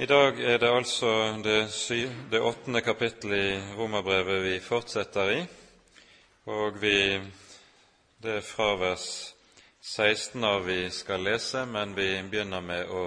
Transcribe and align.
I 0.00 0.06
dag 0.06 0.36
er 0.38 0.58
det 0.62 0.68
altså 0.70 1.08
det, 1.42 1.72
syv, 1.74 2.10
det 2.30 2.38
åttende 2.40 2.80
kapittelet 2.86 3.40
i 3.40 3.74
Romerbrevet 3.74 4.44
vi 4.44 4.60
fortsetter 4.62 5.30
i, 5.34 5.40
og 6.46 6.78
vi, 6.78 7.18
det 8.22 8.36
er 8.36 8.46
fra 8.46 8.76
vers 8.78 9.08
16 9.82 10.46
av 10.46 10.62
vi 10.70 10.84
skal 10.94 11.26
lese, 11.26 11.64
men 11.66 11.96
vi 11.98 12.06
begynner 12.30 12.62
med 12.62 12.94
å 12.94 13.02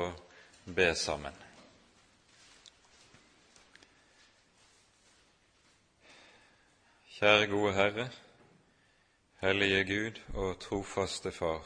be 0.67 0.91
sammen. 0.99 1.39
Kjære 7.15 7.49
gode 7.55 7.75
Herre, 7.79 8.11
hellige 9.47 9.83
Gud 9.95 10.23
og 10.35 10.57
trofaste 10.59 11.31
Far. 11.31 11.63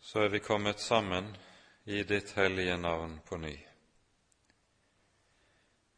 Så 0.00 0.24
er 0.24 0.38
vi 0.38 0.40
kommet 0.40 0.80
sammen 0.80 1.34
i 1.84 2.02
ditt 2.02 2.30
hellige 2.30 2.76
navn 2.76 3.20
på 3.24 3.36
ny. 3.36 3.58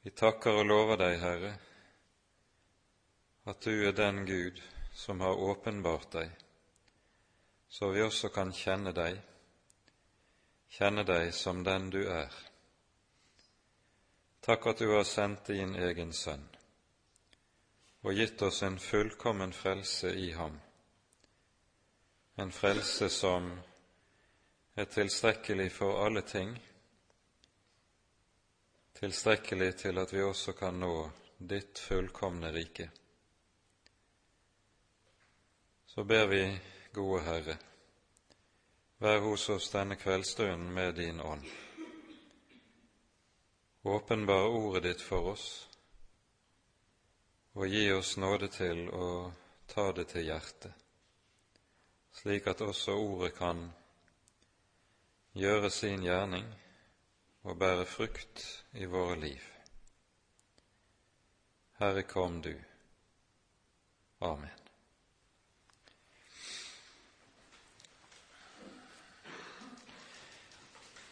Vi 0.02 0.10
takker 0.10 0.58
og 0.58 0.66
lover 0.66 0.98
deg, 0.98 1.18
Herre, 1.22 1.52
at 3.46 3.62
du 3.62 3.86
er 3.86 3.94
den 3.94 4.24
Gud 4.27 4.58
som 4.94 5.20
har 5.22 5.38
åpenbart 5.38 6.10
deg, 6.12 6.32
så 7.68 7.91
vi 7.94 8.02
også 8.02 8.32
kan 8.34 8.50
kjenne 8.54 8.91
deg, 8.96 9.20
kjenne 10.74 11.04
deg 11.06 11.30
som 11.34 11.62
den 11.66 11.91
du 11.94 12.02
er. 12.10 12.34
Takk 14.42 14.66
at 14.72 14.82
du 14.82 14.91
har 14.91 15.06
sendt 15.06 15.46
din 15.50 15.74
egen 15.74 16.12
Sønn 16.12 16.46
og 18.06 18.14
gitt 18.14 18.42
oss 18.46 18.60
en 18.62 18.77
fullkommen 18.78 19.50
frelse 19.50 20.12
i 20.14 20.28
ham, 20.38 20.60
en 22.38 22.52
frelse 22.55 23.08
som 23.10 23.48
er 24.76 24.84
tilstrekkelig 24.84 25.72
for 25.72 26.04
alle 26.04 26.20
ting, 26.22 26.50
tilstrekkelig 28.92 29.76
til 29.76 29.98
at 29.98 30.12
vi 30.12 30.20
også 30.22 30.52
kan 30.52 30.76
nå 30.80 30.92
ditt 31.38 31.78
fullkomne 31.80 32.50
rike. 32.52 32.91
Så 35.86 36.05
ber 36.05 36.27
vi, 36.27 36.42
gode 36.92 37.22
Herre, 37.24 37.56
vær 39.00 39.24
hos 39.24 39.48
oss 39.48 39.70
denne 39.72 39.96
kveldsstunden 39.96 40.68
med 40.72 40.94
din 41.00 41.20
ånd. 41.20 41.48
Åpenbar 43.83 44.44
ordet 44.61 44.83
ditt 44.83 45.00
for 45.00 45.33
oss, 45.33 45.48
og 47.56 47.64
gi 47.72 47.88
oss 47.96 48.16
nåde 48.20 48.52
til 48.52 48.84
å 48.92 49.08
ta 49.72 49.88
det 49.96 50.11
til 50.12 50.28
hjertet, 50.28 50.72
slik 52.12 52.52
at 52.52 52.61
også 52.61 53.00
ordet 53.00 53.33
kan 53.40 53.64
gjøre 55.37 55.70
sin 55.70 56.01
gjerning 56.05 56.47
og 57.45 57.59
bære 57.61 57.84
frukt 57.87 58.45
i 58.73 58.87
våre 58.89 59.19
liv. 59.20 59.42
Herre, 61.79 62.03
kom 62.03 62.41
du. 62.42 62.55
Amen. 64.25 64.51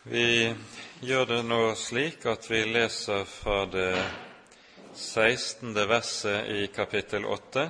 Vi 0.05 0.55
gjør 1.01 1.25
det 1.29 1.43
nå 1.45 1.61
slik 1.81 2.25
at 2.29 2.49
vi 2.51 2.63
leser 2.69 3.25
fra 3.29 3.65
det 3.69 3.93
16. 4.95 5.75
verset 5.89 6.49
i 6.53 6.67
kapittel 6.73 7.25
8 7.25 7.67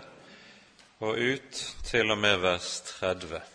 og 1.02 1.18
ut 1.18 1.64
til 1.86 2.10
og 2.10 2.18
med 2.18 2.38
vers 2.42 2.80
30. 2.94 3.53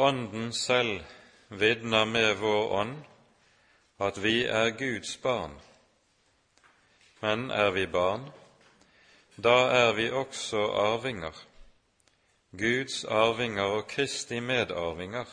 Ånden 0.00 0.52
selv 0.52 1.02
vitner 1.48 2.06
med 2.08 2.36
vår 2.40 2.72
ånd 2.80 2.94
at 4.00 4.18
vi 4.24 4.46
er 4.48 4.70
Guds 4.78 5.16
barn. 5.20 5.58
Men 7.20 7.50
er 7.50 7.70
vi 7.70 7.84
barn, 7.86 8.30
da 9.36 9.56
er 9.76 9.92
vi 9.92 10.06
også 10.10 10.62
arvinger, 10.84 11.36
Guds 12.56 13.04
arvinger 13.04 13.76
og 13.76 13.86
Kristi 13.92 14.40
medarvinger, 14.40 15.28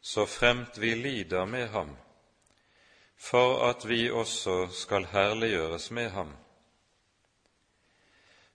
så 0.00 0.26
fremt 0.26 0.80
vi 0.80 0.94
lider 0.94 1.44
med 1.44 1.68
ham, 1.68 1.96
for 3.16 3.68
at 3.68 3.88
vi 3.88 4.10
også 4.10 4.68
skal 4.72 5.04
herliggjøres 5.12 5.90
med 5.90 6.10
ham. 6.10 6.36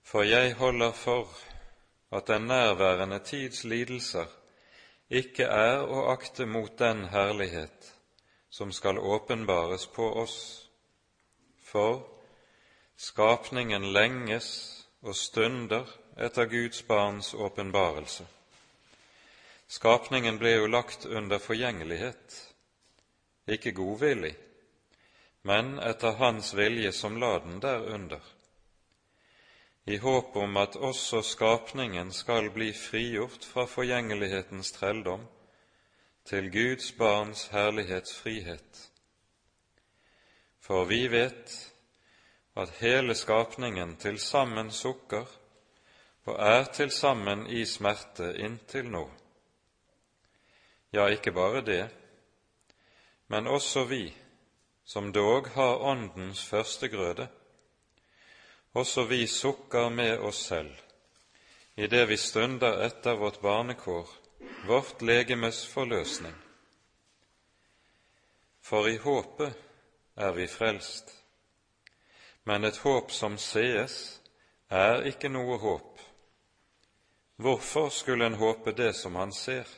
For 0.02 0.22
jeg 0.22 0.54
holder 0.54 0.92
for 0.92 1.28
at 2.12 2.26
den 2.26 2.42
nærværende 2.42 3.18
tids 3.18 3.64
lidelser 3.64 4.41
ikke 5.12 5.44
er 5.44 5.82
å 5.84 6.06
akte 6.12 6.46
mot 6.48 6.72
den 6.80 7.04
herlighet 7.12 7.90
som 8.52 8.72
skal 8.72 8.98
åpenbares 8.98 9.86
på 9.92 10.06
oss, 10.22 10.36
for 11.60 12.00
skapningen 12.96 13.90
lenges 13.92 14.48
og 15.02 15.16
stunder 15.16 15.88
etter 16.16 16.48
Guds 16.48 16.82
barns 16.88 17.32
åpenbarelse. 17.34 18.24
Skapningen 19.72 20.36
ble 20.40 20.56
jo 20.58 20.68
lagt 20.68 21.06
under 21.08 21.40
forgjengelighet, 21.40 22.38
ikke 23.48 23.72
godvillig, 23.76 24.34
men 25.48 25.78
etter 25.80 26.20
Hans 26.20 26.52
vilje 26.56 26.92
som 26.92 27.16
la 27.20 27.38
den 27.44 27.60
derunder 27.60 28.20
i 29.84 29.96
håp 29.96 30.36
om 30.36 30.56
at 30.56 30.76
også 30.76 31.22
skapningen 31.26 32.12
skal 32.12 32.50
bli 32.54 32.70
frigjort 32.72 33.44
fra 33.44 33.64
forgjengelighetens 33.66 34.72
trelldom 34.72 35.26
til 36.24 36.50
Guds 36.54 36.92
barns 36.92 37.48
herlighetsfrihet. 37.50 38.90
For 40.62 40.84
vi 40.84 41.08
vet 41.10 41.56
at 42.56 42.70
hele 42.78 43.14
skapningen 43.14 43.96
til 43.96 44.18
sammen 44.18 44.70
sukker 44.70 45.26
og 46.24 46.36
er 46.38 46.64
til 46.64 46.90
sammen 46.90 47.46
i 47.50 47.64
smerte 47.66 48.36
inntil 48.38 48.90
nå. 48.90 49.08
Ja, 50.92 51.08
ikke 51.08 51.32
bare 51.32 51.64
det, 51.66 51.88
men 53.26 53.46
også 53.46 53.84
vi, 53.84 54.12
som 54.84 55.12
dog 55.12 55.48
har 55.54 55.80
Åndens 55.82 56.44
førstegrøde, 56.46 57.28
også 58.72 59.04
vi 59.04 59.26
sukker 59.26 59.88
med 59.88 60.18
oss 60.18 60.46
selv 60.48 60.72
i 61.74 61.86
det 61.86 62.06
vi 62.06 62.16
stunder 62.16 62.82
etter 62.84 63.16
vårt 63.16 63.40
barnekår, 63.40 64.08
vårt 64.66 65.02
legemes 65.02 65.64
forløsning. 65.66 66.34
For 68.60 68.88
i 68.88 68.96
håpet 68.96 69.54
er 70.16 70.32
vi 70.36 70.46
frelst, 70.46 71.14
men 72.44 72.64
et 72.64 72.76
håp 72.84 73.10
som 73.10 73.38
sees, 73.38 74.20
er 74.68 75.06
ikke 75.08 75.30
noe 75.32 75.56
håp. 75.58 76.00
Hvorfor 77.36 77.88
skulle 77.88 78.26
en 78.26 78.38
håpe 78.38 78.72
det 78.76 78.92
som 78.96 79.16
han 79.16 79.32
ser? 79.32 79.68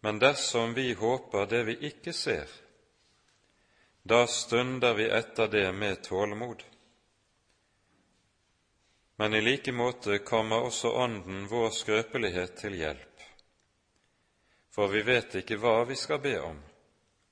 Men 0.00 0.18
dersom 0.18 0.74
vi 0.74 0.92
håper 0.94 1.46
det 1.46 1.62
vi 1.66 1.76
ikke 1.90 2.12
ser, 2.12 2.48
da 4.04 4.26
stunder 4.26 4.94
vi 4.94 5.08
etter 5.08 5.48
det 5.48 5.72
med 5.72 6.02
tålmod. 6.02 6.64
Men 9.16 9.34
i 9.34 9.40
like 9.40 9.72
måte 9.72 10.18
kommer 10.18 10.60
også 10.60 10.90
Ånden 10.92 11.46
vår 11.48 11.70
skrøpelighet 11.70 12.56
til 12.60 12.76
hjelp, 12.76 13.24
for 14.74 14.92
vi 14.92 15.00
vet 15.06 15.38
ikke 15.40 15.56
hva 15.62 15.86
vi 15.88 15.96
skal 15.96 16.20
be 16.20 16.34
om, 16.42 16.60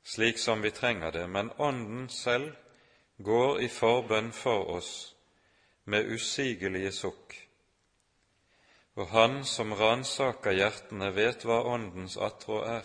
slik 0.03 0.41
som 0.41 0.65
vi 0.65 0.73
trenger 0.73 1.13
det, 1.13 1.27
men 1.29 1.53
Ånden 1.59 2.09
selv 2.09 2.57
går 3.19 3.61
i 3.61 3.69
forbønn 3.69 4.33
for 4.33 4.73
oss 4.79 5.15
med 5.85 6.09
usigelige 6.09 6.93
sukk. 6.93 7.37
Og 8.97 9.09
Han 9.13 9.45
som 9.45 9.77
ransaker 9.77 10.57
hjertene, 10.57 11.13
vet 11.13 11.45
hva 11.45 11.63
Åndens 11.69 12.17
attrå 12.17 12.65
er, 12.65 12.85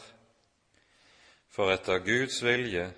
for 1.48 1.72
etter 1.72 2.04
Guds 2.04 2.44
vilje 2.44 2.92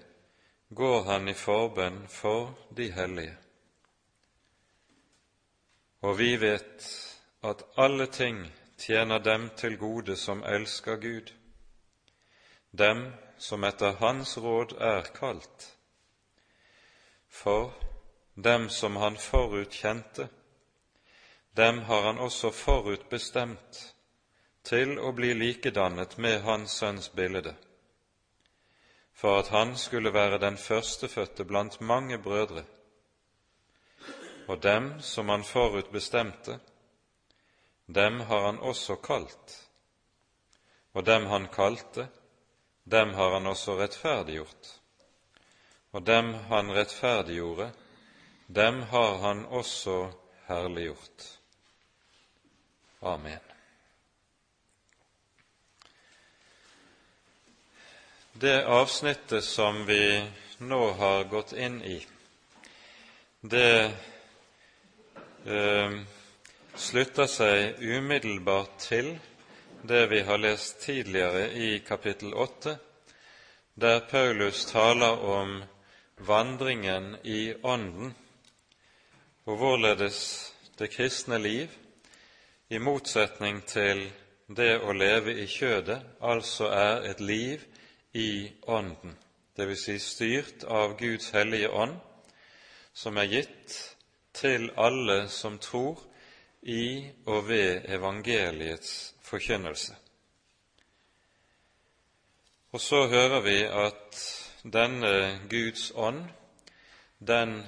går 0.70 1.04
han 1.04 1.28
i 1.28 1.34
forbønn 1.34 2.08
for 2.08 2.54
de 2.78 2.92
hellige. 2.92 3.38
Og 6.02 6.18
vi 6.20 6.36
vet 6.38 6.86
at 7.44 7.64
alle 7.78 8.06
ting 8.06 8.46
tjener 8.78 9.20
dem 9.20 9.50
til 9.58 9.78
gode 9.78 10.16
som 10.16 10.44
elsker 10.44 10.96
Gud, 10.96 11.34
dem 12.72 13.12
som 13.38 13.64
etter 13.64 13.98
Hans 14.00 14.38
råd 14.38 14.78
er 14.80 15.02
kalt. 15.02 15.76
For 17.30 17.74
dem 18.36 18.70
som 18.70 18.96
Han 18.96 19.18
forut 19.18 19.72
kjente, 19.72 20.30
dem 21.58 21.80
har 21.80 22.02
Han 22.02 22.18
også 22.18 22.52
forut 22.52 23.10
bestemt 23.10 23.96
til 24.64 25.00
å 25.00 25.12
bli 25.12 25.34
likedannet 25.34 26.18
med 26.18 26.42
Hans 26.42 26.72
Sønns 26.72 27.10
bilde 27.10 27.56
for 29.20 29.40
at 29.40 29.48
han 29.52 29.76
skulle 29.78 30.14
være 30.14 30.40
den 30.40 30.58
førstefødte 30.58 31.46
blant 31.46 31.82
mange 31.82 32.18
brødre. 32.18 32.64
Og 34.48 34.64
dem 34.64 35.02
som 35.02 35.30
han 35.30 35.44
forut 35.44 35.92
bestemte, 35.92 36.60
dem 37.96 38.20
har 38.20 38.46
han 38.46 38.60
også 38.60 38.96
kalt. 38.96 39.68
Og 40.94 41.06
dem 41.06 41.26
han 41.26 41.48
kalte, 41.48 42.08
dem 42.92 43.14
har 43.14 43.34
han 43.34 43.48
også 43.48 43.76
rettferdiggjort. 43.82 44.72
Og 45.92 46.08
dem 46.08 46.34
han 46.34 46.72
rettferdiggjorde, 46.72 47.72
dem 48.48 48.82
har 48.82 49.18
han 49.18 49.46
også 49.46 50.12
herliggjort. 50.48 51.40
Amen. 53.02 53.49
Det 58.42 58.66
avsnittet 58.66 59.44
som 59.44 59.86
vi 59.86 60.26
nå 60.58 60.92
har 60.92 61.24
gått 61.24 61.54
inn 61.54 61.82
i, 61.84 62.06
det 63.42 63.92
eh, 65.46 65.96
slutter 66.76 67.28
seg 67.28 67.82
umiddelbart 67.84 68.78
til 68.80 69.10
det 69.82 70.06
vi 70.14 70.22
har 70.24 70.40
lest 70.40 70.80
tidligere 70.86 71.50
i 71.52 71.82
kapittel 71.84 72.32
8, 72.32 72.78
der 73.76 74.00
Paulus 74.08 74.64
taler 74.72 75.20
om 75.20 75.60
vandringen 76.16 77.18
i 77.24 77.42
Ånden, 77.60 78.14
og 79.52 79.60
hvorledes 79.60 80.22
det 80.80 80.94
kristne 80.96 81.42
liv, 81.44 81.68
i 82.70 82.80
motsetning 82.80 83.60
til 83.68 84.06
det 84.48 84.78
å 84.80 84.96
leve 84.96 85.36
i 85.44 85.50
kjødet, 85.60 86.00
altså 86.24 86.72
er 86.72 87.12
et 87.12 87.20
liv 87.20 87.68
i 88.14 88.52
Ånden, 88.62 89.18
dvs. 89.56 89.84
Si 89.84 90.00
styrt 90.00 90.64
av 90.64 90.98
Guds 90.98 91.32
hellige 91.32 91.70
ånd, 91.70 91.98
som 92.94 93.18
er 93.18 93.30
gitt 93.30 93.76
til 94.34 94.70
alle 94.78 95.28
som 95.30 95.60
tror 95.62 96.02
i 96.62 97.10
og 97.26 97.48
ved 97.48 97.86
evangeliets 97.88 99.14
forkynnelse. 99.22 99.96
Og 102.72 102.82
så 102.82 103.08
hører 103.08 103.42
vi 103.42 103.58
at 103.64 104.20
denne 104.64 105.40
Guds 105.50 105.92
ånd, 105.96 106.26
den 107.20 107.64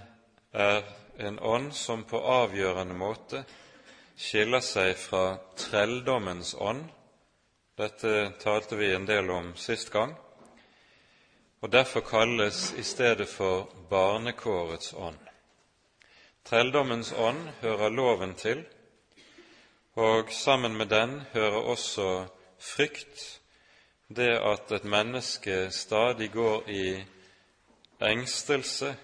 er 0.54 0.82
en 1.20 1.40
ånd 1.40 1.72
som 1.74 2.04
på 2.04 2.20
avgjørende 2.20 2.98
måte 2.98 3.44
skiller 4.18 4.62
seg 4.62 4.94
fra 4.98 5.38
trelldommens 5.58 6.54
ånd. 6.60 6.84
Dette 7.78 8.32
talte 8.42 8.78
vi 8.78 8.92
en 8.94 9.08
del 9.10 9.30
om 9.34 9.54
sist 9.58 9.90
gang 9.94 10.14
og 11.62 11.72
derfor 11.72 12.02
kalles 12.02 12.74
i 12.78 12.84
stedet 12.84 13.30
for 13.30 13.70
barnekårets 13.90 14.94
ånd. 14.94 15.20
Trelldommens 16.46 17.14
ånd 17.14 17.50
hører 17.62 17.90
loven 17.90 18.34
til, 18.36 18.66
og 19.96 20.32
sammen 20.34 20.78
med 20.78 20.86
den 20.90 21.22
hører 21.34 21.62
også 21.74 22.26
frykt, 22.60 23.42
det 24.10 24.34
at 24.38 24.72
et 24.72 24.84
menneske 24.84 25.72
stadig 25.72 26.32
går 26.32 26.70
i 26.70 27.04
engstelse 28.02 28.96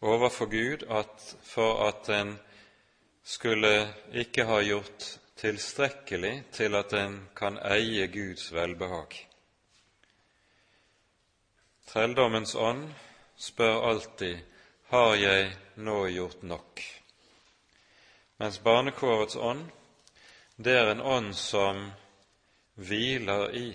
overfor 0.00 0.46
Gud 0.46 0.84
at 0.90 1.36
for 1.42 1.86
at 1.88 2.08
en 2.20 2.38
skulle 3.24 3.94
ikke 4.12 4.44
ha 4.44 4.60
gjort 4.62 5.20
tilstrekkelig 5.36 6.44
til 6.52 6.74
at 6.74 6.92
en 6.92 7.28
kan 7.36 7.58
eie 7.58 8.06
Guds 8.06 8.52
velbehag. 8.52 9.33
Trelldommens 11.94 12.54
ånd 12.54 12.88
spør 13.38 13.84
alltid 13.86 14.38
har 14.90 15.12
jeg 15.14 15.50
nå 15.78 15.98
gjort 16.10 16.40
nok, 16.42 16.80
mens 18.42 18.56
barnekårets 18.64 19.36
ånd, 19.38 19.60
det 20.56 20.72
er 20.74 20.88
en 20.90 21.02
ånd 21.06 21.28
som 21.38 21.84
hviler 22.74 23.54
i 23.54 23.68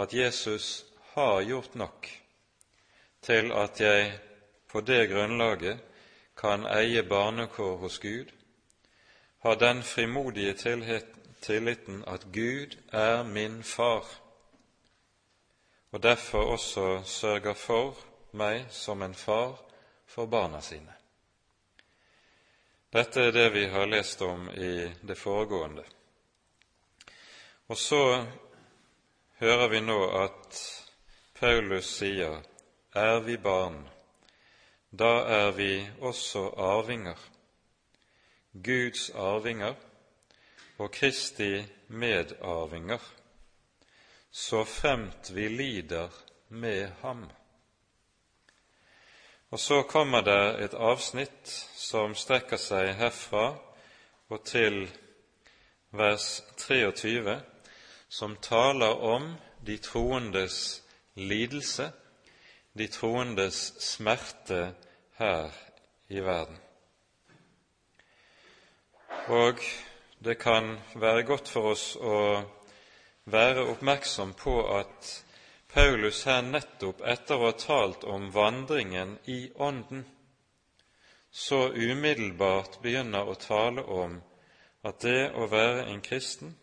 at 0.00 0.14
Jesus 0.16 0.68
har 1.10 1.42
gjort 1.44 1.76
nok 1.76 2.08
til 3.28 3.52
at 3.52 3.82
jeg 3.84 4.06
på 4.72 4.80
det 4.80 5.10
grunnlaget 5.10 5.82
kan 6.40 6.64
eie 6.72 7.02
barnekår 7.02 7.76
hos 7.82 7.98
Gud, 7.98 8.32
har 9.44 9.60
den 9.60 9.82
frimodige 9.82 10.56
tilliten 11.44 12.00
at 12.06 12.24
Gud 12.32 12.78
er 12.92 13.28
min 13.28 13.60
far 13.62 14.08
og 15.90 16.02
derfor 16.02 16.52
også 16.52 17.02
sørger 17.04 17.54
for 17.54 17.96
meg 18.32 18.66
som 18.70 19.02
en 19.02 19.14
far 19.14 19.56
for 20.06 20.26
barna 20.26 20.60
sine. 20.60 20.92
Dette 22.92 23.20
er 23.28 23.32
det 23.32 23.48
vi 23.52 23.66
har 23.68 23.86
lest 23.86 24.22
om 24.22 24.48
i 24.50 24.88
det 25.08 25.16
foregående. 25.18 25.84
Og 27.68 27.76
så 27.76 28.26
hører 29.40 29.68
vi 29.68 29.80
nå 29.80 29.98
at 30.22 30.60
Paulus 31.40 31.90
sier, 31.98 32.40
er 32.94 33.20
vi 33.20 33.36
barn, 33.36 33.82
da 34.90 35.12
er 35.28 35.50
vi 35.52 35.72
også 36.00 36.48
arvinger, 36.56 37.18
Guds 38.52 39.10
arvinger 39.10 39.76
og 40.78 40.90
Kristi 40.92 41.62
medarvinger 41.88 43.04
så 44.30 44.64
fremt 44.64 45.30
vi 45.30 45.48
lider 45.48 46.08
med 46.48 46.90
ham. 47.00 47.26
Og 49.50 49.60
så 49.60 49.82
kommer 49.82 50.20
det 50.20 50.64
et 50.64 50.74
avsnitt 50.74 51.48
som 51.76 52.14
strekker 52.14 52.60
seg 52.60 52.92
herfra 52.98 53.46
og 54.28 54.44
til 54.44 54.82
vers 55.96 56.42
23, 56.60 57.38
som 58.08 58.36
taler 58.44 59.00
om 59.00 59.30
de 59.66 59.78
troendes 59.80 60.82
lidelse, 61.16 61.88
de 62.78 62.86
troendes 62.92 63.72
smerte 63.80 64.74
her 65.16 65.48
i 66.08 66.20
verden. 66.20 66.60
Og 69.28 69.64
det 70.24 70.38
kan 70.38 70.76
være 70.94 71.24
godt 71.24 71.48
for 71.48 71.72
oss 71.72 71.96
å 71.96 72.44
være 73.32 73.66
oppmerksom 73.72 74.32
på 74.38 74.54
at 74.78 75.10
Paulus 75.68 76.22
her 76.24 76.40
nettopp 76.42 77.02
etter 77.04 77.36
å 77.36 77.50
ha 77.50 77.56
talt 77.60 78.04
om 78.08 78.30
vandringen 78.32 79.18
i 79.28 79.50
Ånden, 79.54 80.06
så 81.30 81.68
umiddelbart 81.74 82.80
begynner 82.82 83.28
å 83.28 83.36
tale 83.36 83.84
om 83.84 84.16
at 84.88 85.04
det 85.04 85.30
å 85.36 85.46
være 85.50 85.84
en 85.92 86.00
kristen, 86.00 86.56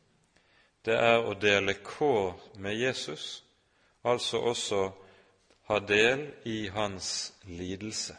det 0.85 0.97
er 0.97 1.21
å 1.21 1.33
dele 1.37 1.77
kår 1.85 2.33
med 2.61 2.77
Jesus, 2.77 3.43
altså 4.03 4.41
også 4.51 4.81
ha 5.69 5.79
del 5.79 6.27
i 6.45 6.67
hans 6.73 7.33
lidelse. 7.45 8.17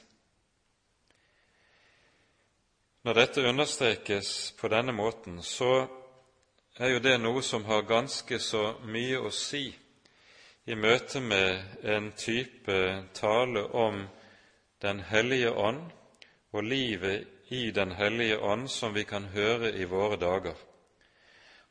Når 3.07 3.15
dette 3.15 3.47
understrekes 3.47 4.31
på 4.59 4.69
denne 4.69 4.93
måten, 4.95 5.39
så 5.43 5.87
er 6.79 6.93
jo 6.93 6.99
det 7.01 7.17
noe 7.23 7.41
som 7.43 7.65
har 7.65 7.87
ganske 7.89 8.39
så 8.43 8.75
mye 8.85 9.21
å 9.25 9.31
si 9.33 9.71
i 10.69 10.75
møte 10.77 11.23
med 11.25 11.87
en 11.89 12.11
type 12.13 12.77
tale 13.17 13.63
om 13.73 14.07
Den 14.83 15.01
hellige 15.01 15.55
ånd 15.57 15.87
og 16.53 16.63
livet 16.63 17.49
i 17.49 17.71
Den 17.71 17.95
hellige 17.97 18.37
ånd 18.39 18.69
som 18.71 18.93
vi 18.95 19.07
kan 19.09 19.31
høre 19.33 19.73
i 19.73 19.89
våre 19.89 20.19
dager, 20.21 20.55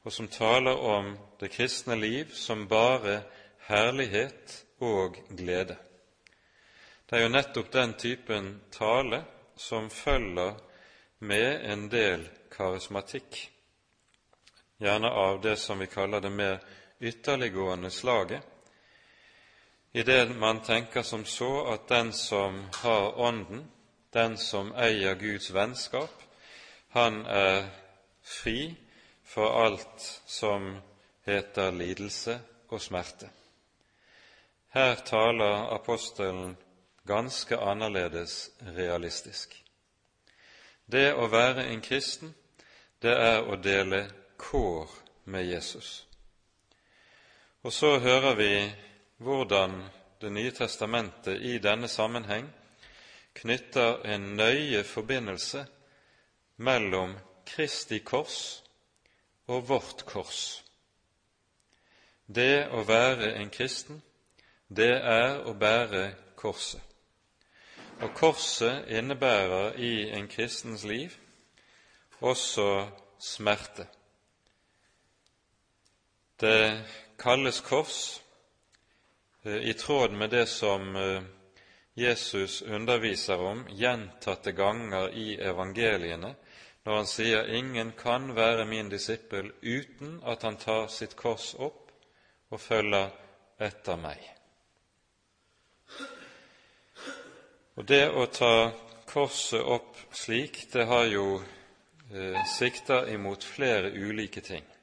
og 0.04 0.12
som 0.12 0.28
taler 0.28 0.74
om 0.74 1.14
det 1.40 1.52
kristne 1.54 1.96
liv 1.96 2.34
som 2.34 2.68
bare 2.68 3.22
herlighet 3.68 4.64
og 4.82 5.22
glede. 5.30 5.78
Det 7.06 7.20
er 7.20 7.28
jo 7.28 7.34
nettopp 7.36 7.72
den 7.72 7.94
typen 7.94 8.62
tale 8.72 9.22
som 9.56 9.90
følger 9.90 10.56
med 11.20 11.62
en 11.72 11.90
del 11.94 12.26
karismatikk 12.50 13.55
gjerne 14.78 15.10
av 15.10 15.42
det 15.42 15.56
som 15.58 15.80
vi 15.80 15.88
kaller 15.88 16.22
det 16.22 16.30
mer 16.30 16.60
ytterliggående 17.00 17.92
slaget, 17.92 18.42
i 19.92 20.04
det 20.04 20.30
man 20.36 20.60
tenker 20.60 21.02
som 21.02 21.26
så 21.26 21.66
at 21.72 21.88
den 21.88 22.14
som 22.14 22.66
har 22.74 23.20
Ånden, 23.20 23.72
den 24.12 24.38
som 24.38 24.74
eier 24.76 25.16
Guds 25.16 25.52
vennskap, 25.52 26.12
han 26.90 27.26
er 27.26 27.70
fri 28.24 28.76
for 29.24 29.64
alt 29.64 30.22
som 30.26 30.76
heter 31.26 31.72
lidelse 31.72 32.40
og 32.70 32.82
smerte. 32.82 33.30
Her 34.76 34.96
taler 34.96 35.72
apostelen 35.76 36.58
ganske 37.08 37.58
annerledes 37.58 38.50
realistisk. 38.76 39.56
Det 40.86 41.14
å 41.16 41.28
være 41.32 41.70
en 41.72 41.82
kristen, 41.82 42.36
det 43.02 43.16
er 43.16 43.48
å 43.48 43.56
dele 43.56 44.04
kår 44.38 44.90
med 45.26 45.46
Jesus. 45.46 46.08
Og 47.64 47.74
så 47.74 48.00
hører 48.00 48.36
vi 48.36 48.74
hvordan 49.18 49.84
Det 50.22 50.32
nye 50.32 50.52
testamentet 50.52 51.42
i 51.42 51.58
denne 51.60 51.88
sammenheng 51.88 52.48
knytter 53.36 54.06
en 54.14 54.22
nøye 54.40 54.84
forbindelse 54.84 55.66
mellom 56.58 57.18
Kristi 57.46 58.00
kors 58.00 58.64
og 59.48 59.68
vårt 59.70 60.06
kors. 60.08 60.64
Det 62.28 62.68
å 62.72 62.82
være 62.88 63.36
en 63.36 63.52
kristen, 63.54 64.02
det 64.68 64.96
er 64.98 65.44
å 65.46 65.54
bære 65.54 66.08
korset. 66.40 66.82
Og 68.02 68.16
korset 68.18 68.88
innebærer 68.90 69.78
i 69.78 70.10
en 70.16 70.28
kristens 70.28 70.84
liv 70.84 71.14
også 72.20 72.88
smerte. 73.20 73.86
Det 76.38 76.84
kalles 77.18 77.62
kors 77.62 78.22
eh, 79.44 79.56
i 79.56 79.74
tråd 79.74 80.12
med 80.12 80.30
det 80.30 80.46
som 80.46 80.96
eh, 80.96 81.22
Jesus 81.94 82.62
underviser 82.62 83.40
om 83.40 83.66
gjentatte 83.70 84.52
ganger 84.52 85.10
i 85.16 85.38
evangeliene, 85.40 86.34
når 86.84 86.96
han 86.96 87.08
sier 87.08 87.48
'ingen 87.48 87.92
kan 87.92 88.36
være 88.36 88.66
min 88.66 88.90
disippel 88.90 89.52
uten 89.62 90.22
at 90.26 90.44
han 90.44 90.58
tar 90.58 90.88
sitt 90.88 91.16
kors 91.16 91.56
opp 91.56 91.92
og 92.50 92.60
følger 92.60 93.10
etter 93.60 93.96
meg'. 93.96 94.30
Og 97.76 97.86
Det 97.88 98.10
å 98.10 98.26
ta 98.26 98.72
korset 99.08 99.62
opp 99.62 99.98
slik, 100.12 100.68
det 100.74 100.86
har 100.86 101.06
jo 101.06 101.42
eh, 102.12 102.44
sikter 102.58 103.08
imot 103.08 103.44
flere 103.44 103.92
ulike 103.92 104.42
ting. 104.42 104.75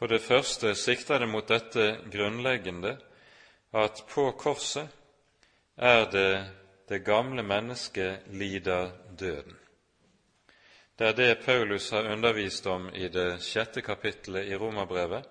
For 0.00 0.08
det 0.08 0.22
første 0.24 0.70
sikter 0.80 1.20
det 1.20 1.26
mot 1.28 1.44
dette 1.44 1.98
grunnleggende 2.08 2.94
at 3.76 4.00
på 4.08 4.30
korset 4.32 4.88
er 5.76 6.06
det 6.08 6.30
det 6.88 7.02
gamle 7.04 7.44
mennesket 7.44 8.24
lider 8.32 8.94
døden. 9.18 9.58
Det 10.96 11.08
er 11.08 11.12
det 11.12 11.44
Paulus 11.44 11.90
har 11.90 12.08
undervist 12.12 12.66
om 12.66 12.88
i 12.94 13.08
det 13.12 13.42
sjette 13.44 13.84
kapittelet 13.84 14.48
i 14.48 14.56
Romerbrevet, 14.56 15.28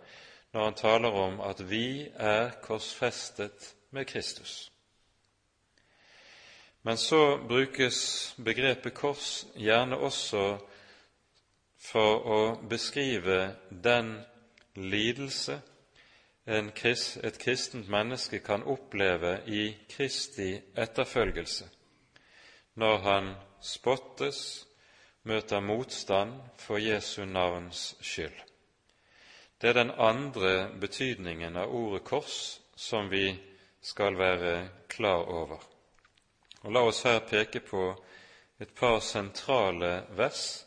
når 0.54 0.64
han 0.64 0.78
taler 0.78 1.18
om 1.18 1.42
at 1.42 1.66
vi 1.70 2.06
er 2.14 2.50
korsfestet 2.62 3.74
med 3.90 4.06
Kristus. 4.06 4.72
Men 6.82 6.98
så 6.98 7.38
brukes 7.48 8.36
begrepet 8.38 8.94
kors 8.94 9.46
gjerne 9.58 9.98
også 9.98 10.58
for 11.90 12.26
å 12.38 12.42
beskrive 12.70 13.56
den 13.70 14.20
lidelse 14.80 15.62
et 16.50 17.38
kristent 17.40 17.90
menneske 17.90 18.40
kan 18.40 18.64
oppleve 18.64 19.42
i 19.48 19.76
Kristi 19.90 20.56
etterfølgelse, 20.76 21.68
når 22.76 22.98
han 22.98 23.34
spottes, 23.62 24.66
møter 25.24 25.60
motstand 25.60 26.34
for 26.58 26.78
Jesu 26.78 27.26
navns 27.26 27.96
skyld. 28.02 28.40
Det 29.62 29.70
er 29.70 29.74
den 29.74 29.92
andre 29.92 30.72
betydningen 30.80 31.58
av 31.58 31.74
ordet 31.76 32.04
kors 32.08 32.62
som 32.76 33.10
vi 33.12 33.36
skal 33.82 34.18
være 34.18 34.70
klar 34.88 35.28
over. 35.28 35.60
Og 36.64 36.72
La 36.72 36.82
oss 36.88 37.04
her 37.04 37.20
peke 37.20 37.60
på 37.60 37.92
et 38.60 38.72
par 38.76 39.00
sentrale 39.00 40.06
vers, 40.16 40.66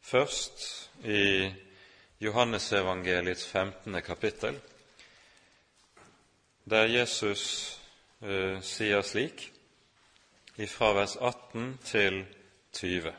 først 0.00 0.90
i 1.04 1.52
Johannesevangeliets 2.22 3.46
15. 3.46 4.02
kapittel, 4.02 4.54
der 6.64 6.86
Jesus 6.86 7.80
uh, 8.20 8.60
sier 8.62 9.02
slik 9.02 9.48
ifra 10.54 10.92
vers 10.94 11.16
18 11.16 11.66
til 11.82 12.20
20. 12.78 13.10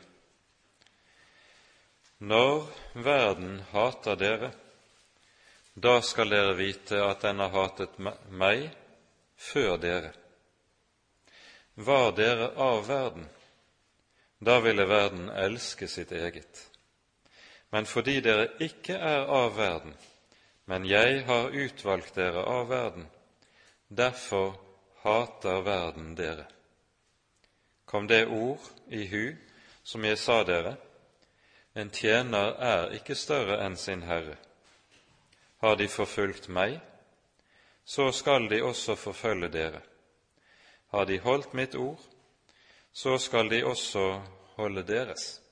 Når 2.18 2.64
verden 3.04 3.60
hater 3.76 4.16
dere, 4.16 4.52
da 5.76 5.98
skal 6.00 6.32
dere 6.32 6.56
vite 6.56 7.04
at 7.04 7.28
den 7.28 7.44
har 7.44 7.52
hatet 7.60 8.00
meg 8.32 8.70
før 9.36 9.76
dere. 9.84 10.14
Var 11.76 12.12
dere 12.16 12.54
av 12.56 12.86
verden, 12.88 13.28
da 14.40 14.62
ville 14.64 14.88
verden 14.88 15.28
elske 15.28 15.92
sitt 15.92 16.16
eget 16.24 16.70
men 17.74 17.88
fordi 17.90 18.20
dere 18.22 18.52
ikke 18.62 18.94
er 18.94 19.24
av 19.34 19.56
verden, 19.56 19.96
men 20.70 20.84
jeg 20.86 21.24
har 21.26 21.50
utvalgt 21.50 22.14
dere 22.14 22.44
av 22.46 22.68
verden, 22.70 23.08
derfor 23.88 24.54
hater 25.02 25.64
verden 25.66 26.12
dere. 26.14 26.46
Kom 27.84 28.06
det 28.06 28.28
ord 28.30 28.62
i 28.94 29.02
hu 29.10 29.34
som 29.82 30.06
jeg 30.06 30.22
sa 30.22 30.44
dere, 30.46 30.76
en 31.74 31.90
tjener 31.90 32.54
er 32.62 32.94
ikke 32.94 33.18
større 33.18 33.58
enn 33.66 33.74
sin 33.76 34.06
herre. 34.06 34.38
Har 35.58 35.74
de 35.74 35.90
forfulgt 35.90 36.46
meg, 36.46 36.78
så 37.84 38.12
skal 38.14 38.46
de 38.54 38.62
også 38.62 38.94
forfølge 38.94 39.50
dere. 39.50 39.82
Har 40.94 41.10
de 41.10 41.18
holdt 41.18 41.58
mitt 41.58 41.74
ord, 41.74 41.98
så 42.92 43.18
skal 43.18 43.50
de 43.50 43.64
også 43.66 44.20
holde 44.54 44.86
deres. 44.86 45.43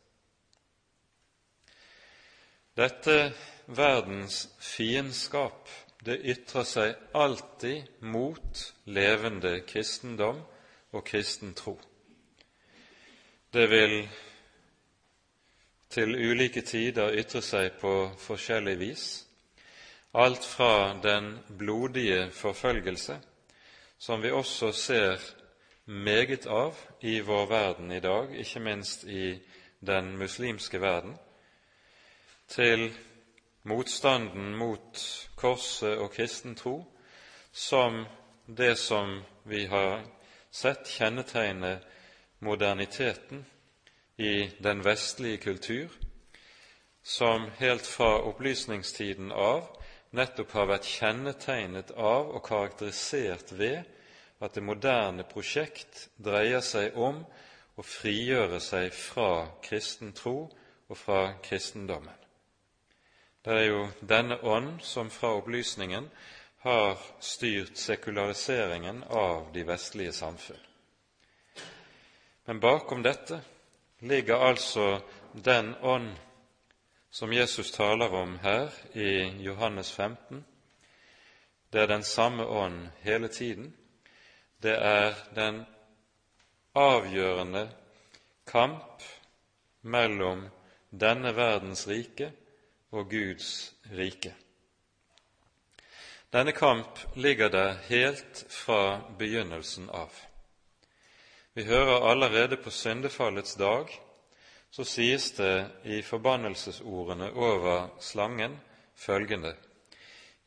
Dette 2.76 3.32
verdens 3.66 4.46
fiendskap 4.60 5.68
det 6.04 6.18
ytrer 6.24 6.64
seg 6.66 7.02
alltid 7.14 8.00
mot 8.00 8.62
levende 8.90 9.60
kristendom 9.68 10.40
og 10.92 11.04
kristen 11.06 11.52
tro. 11.54 11.76
Det 13.52 13.66
vil 13.70 13.96
til 15.92 16.16
ulike 16.16 16.62
tider 16.64 17.12
ytre 17.20 17.42
seg 17.44 17.76
på 17.80 17.92
forskjellig 18.18 18.78
vis, 18.80 19.06
alt 20.16 20.44
fra 20.44 20.96
den 21.04 21.34
blodige 21.58 22.30
forfølgelse, 22.32 23.18
som 23.98 24.22
vi 24.24 24.32
også 24.32 24.72
ser 24.72 25.20
meget 25.84 26.46
av 26.46 26.78
i 27.04 27.20
vår 27.20 27.46
verden 27.50 27.92
i 27.92 28.00
dag, 28.00 28.32
ikke 28.32 28.64
minst 28.64 29.04
i 29.04 29.36
den 29.80 30.16
muslimske 30.16 30.80
verden, 30.80 31.14
til 32.48 32.88
motstanden 33.68 34.54
mot 34.58 34.98
korset 35.36 35.98
og 35.98 36.10
kristen 36.14 36.56
tro 36.58 36.80
som 37.52 38.04
det 38.46 38.76
som 38.78 39.20
vi 39.44 39.66
har 39.66 40.02
sett 40.50 40.88
kjennetegne 40.88 41.76
moderniteten 42.42 43.44
i 44.16 44.50
den 44.58 44.82
vestlige 44.84 45.36
kultur, 45.36 45.88
som 47.02 47.50
helt 47.58 47.86
fra 47.86 48.18
opplysningstiden 48.28 49.32
av 49.32 49.68
nettopp 50.12 50.52
har 50.56 50.68
vært 50.70 50.88
kjennetegnet 50.88 51.92
av 51.96 52.30
og 52.36 52.42
karakterisert 52.46 53.54
ved 53.56 53.82
at 54.42 54.54
det 54.54 54.64
moderne 54.66 55.24
prosjekt 55.28 56.08
dreier 56.18 56.60
seg 56.64 56.98
om 56.98 57.22
å 57.78 57.84
frigjøre 57.86 58.60
seg 58.60 58.92
fra 58.94 59.46
kristen 59.64 60.12
tro 60.12 60.36
og 60.88 60.98
fra 60.98 61.22
kristendommen. 61.42 62.21
Det 63.42 63.54
er 63.58 63.64
jo 63.66 63.86
denne 64.00 64.36
ånd 64.46 64.82
som 64.86 65.10
fra 65.10 65.32
opplysningen 65.40 66.10
har 66.62 66.98
styrt 67.18 67.76
sekulariseringen 67.76 69.02
av 69.10 69.48
de 69.54 69.64
vestlige 69.66 70.12
samfunn. 70.12 70.60
Men 72.44 72.60
bakom 72.60 73.02
dette 73.02 73.40
ligger 73.98 74.44
altså 74.46 75.00
den 75.32 75.74
ånd 75.82 76.12
som 77.10 77.32
Jesus 77.32 77.72
taler 77.74 78.14
om 78.14 78.38
her 78.42 78.70
i 78.92 79.42
Johannes 79.42 79.90
15. 79.92 80.44
Det 81.70 81.82
er 81.82 81.86
den 81.86 82.02
samme 82.02 82.46
ånd 82.46 82.88
hele 83.02 83.28
tiden. 83.28 83.72
Det 84.62 84.76
er 84.78 85.18
den 85.34 85.64
avgjørende 86.74 87.66
kamp 88.46 89.02
mellom 89.80 90.46
denne 90.90 91.34
verdens 91.36 91.88
rike 91.88 92.30
og 92.92 93.10
Guds 93.10 93.74
rike. 93.92 94.34
Denne 96.32 96.52
kamp 96.52 96.98
ligger 97.16 97.48
der 97.48 97.74
helt 97.88 98.44
fra 98.48 99.00
begynnelsen 99.18 99.90
av. 99.90 100.12
Vi 101.54 101.64
hører 101.64 102.08
allerede 102.10 102.56
på 102.56 102.70
syndefallets 102.70 103.54
dag 103.60 103.90
så 104.72 104.84
sies 104.88 105.30
det 105.36 105.66
i 105.84 106.00
forbannelsesordene 106.02 107.32
over 107.32 107.90
slangen 108.00 108.56
følgende 108.96 109.56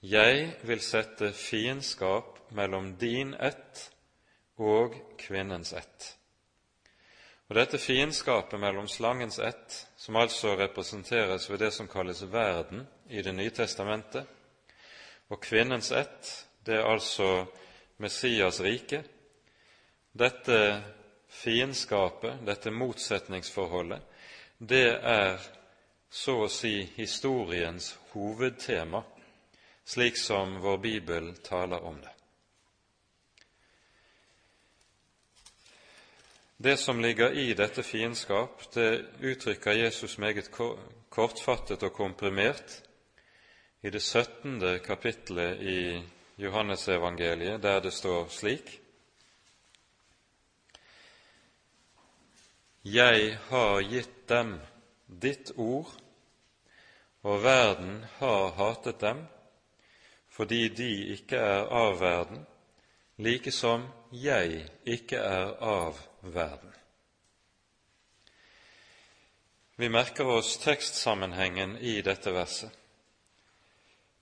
Jeg 0.02 0.56
vil 0.64 0.82
sette 0.82 1.32
fiendskap 1.34 2.40
mellom 2.52 2.96
din 2.98 3.34
ett 3.34 3.92
og 4.58 4.96
kvinnens 5.18 5.74
ett. 5.74 6.16
Og 7.46 7.56
Dette 7.60 7.78
fiendskapet 7.78 8.60
mellom 8.60 8.88
slangens 8.90 9.38
ett, 9.40 9.75
som 9.98 10.18
altså 10.18 10.56
representeres 10.58 11.46
ved 11.50 11.62
det 11.62 11.72
som 11.74 11.88
kalles 11.88 12.24
verden 12.24 12.88
i 13.10 13.22
Det 13.22 13.34
nye 13.36 13.54
testamentet, 13.54 14.25
og 15.30 15.42
kvinnens 15.42 15.92
ett, 15.92 16.48
det 16.66 16.75
er 16.80 16.90
altså 16.90 17.46
Messias 17.98 18.62
rike, 18.62 19.04
dette 20.12 20.58
fiendskapet, 21.30 22.42
dette 22.46 22.72
motsetningsforholdet, 22.72 24.02
det 24.58 24.98
er 24.98 25.38
så 26.10 26.40
å 26.46 26.50
si 26.50 26.80
historiens 26.96 27.92
hovedtema, 28.14 29.04
slik 29.86 30.18
som 30.18 30.58
vår 30.64 30.78
bibel 30.82 31.34
taler 31.46 31.84
om 31.86 32.02
det. 32.02 32.14
Det 36.58 36.78
som 36.78 37.00
ligger 37.00 37.32
i 37.32 37.54
dette 37.54 37.84
fiendskap, 37.84 38.62
det 38.74 39.06
uttrykker 39.20 39.72
Jesus 39.76 40.18
meget 40.18 40.48
kortfattet 41.10 41.84
og 41.84 41.92
komprimert 41.94 42.78
i 43.84 43.92
det 43.92 44.00
17. 44.00 44.80
kapittelet 44.80 45.60
i 45.60 46.00
Johannesevangeliet, 46.38 47.64
der 47.64 47.80
det 47.80 47.92
står 47.94 48.32
slik 48.32 48.82
Jeg 52.86 53.38
har 53.50 53.82
gitt 53.82 54.30
dem 54.30 54.56
ditt 55.08 55.52
ord, 55.58 55.92
og 57.24 57.44
verden 57.44 58.06
har 58.18 58.52
hatet 58.56 59.02
dem, 59.02 59.26
fordi 60.30 60.68
de 60.70 60.92
ikke 61.20 61.36
er 61.36 61.68
av 61.68 62.00
verden, 62.00 62.46
like 63.18 63.52
som 63.52 63.90
jeg 64.12 64.70
ikke 64.86 65.18
er 65.18 65.58
av 65.60 65.92
verden. 65.92 66.12
Vi 69.75 69.89
merker 69.89 70.25
oss 70.25 70.58
tekstsammenhengen 70.58 71.77
i 71.77 72.01
dette 72.01 72.32
verset. 72.32 72.72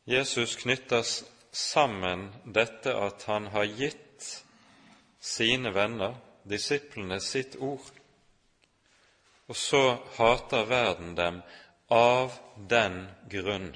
Jesus 0.04 0.56
knytter 0.56 1.06
sammen 1.52 2.34
dette 2.44 2.96
at 2.96 3.24
han 3.24 3.48
har 3.48 3.64
gitt 3.64 4.46
sine 5.20 5.72
venner, 5.72 6.16
disiplene, 6.44 7.22
sitt 7.22 7.56
ord, 7.56 7.92
og 9.48 9.56
så 9.56 9.84
hater 10.18 10.66
verden 10.68 11.16
dem 11.16 11.40
av 11.88 12.36
den 12.58 13.06
grunn. 13.32 13.72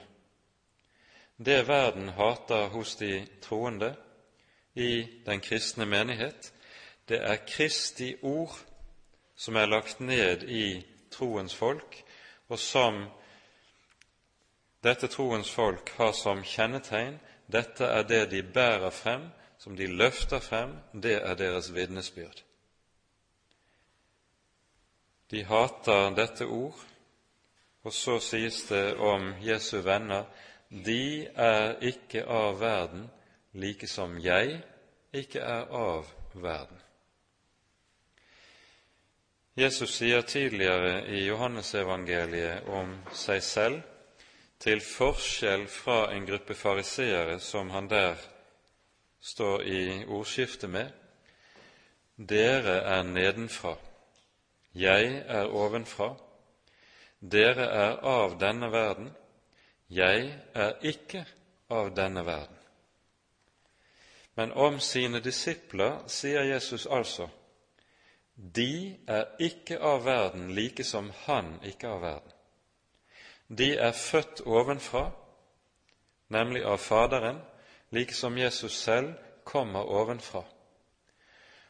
Det 1.38 1.62
verden 1.68 2.10
hater 2.18 2.68
hos 2.74 2.96
de 3.00 3.22
troende 3.42 3.94
i 4.74 5.22
den 5.26 5.40
kristne 5.40 5.86
menighet, 5.86 6.52
det 7.08 7.20
er 7.24 7.46
Kristi 7.48 8.16
ord 8.22 8.56
som 9.36 9.56
er 9.56 9.70
lagt 9.70 10.00
ned 10.00 10.44
i 10.44 10.86
troens 11.12 11.56
folk, 11.56 12.04
og 12.50 12.60
som 12.60 13.06
dette 14.84 15.08
troens 15.12 15.50
folk 15.52 15.90
har 15.98 16.14
som 16.16 16.44
kjennetegn. 16.44 17.20
Dette 17.48 17.86
er 17.86 18.04
det 18.04 18.26
de 18.32 18.42
bærer 18.44 18.92
frem, 18.92 19.30
som 19.58 19.76
de 19.76 19.88
løfter 19.88 20.40
frem, 20.40 20.76
det 20.94 21.16
er 21.22 21.36
deres 21.36 21.72
vitnesbyrd. 21.74 22.44
De 25.32 25.44
hater 25.44 26.14
dette 26.16 26.46
ord, 26.46 26.80
og 27.84 27.94
så 27.94 28.20
sies 28.20 28.64
det 28.70 28.96
om 28.96 29.34
Jesu 29.44 29.80
venner 29.84 30.28
de 30.70 31.28
er 31.36 31.78
ikke 31.82 32.26
av 32.28 32.60
verden, 32.60 33.08
like 33.54 33.88
som 33.88 34.18
jeg 34.20 34.60
ikke 35.16 35.40
er 35.40 35.72
av 35.72 36.10
verden. 36.34 36.77
Jesus 39.58 39.96
sier 39.96 40.22
tidligere 40.22 41.08
i 41.10 41.24
Johannesevangeliet 41.26 42.68
om 42.70 42.92
seg 43.10 43.40
selv, 43.42 43.80
til 44.62 44.84
forskjell 44.86 45.64
fra 45.70 46.12
en 46.14 46.28
gruppe 46.30 46.54
fariseere 46.54 47.40
som 47.42 47.72
han 47.74 47.88
der 47.90 48.22
står 49.22 49.64
i 49.66 49.80
ordskiftet 50.06 50.70
med, 50.70 50.92
dere 52.18 52.76
er 52.86 53.02
nedenfra, 53.10 53.74
jeg 54.78 55.24
er 55.26 55.50
ovenfra, 55.50 56.12
dere 57.20 57.66
er 57.66 57.98
av 58.06 58.38
denne 58.38 58.70
verden, 58.74 59.10
jeg 59.90 60.30
er 60.54 60.78
ikke 60.86 61.26
av 61.74 61.90
denne 61.98 62.22
verden. 62.30 62.62
Men 64.38 64.54
om 64.54 64.78
sine 64.80 65.18
disipler 65.18 66.04
sier 66.06 66.46
Jesus 66.46 66.86
altså 66.86 67.32
de 68.38 68.98
er 69.08 69.26
ikke 69.42 69.80
av 69.82 70.04
verden, 70.06 70.52
like 70.56 70.84
som 70.86 71.10
han 71.26 71.56
ikke 71.66 71.90
av 71.90 72.02
verden. 72.02 72.34
De 73.48 73.72
er 73.80 73.96
født 73.96 74.44
ovenfra, 74.46 75.08
nemlig 76.30 76.62
av 76.66 76.78
Faderen, 76.78 77.40
like 77.90 78.14
som 78.14 78.38
Jesus 78.38 78.78
selv 78.84 79.16
kommer 79.44 79.90
ovenfra. 79.90 80.44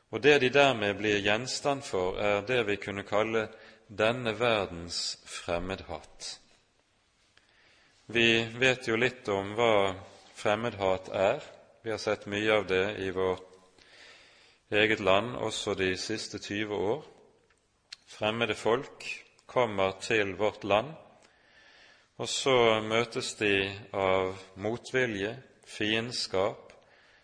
Og 0.10 0.24
det 0.24 0.40
de 0.42 0.50
dermed 0.50 0.98
blir 0.98 1.22
gjenstand 1.24 1.84
for, 1.84 2.18
er 2.20 2.42
det 2.48 2.64
vi 2.68 2.76
kunne 2.82 3.04
kalle 3.08 3.48
denne 3.88 4.34
verdens 4.40 5.20
fremmedhat. 5.26 6.40
Vi 8.08 8.44
vet 8.60 8.88
jo 8.88 8.96
litt 8.96 9.28
om 9.30 9.54
hva 9.56 9.94
fremmedhat 10.36 11.12
er. 11.12 11.44
Vi 11.84 11.92
har 11.92 12.00
sett 12.00 12.28
mye 12.28 12.56
av 12.56 12.68
det 12.68 12.86
i 13.04 13.12
vårt 13.12 13.57
eget 14.72 15.00
land 15.00 15.36
også 15.36 15.74
de 15.74 15.98
siste 15.98 16.40
20 16.40 16.76
år. 16.76 17.06
Fremmede 18.08 18.56
folk 18.56 19.06
kommer 19.46 19.92
til 20.02 20.36
vårt 20.36 20.64
land, 20.64 20.94
og 22.18 22.28
så 22.28 22.82
møtes 22.82 23.34
de 23.36 23.72
av 23.94 24.36
motvilje, 24.56 25.38
fiendskap, 25.68 26.74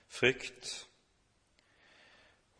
frykt, 0.07 0.87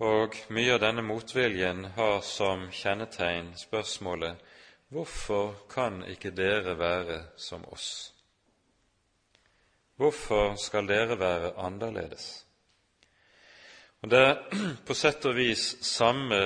og 0.04 0.36
mye 0.50 0.74
av 0.74 0.82
denne 0.82 1.04
motviljen 1.06 1.86
har 1.96 2.22
som 2.26 2.66
kjennetegn 2.72 3.54
spørsmålet 3.56 4.42
Hvorfor 4.94 5.54
kan 5.70 6.04
ikke 6.06 6.30
dere 6.36 6.76
være 6.78 7.20
som 7.38 7.64
oss? 7.72 8.14
Hvorfor 9.98 10.56
skal 10.60 10.88
dere 10.90 11.18
være 11.20 11.54
annerledes? 11.58 12.46
Og 14.04 14.10
Det 14.10 14.20
er 14.20 14.40
på 14.88 14.96
sett 15.00 15.24
og 15.30 15.38
vis 15.38 15.62
samme 15.88 16.38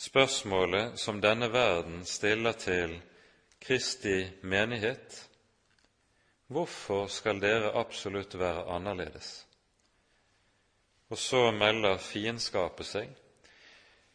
spørsmålet 0.00 0.96
som 1.00 1.18
denne 1.20 1.50
verden 1.52 2.06
stiller 2.08 2.56
til 2.56 2.94
Kristi 3.60 4.16
menighet. 4.48 5.18
Hvorfor 6.48 7.10
skal 7.12 7.40
dere 7.40 7.74
absolutt 7.76 8.38
være 8.40 8.64
annerledes? 8.64 9.28
Og 11.12 11.20
så 11.20 11.50
melder 11.52 12.00
fiendskapet 12.00 12.88
seg, 12.88 13.12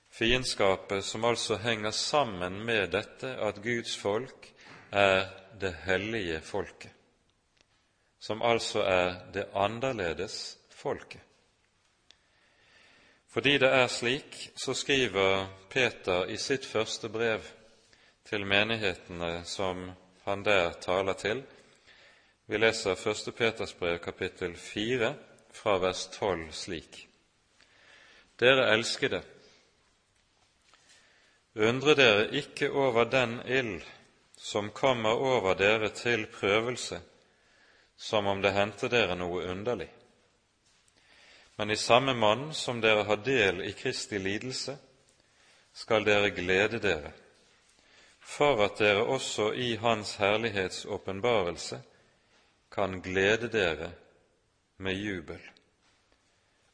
fiendskapet 0.10 1.06
som 1.06 1.30
altså 1.30 1.60
henger 1.62 1.94
sammen 1.94 2.64
med 2.66 2.96
dette 2.98 3.36
at 3.38 3.62
Guds 3.62 3.94
folk 3.98 4.50
er 4.90 5.30
det 5.62 5.76
hellige 5.86 6.42
folket, 6.42 6.92
som 8.20 8.42
altså 8.42 8.82
er 8.82 9.16
det 9.34 9.46
annerledes 9.54 10.58
folket. 10.74 11.27
Fordi 13.38 13.58
det 13.62 13.68
er 13.70 13.88
slik, 13.88 14.36
så 14.58 14.74
skriver 14.74 15.44
Peter 15.70 16.26
i 16.26 16.40
sitt 16.42 16.64
første 16.66 17.06
brev 17.14 17.44
til 18.26 18.46
menighetene 18.50 19.44
som 19.46 19.92
han 20.24 20.42
der 20.42 20.72
taler 20.82 21.14
til. 21.14 21.44
Vi 22.50 22.58
leser 22.58 22.98
1. 22.98 23.36
Peters 23.38 23.76
brev, 23.78 24.00
kapittel 24.02 24.56
4, 24.58 25.12
fra 25.54 25.76
vers 25.78 26.08
12 26.16 26.48
slik. 26.52 26.98
Dere 28.42 28.72
elskede, 28.74 29.22
undre 31.54 31.94
dere 31.94 32.26
ikke 32.42 32.72
over 32.72 33.06
den 33.06 33.38
ild 33.46 33.86
som 34.34 34.74
kommer 34.74 35.14
over 35.14 35.54
dere 35.54 35.94
til 35.94 36.26
prøvelse, 36.26 37.00
som 37.98 38.34
om 38.34 38.42
det 38.42 38.56
hendte 38.58 38.90
dere 38.90 39.14
noe 39.16 39.46
underlig 39.46 39.92
men 41.58 41.70
i 41.70 41.76
samme 41.76 42.14
mann 42.14 42.54
som 42.54 42.82
dere 42.82 43.04
har 43.04 43.18
del 43.26 43.62
i 43.66 43.72
Kristi 43.74 44.20
lidelse, 44.20 44.78
skal 45.74 46.06
dere 46.06 46.30
glede 46.30 46.80
dere, 46.80 47.12
for 48.20 48.62
at 48.66 48.78
dere 48.78 49.06
også 49.06 49.52
i 49.54 49.76
Hans 49.82 50.16
herlighets 50.22 50.86
åpenbarelse 50.86 51.82
kan 52.72 53.02
glede 53.02 53.50
dere 53.50 53.92
med 54.78 54.94
jubel. 54.94 55.42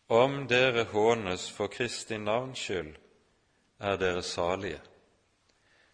Om 0.07 0.47
dere 0.47 0.83
hånes 0.83 1.49
for 1.51 1.67
Kristi 1.67 2.17
navns 2.17 2.59
skyld, 2.59 2.95
er 3.79 3.97
dere 3.97 4.23
salige, 4.23 4.81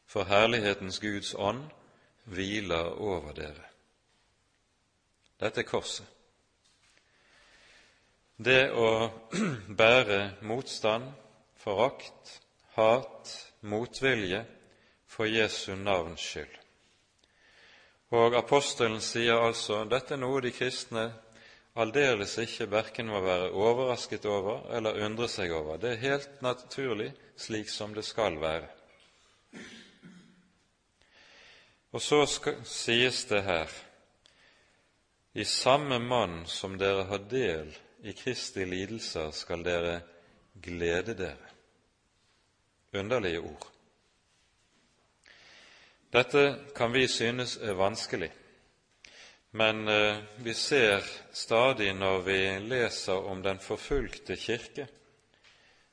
for 0.05 0.23
herlighetens 0.23 0.99
Guds 0.99 1.35
ånd 1.37 1.67
hviler 2.25 2.97
over 2.97 3.33
dere. 3.33 3.67
Dette 5.39 5.61
er 5.61 5.69
korset. 5.69 6.05
Det 8.39 8.69
å 8.71 9.09
bære 9.81 10.19
motstand, 10.47 11.09
forakt, 11.59 12.37
hat, 12.77 13.33
motvilje 13.67 14.45
for 15.11 15.27
Jesu 15.27 15.73
navns 15.75 16.23
skyld. 16.23 16.53
Og 18.15 18.37
apostelen 18.39 19.01
sier 19.03 19.43
altså 19.43 19.83
dette 19.91 20.15
er 20.15 20.21
noe 20.23 20.39
de 20.41 20.53
kristne 20.55 21.09
aldeles 21.79 22.37
ikke 22.39 22.69
verken 22.71 23.11
må 23.11 23.19
være 23.21 23.51
overrasket 23.51 24.23
over 24.31 24.71
eller 24.71 25.03
undre 25.03 25.27
seg 25.27 25.51
over. 25.53 25.75
Det 25.77 25.91
er 25.91 26.05
helt 26.05 26.39
naturlig 26.41 27.11
slik 27.35 27.67
som 27.69 27.91
det 27.93 28.05
skal 28.07 28.39
være. 28.39 28.71
Og 31.91 32.01
så 32.01 32.23
skal, 32.29 32.63
sies 32.63 33.25
det 33.27 33.43
her 33.43 33.77
i 35.35 35.43
samme 35.43 35.99
mann 35.99 36.45
som 36.47 36.79
dere 36.79 37.03
har 37.11 37.27
del 37.29 37.75
i 38.03 38.13
Kristi 38.13 38.65
lidelser, 38.65 39.31
skal 39.31 39.63
dere 39.63 39.99
glede 40.61 41.15
dere. 41.17 41.49
Underlige 42.93 43.39
ord. 43.39 43.67
Dette 46.13 46.43
kan 46.75 46.93
vi 46.93 47.07
synes 47.07 47.57
er 47.57 47.77
vanskelig, 47.77 48.31
men 49.51 49.87
eh, 49.87 50.23
vi 50.41 50.53
ser 50.53 51.05
stadig 51.33 51.93
når 51.93 52.21
vi 52.25 52.39
leser 52.65 53.29
om 53.29 53.43
den 53.43 53.59
forfulgte 53.59 54.35
kirke, 54.35 54.87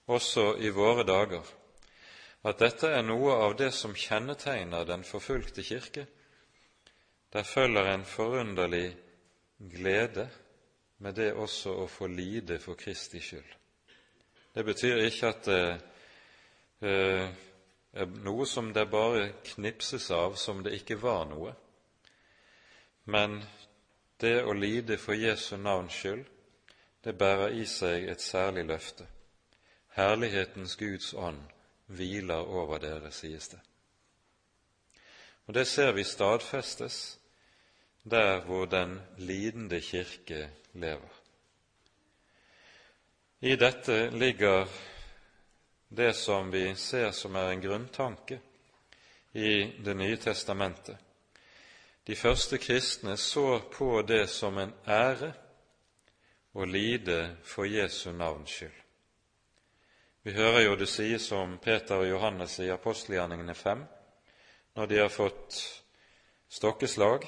også 0.07 0.55
i 0.57 0.71
våre 0.73 1.05
dager, 1.05 1.45
at 2.47 2.61
dette 2.62 2.88
er 2.88 3.03
noe 3.03 3.35
av 3.42 3.59
det 3.59 3.73
som 3.75 3.95
kjennetegner 3.99 4.87
den 4.87 5.05
forfulgte 5.05 5.64
kirke. 5.66 6.07
Der 7.33 7.42
følger 7.42 7.90
en 7.90 8.05
forunderlig 8.07 8.97
glede 9.59 10.29
med 10.98 11.14
det 11.14 11.32
også 11.32 11.74
å 11.82 11.87
få 11.90 12.09
lide 12.09 12.59
for 12.59 12.78
Kristi 12.78 13.20
skyld. 13.20 13.52
Det 14.54 14.64
betyr 14.64 15.02
ikke 15.04 15.28
at 15.28 15.48
det 15.50 15.61
eh, 16.80 17.26
er 17.96 18.14
noe 18.24 18.46
som 18.48 18.72
det 18.72 18.87
bare 18.92 19.28
knipses 19.54 20.11
av 20.11 20.37
som 20.40 20.62
det 20.64 20.74
ikke 20.78 20.98
var 21.00 21.26
noe. 21.28 21.52
Men 23.12 23.38
det 24.20 24.40
å 24.44 24.52
lide 24.56 24.96
for 25.00 25.16
Jesu 25.16 25.56
navns 25.56 25.96
skyld, 25.96 26.24
det 27.04 27.14
bærer 27.14 27.54
i 27.54 27.66
seg 27.68 28.09
et 28.11 28.20
særlig 28.20 28.64
løfte. 28.66 29.06
Herlighetens 29.96 30.74
Guds 30.76 31.12
ånd 31.14 31.38
hviler 31.87 32.48
over 32.48 32.80
dere, 32.82 33.12
sies 33.14 33.48
det. 33.52 33.61
Og 35.46 35.54
det 35.54 35.66
ser 35.70 35.92
vi 35.94 36.04
stadfestes 36.04 37.18
der 38.02 38.40
hvor 38.44 38.66
den 38.66 38.98
lidende 39.16 39.80
kirke 39.80 40.48
lever. 40.77 41.12
I 43.41 43.57
dette 43.57 44.11
ligger 44.11 44.69
det 45.89 46.12
som 46.12 46.51
vi 46.51 46.75
ser 46.75 47.11
som 47.11 47.37
er 47.37 47.51
en 47.51 47.61
grunntanke 47.61 48.39
i 49.33 49.73
Det 49.79 49.95
nye 49.95 50.17
testamentet. 50.17 50.97
De 52.07 52.17
første 52.17 52.59
kristne 52.59 53.17
så 53.17 53.61
på 53.73 54.03
det 54.03 54.29
som 54.31 54.59
en 54.59 54.73
ære 54.87 55.33
å 56.55 56.65
lide 56.65 57.37
for 57.45 57.69
Jesu 57.69 58.12
navns 58.12 58.51
skyld. 58.51 58.83
Vi 60.23 60.33
hører 60.33 60.61
jo 60.65 60.77
det 60.77 60.89
sies 60.89 61.29
om 61.33 61.59
Peter 61.62 62.01
og 62.01 62.09
Johannes 62.09 62.59
i 62.59 62.71
apostelgjerningene 62.73 63.55
fem, 63.55 63.85
når 64.75 64.87
de 64.87 64.97
har 64.99 65.12
fått 65.12 65.59
stokkeslag 66.49 67.27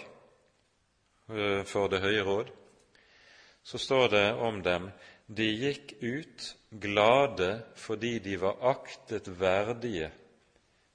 eh, 1.28 1.62
for 1.64 1.88
Det 1.88 2.00
høye 2.00 2.24
råd. 2.24 2.50
Så 3.68 3.78
står 3.78 4.08
det 4.08 4.26
om 4.32 4.62
dem 4.64 4.86
de 5.26 5.44
gikk 5.44 5.90
ut 6.00 6.44
glade 6.70 7.50
fordi 7.76 8.14
de 8.24 8.38
var 8.40 8.62
aktet 8.70 9.28
verdige 9.28 10.08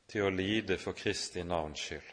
til 0.10 0.26
å 0.26 0.32
lide 0.34 0.80
for 0.82 0.98
Kristi 0.98 1.44
navns 1.46 1.84
skyld. 1.86 2.08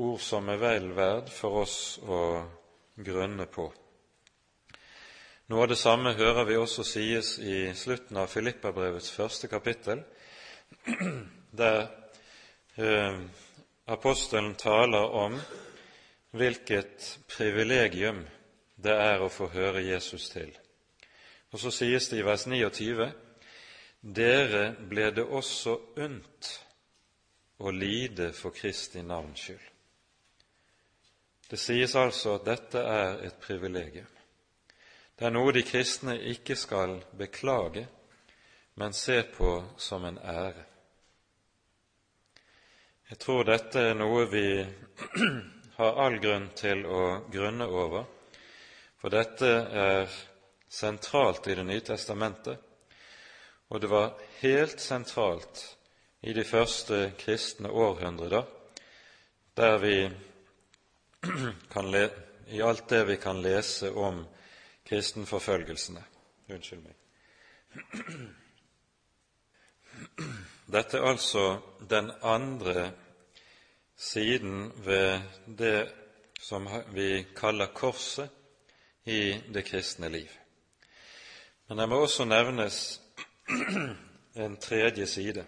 Ord 0.00 0.24
som 0.24 0.48
er 0.48 0.62
vel 0.62 0.88
verd 0.96 1.28
for 1.28 1.58
oss 1.66 1.76
å 2.00 2.22
grunne 2.96 3.44
på. 3.44 3.68
Noe 5.52 5.66
av 5.66 5.68
det 5.68 5.78
samme 5.80 6.16
hører 6.16 6.48
vi 6.48 6.56
også 6.56 6.84
sies 6.94 7.34
i 7.44 7.58
slutten 7.76 8.16
av 8.24 8.32
Filippabrevets 8.32 9.12
første 9.12 9.52
kapittel, 9.52 10.00
der 11.60 11.84
eh, 12.80 13.20
apostelen 13.84 14.54
taler 14.56 15.12
om 15.26 15.36
hvilket 16.36 17.18
privilegium 17.30 18.24
det 18.76 18.94
er 18.94 19.22
å 19.24 19.32
få 19.32 19.48
høre 19.54 19.82
Jesus 19.84 20.28
til. 20.30 20.50
Og 21.52 21.60
så 21.60 21.72
sies 21.72 22.10
det 22.10 22.20
i 22.20 22.26
vers 22.26 22.46
29.: 22.46 23.08
Dere 24.00 24.64
ble 24.90 25.10
det 25.16 25.24
også 25.24 25.78
unt 25.96 26.50
å 27.58 27.72
lide 27.72 28.32
for 28.36 28.52
Kristi 28.54 29.02
navns 29.02 29.46
skyld. 29.46 29.72
Det 31.50 31.58
sies 31.58 31.94
altså 31.96 32.36
at 32.36 32.46
dette 32.46 32.82
er 32.82 33.20
et 33.26 33.40
privilegium. 33.40 34.12
Det 35.16 35.24
er 35.26 35.32
noe 35.32 35.52
de 35.54 35.62
kristne 35.64 36.18
ikke 36.32 36.56
skal 36.58 36.98
beklage, 37.16 37.86
men 38.76 38.92
se 38.92 39.22
på 39.22 39.52
som 39.80 40.04
en 40.04 40.18
ære. 40.18 40.64
Jeg 43.10 43.18
tror 43.22 43.46
dette 43.46 43.80
er 43.80 43.94
noe 43.94 44.26
vi 44.28 44.48
har 45.76 45.98
all 46.04 46.18
grunn 46.18 46.48
til 46.56 46.86
å 46.88 47.02
grunne 47.32 47.66
over, 47.68 48.06
for 48.96 49.12
dette 49.12 49.48
er 49.48 50.08
sentralt 50.68 51.46
i 51.46 51.54
Det 51.54 51.64
nye 51.64 51.84
testamentet, 51.84 52.58
og 53.68 53.80
det 53.80 53.90
var 53.90 54.14
helt 54.40 54.80
sentralt 54.80 55.76
i 56.22 56.32
de 56.32 56.44
første 56.44 57.12
kristne 57.18 57.68
århundrer, 57.68 58.44
der 59.56 59.78
vi 59.78 60.10
kan 61.74 61.90
le, 61.90 62.08
i 62.48 62.62
alt 62.62 62.88
det 62.88 63.04
vi 63.04 63.16
kan 63.16 63.42
lese 63.42 63.90
om 63.90 64.24
kristenforfølgelsene. 64.86 66.02
Unnskyld 66.48 66.82
meg. 66.84 66.94
Dette 70.76 70.98
er 70.98 71.08
altså 71.10 71.60
den 71.90 72.10
andre 72.22 72.92
siden 73.96 74.72
ved 74.84 75.20
det 75.46 75.88
som 76.40 76.68
vi 76.92 77.26
kaller 77.36 77.66
korset 77.66 78.30
i 79.04 79.40
det 79.48 79.62
kristne 79.62 80.08
liv. 80.08 80.30
Men 81.66 81.78
det 81.78 81.88
må 81.88 82.00
også 82.02 82.24
nevnes 82.24 83.00
en 84.34 84.56
tredje 84.56 85.06
side. 85.06 85.46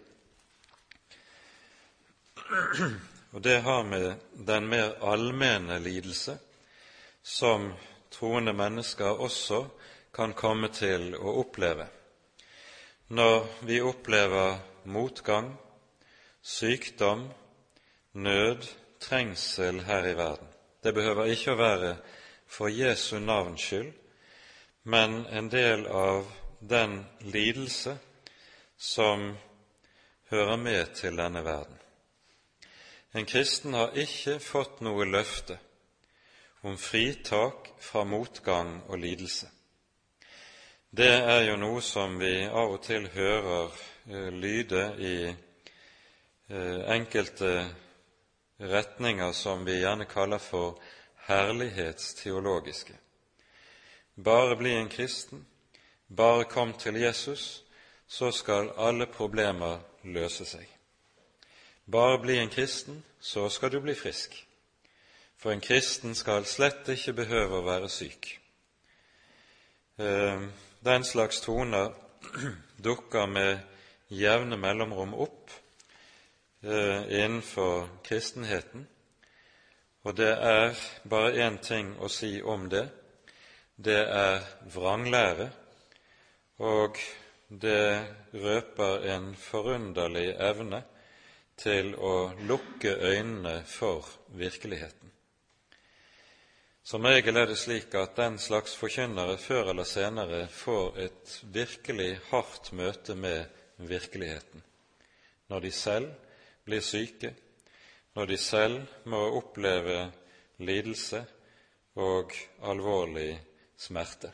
Og 3.32 3.44
det 3.44 3.61
har 3.61 3.82
med 3.82 4.14
den 4.32 4.68
mer 4.68 4.94
allmenne 5.04 5.78
lidelse 5.78 6.38
som 7.22 7.72
troende 8.11 8.52
mennesker 8.52 9.20
også 9.20 9.66
kan 10.14 10.32
komme 10.32 10.68
til 10.72 11.12
å 11.14 11.34
oppleve. 11.42 11.87
Når 13.08 13.46
vi 13.68 13.80
opplever 13.84 14.58
motgang, 14.84 15.52
sykdom, 16.42 17.28
nød, 18.18 18.66
trengsel 19.00 19.81
her 19.87 20.07
i 20.09 20.16
verden. 20.16 20.48
Det 20.83 20.94
behøver 20.94 21.31
ikke 21.33 21.54
å 21.54 21.61
være 21.61 21.96
for 22.48 22.72
Jesu 22.72 23.18
navns 23.18 23.62
skyld, 23.62 23.92
men 24.83 25.26
en 25.26 25.50
del 25.52 25.87
av 25.87 26.26
den 26.61 27.04
lidelse 27.20 27.98
som 28.76 29.35
hører 30.31 30.57
med 30.57 30.94
til 30.94 31.16
denne 31.16 31.44
verden. 31.44 31.76
En 33.14 33.26
kristen 33.26 33.74
har 33.74 33.96
ikke 33.96 34.38
fått 34.42 34.81
noe 34.85 35.07
løfte 35.09 35.59
om 36.62 36.76
fritak 36.78 37.70
fra 37.81 38.04
motgang 38.04 38.83
og 38.88 38.98
lidelse. 38.98 39.48
Det 40.90 41.12
er 41.12 41.42
jo 41.50 41.57
noe 41.61 41.83
som 41.85 42.16
vi 42.20 42.46
av 42.46 42.74
og 42.74 42.83
til 42.85 43.09
hører 43.12 43.74
eh, 44.09 44.31
lyde 44.33 44.85
i 44.98 45.16
eh, 45.28 46.81
enkelte 46.94 47.52
retninger 48.59 49.33
som 49.33 49.64
vi 49.64 49.81
gjerne 49.81 50.05
kaller 50.05 50.38
for 50.38 50.79
herlighetsteologiske. 51.29 52.94
Bare 54.14 54.57
bli 54.57 54.75
en 54.75 54.88
kristen, 54.88 55.47
bare 56.09 56.44
kom 56.44 56.73
til 56.73 57.01
Jesus, 57.01 57.64
så 58.07 58.31
skal 58.31 58.73
alle 58.77 59.07
problemer 59.07 59.79
løse 60.03 60.44
seg. 60.44 60.66
Bare 61.87 62.18
bli 62.18 62.38
en 62.38 62.51
kristen, 62.51 63.05
så 63.21 63.49
skal 63.49 63.73
du 63.73 63.81
bli 63.81 63.94
frisk 63.94 64.49
for 65.38 65.55
en 65.55 65.62
kristen 65.62 66.16
skal 66.18 66.47
slett 66.51 66.88
ikke 66.90 67.14
behøve 67.21 67.61
å 67.61 67.66
være 67.66 67.88
syk. 67.92 68.33
Eh, 70.03 70.47
den 70.85 71.05
slags 71.07 71.40
toner 71.44 71.92
dukker 72.87 73.31
med 73.31 73.61
jevne 74.11 74.59
mellomrom 74.59 75.14
opp 75.14 75.55
innenfor 76.62 77.88
kristenheten, 78.05 78.87
og 80.03 80.16
det 80.16 80.31
er 80.33 80.75
bare 81.05 81.37
én 81.47 81.59
ting 81.62 81.94
å 82.01 82.09
si 82.09 82.38
om 82.42 82.68
det. 82.71 82.87
Det 83.77 83.99
er 83.99 84.40
vranglære, 84.75 85.51
og 86.59 86.99
det 87.49 88.07
røper 88.35 89.05
en 89.14 89.35
forunderlig 89.38 90.33
evne 90.35 90.83
til 91.59 91.94
å 91.94 92.31
lukke 92.47 92.94
øynene 92.97 93.62
for 93.66 94.07
virkeligheten. 94.38 95.12
Som 96.88 97.05
regel 97.05 97.37
er 97.37 97.51
det 97.51 97.59
slik 97.61 97.92
at 98.01 98.16
den 98.16 98.38
slags 98.40 98.73
forkynnere 98.79 99.37
før 99.37 99.75
eller 99.75 99.85
senere 99.85 100.47
får 100.49 101.01
et 101.05 101.35
virkelig 101.53 102.14
hardt 102.31 102.73
møte 102.73 103.14
med 103.14 103.44
virkeligheten, 103.77 104.62
når 105.53 105.66
de 105.66 105.73
selv 105.75 106.27
blir 106.68 106.85
syke, 106.85 107.33
når 108.14 108.26
de 108.28 108.37
selv 108.37 108.83
må 109.09 109.20
oppleve 109.40 110.11
lidelse 110.61 111.24
og 111.96 112.35
alvorlig 112.62 113.31
smerte. 113.78 114.33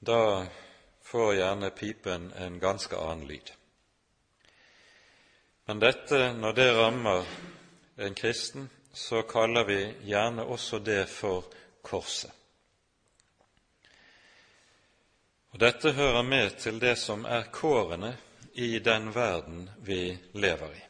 Da 0.00 0.46
får 1.04 1.34
gjerne 1.34 1.70
pipen 1.76 2.30
en 2.32 2.60
ganske 2.60 2.96
annen 2.96 3.28
lyd. 3.28 3.52
Men 5.66 5.82
dette, 5.82 6.32
når 6.32 6.52
det 6.52 6.70
rammer 6.74 7.26
en 7.96 8.14
kristen, 8.14 8.70
så 8.92 9.22
kaller 9.22 9.64
vi 9.64 9.80
gjerne 10.08 10.44
også 10.44 10.78
det 10.78 11.04
for 11.08 11.46
korset. 11.82 12.32
Og 15.52 15.60
Dette 15.60 15.92
hører 15.92 16.22
med 16.22 16.56
til 16.58 16.80
det 16.80 16.96
som 16.98 17.26
er 17.28 17.50
kårene 17.52 18.16
i 18.52 18.78
den 18.78 19.12
verden 19.12 19.70
vi 19.80 20.18
lever 20.32 20.74
i. 20.74 20.82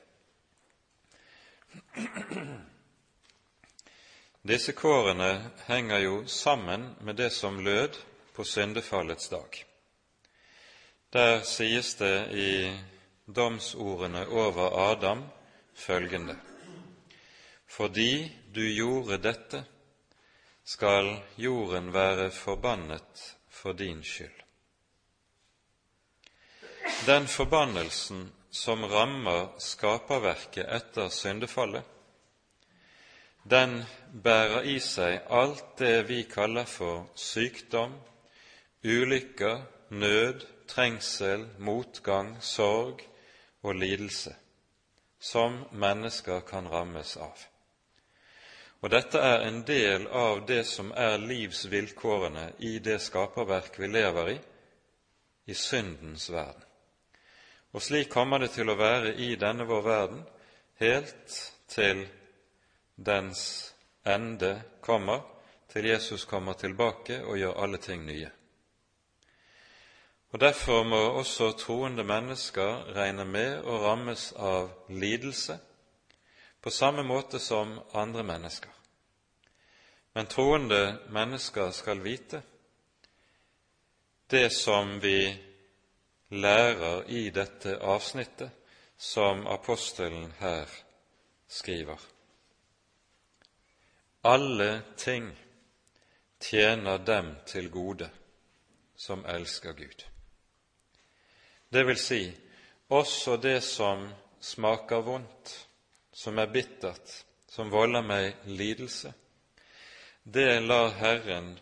Disse 4.43 4.73
kårene 4.73 5.51
henger 5.67 5.99
jo 5.99 6.27
sammen 6.27 6.95
med 7.01 7.17
det 7.17 7.31
som 7.31 7.65
lød 7.65 7.99
på 8.35 8.45
syndefallets 8.45 9.29
dag. 9.29 9.65
Der 11.13 11.41
sies 11.41 11.95
det 11.95 12.33
i 12.33 12.73
domsordene 13.27 14.27
over 14.27 14.91
Adam 14.91 15.25
følgende 15.75 16.37
fordi 17.73 18.33
du 18.55 18.61
gjorde 18.69 19.17
dette, 19.17 19.65
skal 20.65 21.07
jorden 21.41 21.93
være 21.93 22.31
forbannet 22.31 23.23
for 23.49 23.73
din 23.73 24.03
skyld. 24.05 24.42
Den 27.07 27.27
forbannelsen 27.27 28.33
som 28.51 28.85
rammer 28.85 29.49
skaperverket 29.59 30.69
etter 30.71 31.09
syndefallet, 31.09 31.83
den 33.43 33.75
bærer 34.23 34.69
i 34.71 34.77
seg 34.79 35.27
alt 35.27 35.75
det 35.83 36.05
vi 36.07 36.21
kaller 36.31 36.69
for 36.71 37.09
sykdom, 37.19 37.99
ulykker, 38.87 39.67
nød, 39.91 40.47
trengsel, 40.71 41.49
motgang, 41.59 42.37
sorg 42.39 43.03
og 43.67 43.75
lidelse, 43.83 44.37
som 45.19 45.65
mennesker 45.75 46.47
kan 46.47 46.71
rammes 46.71 47.17
av. 47.19 47.47
Og 48.79 48.95
dette 48.95 49.19
er 49.19 49.49
en 49.51 49.65
del 49.67 50.07
av 50.07 50.47
det 50.47 50.63
som 50.71 50.95
er 50.95 51.19
livsvilkårene 51.19 52.53
i 52.59 52.77
det 52.79 53.01
skaperverk 53.03 53.83
vi 53.83 53.91
lever 53.91 54.37
i, 54.37 54.43
i 55.51 55.55
syndens 55.55 56.31
verden. 56.31 56.69
Og 57.73 57.83
slik 57.83 58.11
kommer 58.13 58.39
det 58.39 58.53
til 58.53 58.69
å 58.69 58.77
være 58.77 59.15
i 59.17 59.35
denne 59.41 59.65
vår 59.69 59.83
verden 59.87 60.23
helt 60.81 61.39
til 61.73 62.05
dens 62.97 63.73
ende 64.05 64.55
kommer, 64.81 65.23
til 65.73 65.89
Jesus 65.89 66.27
kommer 66.29 66.53
tilbake 66.53 67.23
og 67.25 67.39
gjør 67.39 67.61
alle 67.65 67.79
ting 67.81 68.05
nye. 68.05 68.29
Og 70.33 70.41
Derfor 70.41 70.83
må 70.85 71.01
også 71.21 71.53
troende 71.61 72.05
mennesker 72.05 72.93
regne 72.97 73.25
med 73.25 73.65
å 73.69 73.79
rammes 73.85 74.33
av 74.33 74.71
lidelse 74.89 75.59
på 76.63 76.71
samme 76.71 77.03
måte 77.03 77.39
som 77.39 77.75
andre 77.93 78.23
mennesker. 78.25 78.71
Men 80.15 80.27
troende 80.27 80.99
mennesker 81.09 81.71
skal 81.71 82.01
vite 82.05 82.43
det 84.31 84.49
som 84.53 84.99
vi 85.01 85.33
lærer 86.33 87.05
i 87.13 87.29
dette 87.31 87.77
avsnittet 87.85 88.51
som 88.97 89.47
apostelen 89.47 90.33
her 90.39 90.69
skriver. 91.49 92.01
Alle 94.25 94.83
ting 94.97 95.29
tjener 96.41 96.99
dem 96.99 97.35
til 97.47 97.71
gode 97.71 98.09
som 98.97 99.25
elsker 99.27 99.73
Gud. 99.73 100.05
Det 101.73 101.87
vil 101.87 101.99
si 101.99 102.23
også 102.89 103.37
det 103.37 103.63
som 103.65 104.09
smaker 104.41 105.03
vondt, 105.03 105.53
som 106.13 106.39
er 106.39 106.51
bittert, 106.53 107.25
som 107.49 107.71
volder 107.73 108.05
meg 108.05 108.47
lidelse, 108.47 109.13
det 110.25 110.63
lar 110.63 110.93
Herren 110.97 111.57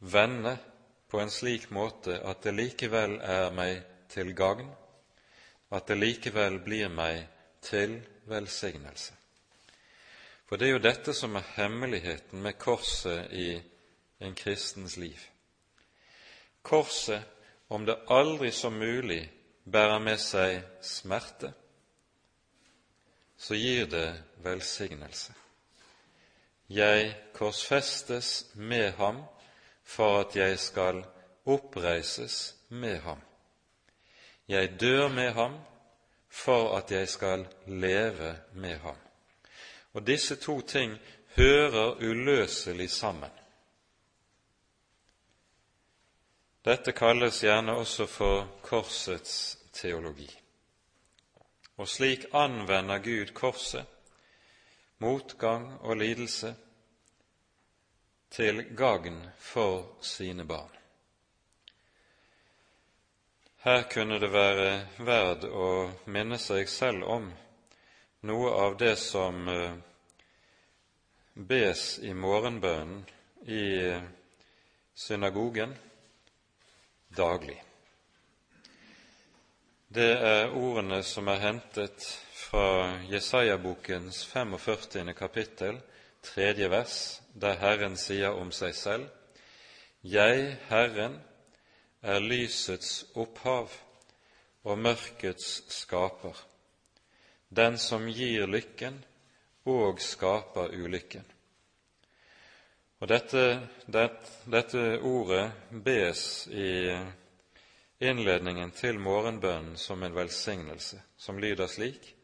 vende 0.00 0.56
på 1.08 1.20
en 1.20 1.30
slik 1.30 1.70
måte 1.70 2.18
at 2.24 2.42
det 2.44 2.54
likevel 2.56 3.18
er 3.24 3.50
meg 3.54 3.80
til 4.12 4.34
gagn, 4.36 4.68
at 5.70 5.88
det 5.88 5.98
likevel 5.98 6.60
blir 6.64 6.88
meg 6.92 7.24
til 7.64 7.98
velsignelse. 8.28 9.14
For 10.48 10.56
det 10.56 10.68
er 10.68 10.76
jo 10.76 10.84
dette 10.84 11.12
som 11.12 11.36
er 11.36 11.48
hemmeligheten 11.56 12.40
med 12.42 12.56
korset 12.60 13.32
i 13.32 13.50
en 14.24 14.34
kristens 14.34 14.96
liv. 14.96 15.18
Korset, 16.62 17.22
om 17.68 17.84
det 17.84 17.98
aldri 18.08 18.50
som 18.52 18.72
mulig 18.72 19.20
bærer 19.68 19.98
med 20.00 20.20
seg 20.20 20.62
smerte, 20.80 21.52
så 23.36 23.54
gir 23.54 23.86
det 23.92 24.08
velsignelse. 24.42 25.34
Jeg 26.68 27.12
korsfestes 27.36 28.46
med 28.54 28.92
ham 28.96 29.20
for 29.88 30.20
at 30.20 30.36
jeg 30.36 30.58
skal 30.58 31.04
oppreises 31.46 32.54
med 32.68 33.00
ham. 33.00 33.20
Jeg 34.48 34.80
dør 34.80 35.08
med 35.08 35.32
ham 35.32 35.58
for 36.28 36.76
at 36.76 36.90
jeg 36.92 37.08
skal 37.08 37.46
leve 37.66 38.36
med 38.52 38.78
ham. 38.78 38.96
Og 39.92 40.06
disse 40.06 40.36
to 40.36 40.60
ting 40.60 40.98
hører 41.36 41.96
uløselig 42.04 42.90
sammen. 42.90 43.30
Dette 46.64 46.92
kalles 46.92 47.40
gjerne 47.40 47.72
også 47.72 48.06
for 48.06 48.48
korsets 48.62 49.58
teologi. 49.72 50.28
Og 51.76 51.88
slik 51.88 52.26
anvender 52.32 52.98
Gud 52.98 53.32
korset, 53.34 53.86
motgang 54.98 55.80
og 55.80 55.96
lidelse, 55.96 56.54
til 58.30 58.62
gagn 58.76 59.20
for 59.38 59.96
sine 60.00 60.44
barn. 60.44 60.70
Her 63.64 63.82
kunne 63.90 64.20
det 64.20 64.30
være 64.32 64.70
verd 65.02 65.44
å 65.50 65.68
minne 66.06 66.38
seg 66.38 66.68
selv 66.70 67.08
om 67.10 67.26
noe 68.28 68.52
av 68.64 68.76
det 68.78 68.94
som 69.00 69.48
eh, 69.48 69.74
bes 71.34 71.98
i 72.02 72.14
morgenbønnen 72.14 73.02
i 73.46 73.66
synagogen 74.94 75.74
daglig. 77.08 77.62
Det 79.88 80.10
er 80.20 80.50
ordene 80.52 81.00
som 81.06 81.28
er 81.32 81.38
hentet 81.40 82.08
fra 82.36 82.98
Jesaja-bokens 83.08 84.24
45. 84.28 85.14
kapittel, 85.14 85.78
tredje 86.28 86.68
vers, 86.70 86.98
der 87.34 87.58
Herren 87.60 87.96
sier 87.96 88.36
om 88.36 88.52
seg 88.52 88.76
selv:" 88.76 89.08
Jeg, 90.02 90.56
Herren, 90.68 91.18
er 92.02 92.20
lysets 92.22 93.04
opphav 93.18 93.72
og 94.62 94.78
mørkets 94.78 95.64
skaper, 95.74 96.36
den 97.50 97.78
som 97.78 98.06
gir 98.06 98.46
lykken 98.46 99.00
og 99.66 100.00
skaper 100.00 100.70
ulykken. 100.78 101.26
Og 103.00 103.08
dette, 103.10 103.42
det, 103.86 104.06
dette 104.46 104.84
ordet 105.06 105.50
bes 105.84 106.22
i 106.50 106.70
innledningen 108.00 108.70
til 108.74 108.98
morgenbønnen 109.02 109.76
som 109.76 110.02
en 110.02 110.14
velsignelse, 110.14 111.02
som 111.16 111.38
lyder 111.38 111.66
slik:" 111.66 112.14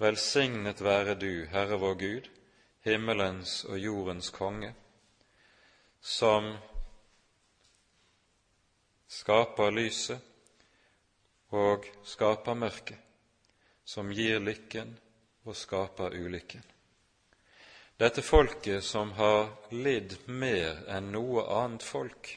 Velsignet 0.00 0.80
være 0.80 1.14
du, 1.14 1.44
Herre 1.52 1.76
vår 1.76 1.94
Gud, 1.94 2.28
himmelens 2.86 3.64
og 3.64 3.78
jordens 3.78 4.30
konge, 4.30 4.72
som 6.00 6.54
skaper 9.10 9.70
lyset 9.74 10.20
og 11.50 11.86
skaper 12.06 12.54
mørket, 12.54 12.98
som 13.84 14.12
gir 14.14 14.40
lykken 14.40 14.94
og 15.44 15.56
skaper 15.56 16.14
ulykken. 16.14 16.62
Dette 18.00 18.22
folket 18.24 18.84
som 18.84 19.10
har 19.12 19.50
lidd 19.76 20.14
mer 20.26 20.86
enn 20.88 21.10
noe 21.12 21.44
annet 21.52 21.84
folk, 21.84 22.30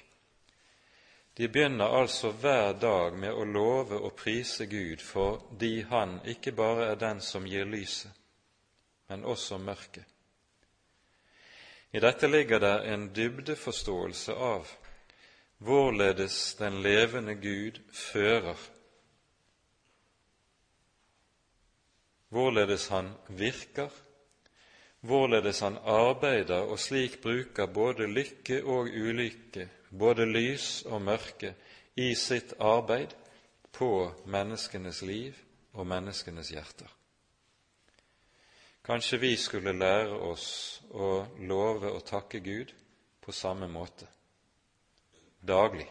de 1.34 1.48
begynner 1.50 1.96
altså 1.98 2.30
hver 2.38 2.76
dag 2.78 3.16
med 3.18 3.34
å 3.34 3.46
love 3.48 3.98
og 3.98 4.12
prise 4.20 4.68
Gud 4.70 5.02
fordi 5.02 5.82
Han 5.90 6.20
ikke 6.30 6.52
bare 6.54 6.92
er 6.92 7.00
den 7.02 7.22
som 7.26 7.48
gir 7.50 7.66
lyset, 7.66 8.12
men 9.10 9.26
også 9.26 9.58
mørket. 9.58 10.13
I 11.94 12.00
dette 12.02 12.28
ligger 12.28 12.60
det 12.60 12.74
en 12.90 13.10
dybdeforståelse 13.14 14.34
av 14.34 14.70
hvorledes 15.64 16.56
den 16.58 16.80
levende 16.82 17.36
Gud 17.38 17.78
fører, 17.94 18.58
hvorledes 22.34 22.88
han 22.90 23.12
virker, 23.28 23.94
hvorledes 25.06 25.62
han 25.62 25.78
arbeider 25.86 26.66
og 26.66 26.82
slik 26.82 27.20
bruker 27.22 27.70
både 27.70 28.10
lykke 28.10 28.64
og 28.64 28.90
ulykke, 28.90 29.70
både 29.94 30.26
lys 30.26 30.82
og 30.90 31.02
mørke, 31.06 31.54
i 31.94 32.16
sitt 32.18 32.56
arbeid 32.58 33.14
på 33.70 34.10
menneskenes 34.26 35.04
liv 35.06 35.38
og 35.78 35.86
menneskenes 35.88 36.50
hjerter. 36.50 36.90
Kanskje 38.84 39.18
vi 39.18 39.38
skulle 39.38 39.72
lære 39.72 40.18
oss 40.28 40.82
å 40.92 41.24
love 41.48 41.88
og 41.88 42.04
takke 42.04 42.42
Gud 42.44 42.74
på 43.24 43.32
samme 43.32 43.70
måte 43.72 44.10
daglig. 45.40 45.88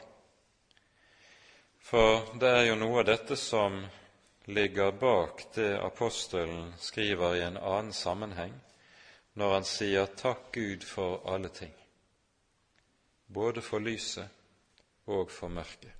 For 1.80 2.34
det 2.40 2.50
er 2.50 2.66
jo 2.66 2.76
noe 2.76 3.00
av 3.00 3.08
dette 3.08 3.36
som 3.40 3.80
ligger 4.52 4.92
bak 5.00 5.40
det 5.56 5.70
apostelen 5.80 6.74
skriver 6.80 7.38
i 7.38 7.42
en 7.46 7.56
annen 7.56 7.96
sammenheng, 7.96 8.52
når 9.34 9.54
han 9.54 9.64
sier 9.64 10.06
'takk 10.06 10.52
Gud 10.52 10.84
for 10.84 11.22
alle 11.24 11.48
ting', 11.48 11.76
både 13.26 13.62
for 13.62 13.78
lyset 13.78 14.28
og 15.06 15.30
for 15.30 15.48
mørket. 15.48 15.92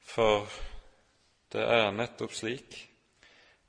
For 0.00 0.48
det 1.52 1.62
er 1.62 1.90
nettopp 1.90 2.34
slik 2.34 2.89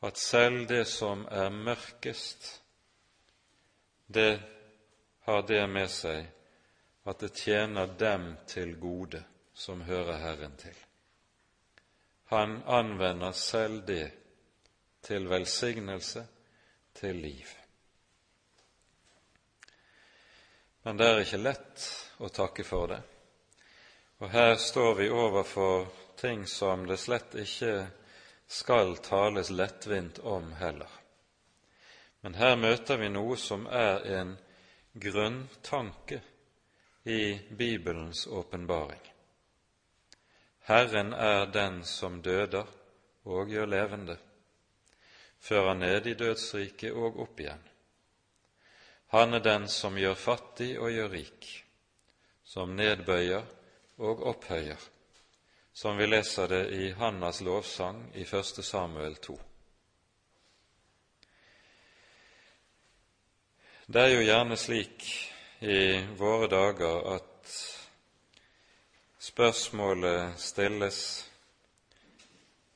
at 0.02 0.18
selv 0.18 0.68
det 0.68 0.86
som 0.90 1.26
er 1.32 1.50
mørkest, 1.50 2.62
det 4.08 4.40
har 5.28 5.42
det 5.48 5.62
med 5.70 5.90
seg 5.94 6.26
at 7.06 7.20
det 7.22 7.36
tjener 7.38 7.94
dem 8.00 8.32
til 8.50 8.74
gode 8.80 9.22
som 9.54 9.82
hører 9.86 10.18
Herren 10.22 10.58
til. 10.58 10.76
Han 12.34 12.62
anvender 12.66 13.32
selv 13.32 13.86
det 13.88 14.12
til 15.02 15.30
velsignelse, 15.30 16.26
til 16.94 17.16
liv. 17.16 17.48
Men 20.84 20.98
det 20.98 21.08
er 21.08 21.24
ikke 21.24 21.42
lett 21.42 21.88
å 22.22 22.30
takke 22.34 22.66
for 22.66 22.90
det. 22.90 23.02
Og 24.22 24.30
her 24.30 24.56
står 24.62 24.96
vi 24.98 25.10
overfor 25.10 25.88
ting 26.18 26.46
som 26.50 26.86
det 26.90 26.98
slett 27.02 27.36
ikke 27.42 27.74
skal 28.52 28.98
tales 28.98 29.50
lettvint 29.50 30.20
om 30.20 30.52
heller. 30.60 30.90
Men 32.22 32.36
her 32.36 32.58
møter 32.60 33.00
vi 33.00 33.08
noe 33.10 33.38
som 33.40 33.64
er 33.66 34.04
en 34.20 34.34
grunntanke 34.94 36.20
i 37.08 37.40
Bibelens 37.50 38.26
åpenbaring. 38.28 39.02
Herren 40.68 41.14
er 41.14 41.48
den 41.54 41.80
som 41.88 42.20
døder 42.22 42.68
og 43.24 43.50
gjør 43.50 43.72
levende, 43.72 44.18
fører 45.40 45.74
ned 45.80 46.12
i 46.12 46.20
dødsriket 46.20 46.92
og 46.92 47.24
opp 47.24 47.40
igjen. 47.40 47.64
Han 49.16 49.34
er 49.34 49.48
den 49.48 49.72
som 49.72 49.96
gjør 49.96 50.20
fattig 50.20 50.74
og 50.76 50.92
gjør 50.92 51.14
rik, 51.16 51.48
som 52.44 52.76
nedbøyer 52.76 53.48
og 54.04 54.28
opphøyer, 54.36 54.91
som 55.74 55.98
vi 55.98 56.08
leser 56.08 56.48
det 56.48 56.66
i 56.76 56.92
Hannas 56.92 57.42
lovsang 57.42 58.04
i 58.14 58.22
1. 58.22 58.66
Samuel 58.66 59.16
2. 59.16 59.40
Det 63.86 64.02
er 64.02 64.14
jo 64.14 64.24
gjerne 64.24 64.56
slik 64.60 65.06
i 65.62 65.80
våre 66.20 66.48
dager 66.48 67.08
at 67.16 67.56
spørsmålet 69.22 70.40
stilles 70.40 71.00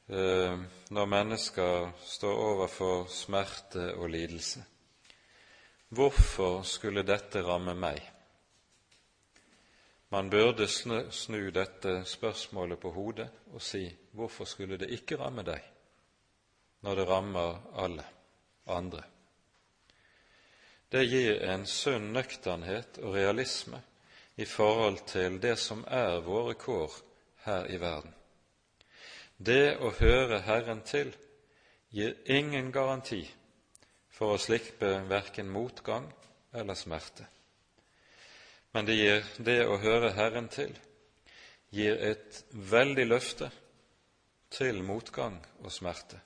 eh, 0.10 0.58
når 0.90 1.06
mennesker 1.10 1.92
står 2.06 2.42
overfor 2.50 3.08
smerte 3.10 3.94
og 3.96 4.10
lidelse. 4.10 4.66
Hvorfor 5.90 6.62
skulle 6.68 7.06
dette 7.08 7.44
ramme 7.48 7.78
meg? 7.80 8.02
Man 10.14 10.30
burde 10.30 10.68
snu 10.68 11.50
dette 11.52 11.98
spørsmålet 12.06 12.80
på 12.80 12.92
hodet 12.92 13.30
og 13.54 13.62
si 13.62 13.88
hvorfor 14.14 14.46
skulle 14.46 14.78
det 14.78 14.94
ikke 14.94 15.18
ramme 15.22 15.44
deg 15.44 15.72
når 16.86 16.96
det 16.96 17.10
rammer 17.10 17.60
alle 17.82 18.06
andre? 18.68 19.04
det 20.96 21.04
gir 21.12 21.42
en 21.44 21.66
sunn 21.68 22.14
nøkternhet 22.16 23.02
og 23.04 23.18
realisme 23.18 23.82
i 24.40 24.46
forhold 24.48 25.02
til 25.10 25.40
det 25.44 25.58
som 25.60 25.82
er 25.92 26.22
våre 26.24 26.54
kår 26.60 26.94
her 27.46 27.68
i 27.68 27.80
verden. 27.82 28.14
Det 29.38 29.76
å 29.84 29.92
høre 29.98 30.40
Herren 30.46 30.86
til 30.88 31.12
gir 31.92 32.16
ingen 32.32 32.72
garanti 32.72 33.26
for 34.16 34.36
å 34.36 34.40
slippe 34.40 34.94
verken 35.10 35.52
motgang 35.52 36.08
eller 36.56 36.80
smerte. 36.80 37.28
Men 38.76 38.86
det, 38.86 38.94
gir, 38.94 39.22
det 39.38 39.62
å 39.72 39.78
høre 39.80 40.10
Herren 40.18 40.50
til 40.52 40.74
gir 41.72 41.96
et 41.96 42.42
veldig 42.52 43.06
løfte 43.08 43.48
til 44.52 44.82
motgang 44.84 45.38
og 45.62 45.72
smerte. 45.72 46.20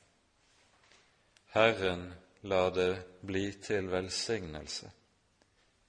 Herren 1.54 2.08
lar 2.50 2.74
det 2.74 2.90
bli 3.22 3.52
til 3.62 3.92
velsignelse 3.94 4.90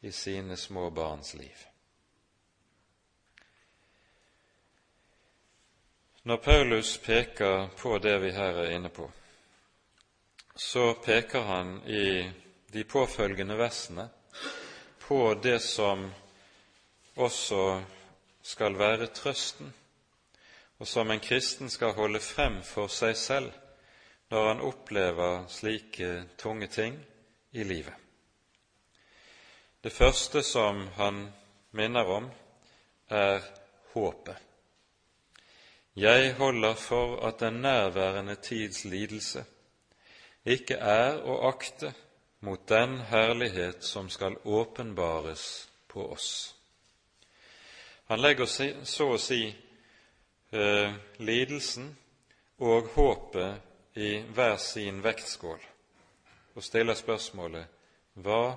i 0.05 0.12
sine 0.12 0.61
små 0.61 0.90
barns 0.92 1.33
liv. 1.40 1.64
Når 6.29 6.44
Paulus 6.44 6.94
peker 7.01 7.70
på 7.81 7.96
det 8.05 8.18
vi 8.20 8.37
her 8.37 8.64
er 8.66 8.77
inne 8.77 8.92
på, 8.92 9.09
så 10.55 10.90
peker 11.01 11.53
han 11.55 11.79
i 11.88 12.09
de 12.68 12.85
påfølgende 12.85 13.57
versene 13.57 14.11
på 15.09 15.23
det 15.40 15.62
som 15.64 16.11
også 17.16 17.83
skal 18.42 18.79
være 18.79 19.07
trøsten, 19.07 19.75
og 20.79 20.87
som 20.87 21.11
en 21.11 21.20
kristen 21.20 21.70
skal 21.70 21.92
holde 21.92 22.20
frem 22.20 22.62
for 22.62 22.88
seg 22.88 23.16
selv 23.16 23.53
når 24.31 24.46
han 24.49 24.61
opplever 24.61 25.46
slike 25.51 26.11
tunge 26.38 26.66
ting 26.66 26.96
i 27.53 27.64
livet. 27.64 27.94
Det 29.83 29.92
første 29.92 30.42
som 30.42 30.87
han 30.96 31.33
minner 31.73 32.05
om, 32.05 32.31
er 33.09 33.40
håpet. 33.94 34.37
Jeg 35.96 36.35
holder 36.35 36.75
for 36.75 37.27
at 37.27 37.40
den 37.40 37.53
nærværende 37.53 38.35
tids 38.35 38.85
lidelse 38.85 39.44
ikke 40.44 40.75
er 40.75 41.18
å 41.27 41.40
akte 41.49 41.92
mot 42.40 42.68
den 42.68 43.01
herlighet 43.11 43.85
som 43.85 44.09
skal 44.09 44.37
åpenbares 44.44 45.68
på 45.88 46.07
oss. 46.12 46.60
Han 48.11 48.20
legger 48.20 48.46
så 48.85 49.05
å 49.14 49.18
si 49.23 49.44
eh, 49.46 50.94
lidelsen 51.23 51.85
og 52.59 52.88
håpet 52.96 53.99
i 54.03 54.09
hver 54.35 54.57
sin 54.59 54.99
vektskål 55.05 55.61
og 56.59 56.66
stiller 56.66 56.99
spørsmålet 56.99 58.18
hva 58.18 58.57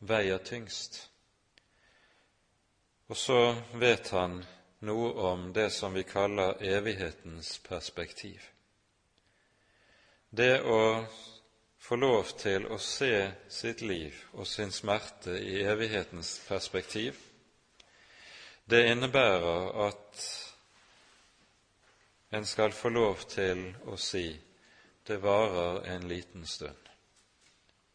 veier 0.00 0.40
tyngst? 0.40 0.96
Og 3.12 3.20
så 3.20 3.38
vet 3.76 4.08
han 4.16 4.40
noe 4.88 5.12
om 5.28 5.44
det 5.52 5.68
som 5.76 5.92
vi 5.92 6.08
kaller 6.08 6.56
evighetens 6.64 7.58
perspektiv. 7.68 8.40
Det 10.32 10.62
å 10.64 11.04
få 11.84 12.00
lov 12.00 12.32
til 12.40 12.64
å 12.72 12.80
se 12.80 13.28
sitt 13.52 13.84
liv 13.84 14.24
og 14.32 14.48
sin 14.48 14.72
smerte 14.72 15.36
i 15.36 15.60
evighetens 15.68 16.38
perspektiv, 16.48 17.25
det 18.70 18.86
innebærer 18.90 19.86
at 19.86 20.24
en 22.30 22.46
skal 22.46 22.72
få 22.72 22.88
lov 22.88 23.22
til 23.30 23.62
å 23.86 23.96
si 23.96 24.26
det 25.06 25.20
varer 25.22 25.84
en 25.94 26.08
liten 26.08 26.46
stund. 26.46 26.88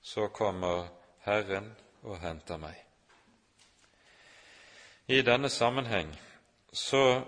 Så 0.02 0.28
kommer 0.28 0.88
Herren 1.26 1.76
og 2.02 2.20
henter 2.24 2.58
meg. 2.58 2.78
I 5.12 5.22
denne 5.22 5.50
sammenheng 5.50 6.16
så 6.72 7.22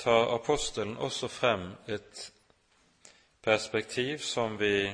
tar 0.00 0.34
apostelen 0.34 0.96
også 0.96 1.28
frem 1.28 1.74
et 1.86 2.32
perspektiv 3.42 4.18
som 4.24 4.56
vi 4.60 4.88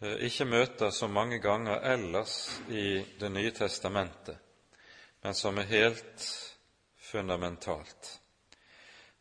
eh, 0.00 0.16
ikke 0.28 0.44
møter 0.48 0.90
så 0.90 1.08
mange 1.08 1.38
ganger 1.38 1.80
ellers 1.92 2.60
i 2.68 3.04
Det 3.20 3.32
nye 3.32 3.50
testamentet, 3.50 4.38
men 5.24 5.34
som 5.34 5.58
er 5.58 5.62
helt 5.62 6.24
fundamentalt. 6.96 8.20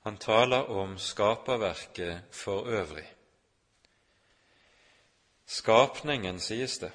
Han 0.04 0.18
taler 0.18 0.70
om 0.70 0.97
skaperverket 0.99 2.18
for 2.32 2.68
øvrig. 2.68 3.06
Skapningen, 5.45 6.39
sies 6.39 6.78
det, 6.80 6.91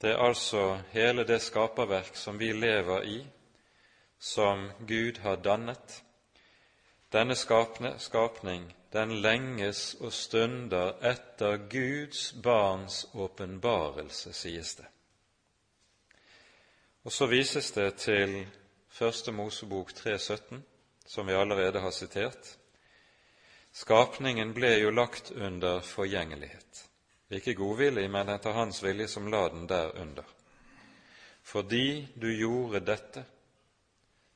Det 0.00 0.10
er 0.10 0.22
altså 0.22 0.80
hele 0.92 1.24
det 1.26 1.42
skaperverk 1.42 2.16
som 2.16 2.38
vi 2.38 2.52
lever 2.52 3.02
i, 3.02 3.26
som 4.18 4.70
Gud 4.88 5.18
har 5.18 5.36
dannet. 5.36 6.04
Denne 7.12 7.34
skapne, 7.36 7.98
skapning, 7.98 8.76
den 8.92 9.12
lenges 9.22 9.96
og 10.00 10.12
stunder 10.12 10.92
etter 11.02 11.56
Guds 11.56 12.32
barns 12.42 13.06
åpenbarelse, 13.14 14.32
sies 14.32 14.74
det. 14.74 14.86
Og 17.02 17.12
så 17.12 17.26
vises 17.26 17.70
det 17.72 17.94
til 17.96 18.34
Første 18.92 19.32
Mosebok 19.32 19.92
3,17, 19.96 20.58
som 21.06 21.26
vi 21.26 21.32
allerede 21.32 21.80
har 21.80 21.94
sitert. 21.96 22.58
Skapningen 23.72 24.52
ble 24.52 24.74
jo 24.82 24.90
lagt 24.92 25.30
under 25.30 25.80
forgjengelighet. 25.80 26.82
Ikke 27.30 27.54
godvillig, 27.54 28.04
men 28.10 28.28
etter 28.28 28.52
Hans 28.52 28.82
vilje 28.84 29.08
som 29.08 29.30
la 29.32 29.46
den 29.48 29.68
der 29.68 29.94
under. 30.02 30.26
Fordi 31.42 32.08
du 32.20 32.28
gjorde 32.34 32.84
dette, 32.84 33.24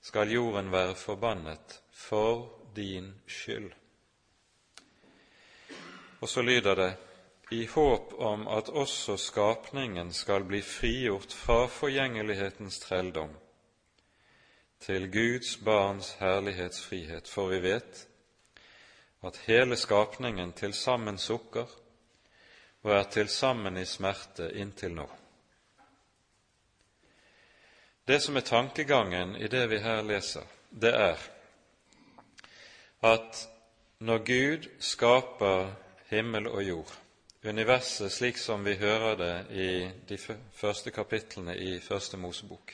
skal 0.01 0.33
jorden 0.33 0.73
være 0.73 0.95
forbannet 0.95 1.81
for 1.93 2.49
din 2.77 3.13
skyld. 3.27 3.73
Og 6.21 6.29
så 6.29 6.43
lyder 6.43 6.75
det 6.75 6.93
i 7.51 7.67
håp 7.67 8.13
om 8.13 8.49
at 8.49 8.69
også 8.69 9.17
skapningen 9.17 10.13
skal 10.13 10.45
bli 10.45 10.63
frigjort 10.63 11.33
fra 11.33 11.67
forgjengelighetens 11.69 12.79
trelldom 12.81 13.35
til 14.85 15.09
Guds 15.13 15.57
barns 15.65 16.13
herlighetsfrihet, 16.21 17.29
for 17.29 17.49
vi 17.49 17.61
vet 17.65 18.07
at 19.25 19.41
hele 19.47 19.77
skapningen 19.77 20.53
til 20.53 20.75
sammen 20.77 21.19
sukker 21.19 21.69
og 22.85 22.91
er 22.93 23.05
til 23.13 23.29
sammen 23.29 23.77
i 23.81 23.87
smerte 23.89 24.51
inntil 24.61 24.93
nå. 24.99 25.07
Det 28.05 28.21
som 28.21 28.37
er 28.37 28.45
tankegangen 28.45 29.37
i 29.37 29.49
det 29.49 29.65
vi 29.71 29.79
her 29.81 30.03
leser, 30.05 30.45
det 30.69 30.93
er 30.93 31.23
at 33.05 33.49
når 34.05 34.19
Gud 34.25 34.69
skaper 34.81 35.73
himmel 36.11 36.49
og 36.49 36.63
jord, 36.63 36.93
universet 37.45 38.13
slik 38.13 38.39
som 38.39 38.65
vi 38.65 38.75
hører 38.75 39.17
det 39.17 39.35
i 39.51 39.91
de 40.09 40.19
første 40.53 40.91
kapitlene 40.91 41.57
i 41.57 41.81
Første 41.81 42.17
Mosebok, 42.17 42.73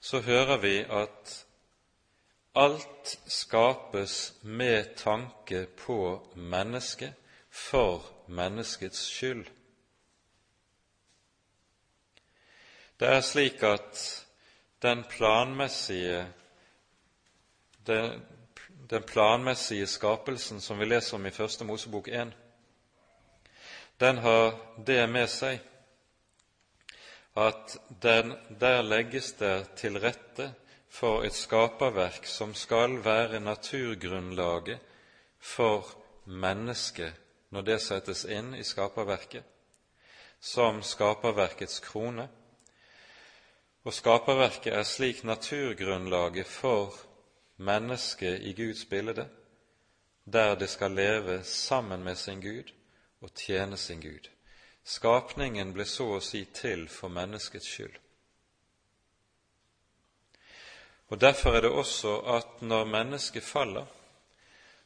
så 0.00 0.20
hører 0.20 0.56
vi 0.58 0.78
at 0.82 1.46
alt 2.54 3.18
skapes 3.26 4.34
med 4.42 4.96
tanke 4.96 5.66
på 5.66 6.26
mennesket 6.34 7.14
for 7.50 8.02
menneskets 8.26 8.98
skyld. 8.98 9.46
Det 13.00 13.08
er 13.08 13.20
slik 13.20 13.62
at 13.62 14.26
den 14.82 15.04
planmessige, 15.10 16.26
den, 17.86 18.22
den 18.90 19.02
planmessige 19.02 19.86
skapelsen 19.86 20.60
som 20.60 20.78
vi 20.78 20.84
leser 20.84 21.16
om 21.16 21.26
i 21.26 21.30
Første 21.30 21.64
Mosebok 21.64 22.08
1, 22.08 22.32
den 24.00 24.18
har 24.18 24.54
det 24.86 25.02
med 25.12 25.28
seg 25.28 25.60
at 27.36 27.76
den, 28.02 28.32
der 28.60 28.80
legges 28.82 29.34
det 29.38 29.76
til 29.76 29.98
rette 30.00 30.46
for 30.88 31.26
et 31.26 31.36
skaperverk 31.36 32.24
som 32.26 32.54
skal 32.56 32.96
være 33.04 33.42
naturgrunnlaget 33.44 34.80
for 35.38 35.84
mennesket 36.24 37.12
når 37.52 37.66
det 37.68 37.78
settes 37.82 38.24
inn 38.24 38.54
i 38.54 38.64
skaperverket, 38.64 39.44
som 40.40 40.82
skaperverkets 40.82 41.80
krone. 41.84 42.28
Og 43.84 43.94
skaperverket 43.94 44.72
er 44.72 44.86
slik 44.86 45.24
naturgrunnlaget 45.24 46.46
for 46.46 46.94
mennesket 47.56 48.42
i 48.48 48.52
Guds 48.56 48.84
bilde, 48.84 49.28
der 50.24 50.54
det 50.54 50.70
skal 50.70 50.94
leve 50.94 51.42
sammen 51.44 52.04
med 52.04 52.16
sin 52.16 52.40
Gud 52.40 52.79
og 53.20 53.32
tjene 53.36 53.76
sin 53.76 54.00
Gud. 54.00 54.28
Skapningen 54.84 55.74
ble 55.76 55.84
så 55.84 56.06
å 56.16 56.22
si 56.24 56.44
til 56.56 56.86
for 56.88 57.12
menneskets 57.12 57.68
skyld. 57.68 57.98
Og 61.10 61.20
Derfor 61.20 61.56
er 61.56 61.66
det 61.66 61.72
også 61.74 62.20
at 62.36 62.60
når 62.62 62.84
mennesket 62.86 63.42
faller, 63.44 63.86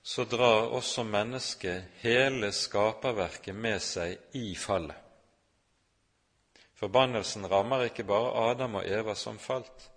så 0.03 0.24
drar 0.24 0.72
også 0.76 1.05
mennesket 1.05 2.01
hele 2.03 2.51
skaperverket 2.53 3.57
med 3.57 3.80
seg 3.80 4.37
i 4.37 4.55
fallet. 4.57 4.97
Forbannelsen 6.74 7.47
rammer 7.49 7.87
ikke 7.87 8.05
bare 8.05 8.51
Adam 8.51 8.80
og 8.80 8.89
Eva 8.89 9.14
som 9.16 9.39
falt, 9.39 9.91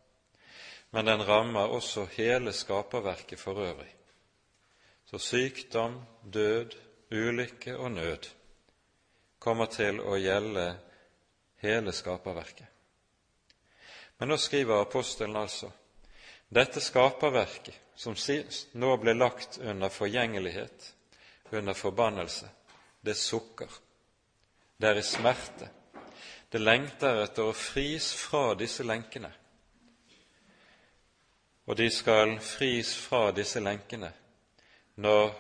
men 0.91 1.07
den 1.07 1.23
rammer 1.27 1.73
også 1.75 2.05
hele 2.15 2.53
skaperverket 2.53 3.39
for 3.39 3.59
øvrig. 3.59 3.89
Så 5.09 5.19
sykdom, 5.19 5.99
død, 6.23 6.75
ulykke 7.11 7.77
og 7.77 7.91
nød 7.91 8.29
kommer 9.39 9.69
til 9.71 9.99
å 10.01 10.17
gjelde 10.19 10.65
hele 11.63 11.93
skaperverket. 11.93 12.67
Men 14.17 14.31
nå 14.31 14.37
skriver 14.41 14.81
apostelen 14.81 15.37
altså 15.37 15.69
dette 16.49 16.81
skaperverket, 16.81 17.75
som 17.95 18.15
nå 18.73 18.91
ble 19.01 19.13
lagt 19.13 19.57
under 19.57 19.89
forgjengelighet, 19.89 20.93
under 21.51 21.73
forbannelse, 21.73 22.49
det 23.01 23.15
sukker. 23.17 23.69
Det 24.77 24.89
er 24.89 24.99
i 24.99 25.03
smerte. 25.03 25.69
Det 26.51 26.61
lengter 26.61 27.23
etter 27.23 27.49
å 27.49 27.55
fris 27.55 28.11
fra 28.15 28.53
disse 28.55 28.83
lenkene. 28.83 29.31
Og 31.67 31.75
de 31.75 31.89
skal 31.91 32.37
fris 32.39 32.93
fra 32.95 33.31
disse 33.35 33.59
lenkene 33.59 34.13
når 35.03 35.33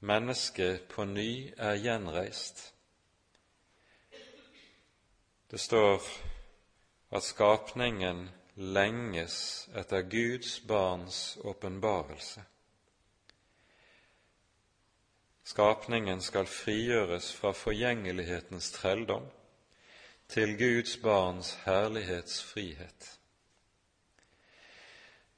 mennesket 0.00 0.88
på 0.88 1.04
ny 1.04 1.30
er 1.56 1.80
gjenreist 1.80 2.70
det 5.50 5.58
står 5.58 6.02
at 7.10 7.24
skapningen 7.26 8.28
lenges 8.54 9.68
etter 9.74 10.02
Guds 10.06 10.60
barns 10.62 11.38
åpenbarelse. 11.42 12.44
Skapningen 15.42 16.22
skal 16.22 16.46
frigjøres 16.46 17.32
fra 17.34 17.50
forgjengelighetens 17.50 18.70
trelldom 18.70 19.26
til 20.30 20.54
Guds 20.58 20.96
barns 21.02 21.56
herlighetsfrihet. 21.64 23.18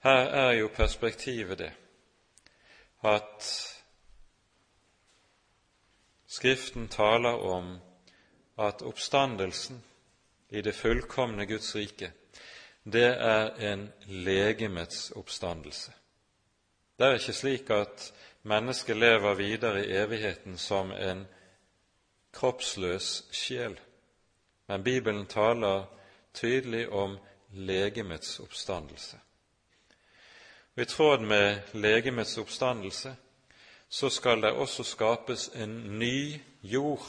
Her 0.04 0.28
er 0.44 0.52
jo 0.52 0.68
perspektivet 0.76 1.58
det 1.58 1.72
at 3.02 3.48
Skriften 6.32 6.88
taler 6.88 7.34
om 7.44 7.78
at 8.56 8.82
oppstandelsen 8.82 9.82
i 10.48 10.62
det 10.64 10.72
fullkomne 10.72 11.44
Guds 11.46 11.74
rike, 11.76 12.08
det 12.84 13.10
er 13.20 13.50
en 13.72 13.82
legemets 14.08 15.10
oppstandelse. 15.10 15.92
Det 16.96 17.06
er 17.06 17.18
ikke 17.18 17.34
slik 17.36 17.70
at 17.70 18.06
mennesket 18.48 18.96
lever 18.96 19.34
videre 19.34 19.84
i 19.84 19.92
evigheten 19.92 20.56
som 20.58 20.92
en 20.92 21.26
kroppsløs 22.32 23.10
sjel, 23.32 23.76
men 24.68 24.84
Bibelen 24.84 25.26
taler 25.26 25.84
tydelig 26.34 26.88
om 26.88 27.18
legemets 27.52 28.38
oppstandelse. 28.40 29.20
Og 30.76 30.82
I 30.82 30.88
tråd 30.88 31.20
med 31.28 31.60
legemets 31.74 32.38
oppstandelse 32.38 33.16
så 33.92 34.08
skal 34.10 34.40
det 34.40 34.54
også 34.56 34.84
skapes 34.88 35.50
en 35.54 35.98
ny 35.98 36.40
jord 36.62 37.04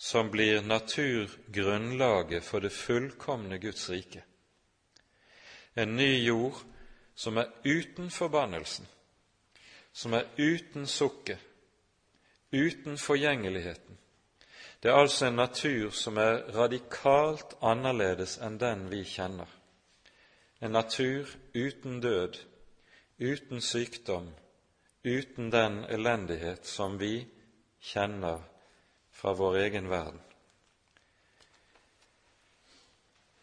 som 0.00 0.30
blir 0.32 0.62
naturgrunnlaget 0.64 2.44
for 2.44 2.64
det 2.64 2.70
fullkomne 2.72 3.58
Guds 3.60 3.90
rike. 3.90 4.22
En 5.76 5.96
ny 5.96 6.24
jord 6.24 6.62
som 7.14 7.36
er 7.36 7.50
uten 7.64 8.08
forbannelsen, 8.10 8.86
som 9.92 10.16
er 10.16 10.30
uten 10.38 10.86
sukket, 10.86 11.38
uten 12.52 12.96
forgjengeligheten. 12.98 13.98
Det 14.82 14.90
er 14.90 14.96
altså 14.96 15.26
en 15.26 15.36
natur 15.36 15.90
som 15.90 16.16
er 16.16 16.40
radikalt 16.56 17.52
annerledes 17.60 18.38
enn 18.40 18.56
den 18.60 18.86
vi 18.88 19.02
kjenner. 19.04 19.52
En 20.64 20.72
natur 20.72 21.28
uten 21.54 22.00
død, 22.00 22.40
uten 23.20 23.60
sykdom, 23.60 24.32
uten 25.04 25.50
den 25.50 25.84
elendighet 25.84 26.66
som 26.66 26.98
vi 26.98 27.26
kjenner 27.80 28.40
fra 29.12 29.32
vår 29.32 29.56
egen 29.56 29.88
verden. 29.88 30.20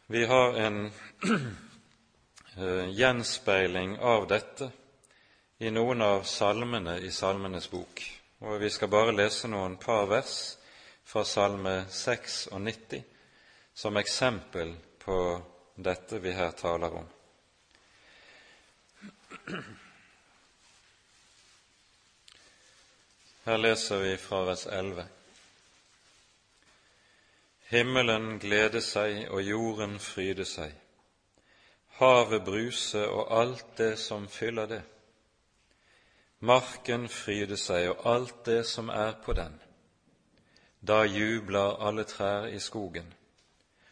Vi 0.07 0.25
har 0.25 0.53
en 0.53 0.85
eh, 2.57 2.89
gjenspeiling 2.89 3.99
av 3.99 4.27
dette 4.27 4.71
i 5.57 5.69
noen 5.71 6.01
av 6.01 6.23
salmene 6.23 6.97
i 6.99 7.11
Salmenes 7.11 7.69
bok. 7.71 8.01
Og 8.41 8.57
Vi 8.59 8.69
skal 8.69 8.89
bare 8.89 9.13
lese 9.13 9.47
noen 9.47 9.77
par 9.77 10.09
vers 10.09 10.57
fra 11.05 11.23
Salme 11.23 11.85
96 11.89 13.03
som 13.73 13.97
eksempel 13.97 14.73
på 14.99 15.41
dette 15.75 16.19
vi 16.19 16.33
her 16.33 16.51
taler 16.51 16.97
om. 17.03 17.07
Her 23.51 23.57
leser 23.57 23.97
vi 23.99 24.17
fra 24.17 24.37
vers 24.47 24.61
11. 24.65 25.03
Himmelen 27.67 28.37
glede 28.39 28.79
seg 28.79 29.25
og 29.27 29.41
jorden 29.43 29.97
fryde 29.99 30.45
seg, 30.47 30.71
havet 31.97 32.45
bruse 32.47 33.01
og 33.09 33.33
alt 33.41 33.75
det 33.81 33.89
som 33.99 34.29
fyller 34.31 34.71
det. 34.71 34.79
Marken 36.39 37.09
fryde 37.11 37.59
seg 37.59 37.89
og 37.91 38.07
alt 38.13 38.39
det 38.47 38.61
som 38.71 38.87
er 38.87 39.19
på 39.25 39.35
den. 39.35 39.59
Da 40.79 41.03
jubler 41.03 41.75
alle 41.89 42.07
trær 42.07 42.47
i 42.47 42.59
skogen, 42.59 43.13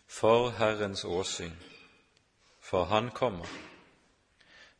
for 0.07 0.53
Herrens 0.55 1.03
åsyn, 1.03 1.60
for 2.62 2.88
Han 2.95 3.12
kommer. 3.12 3.51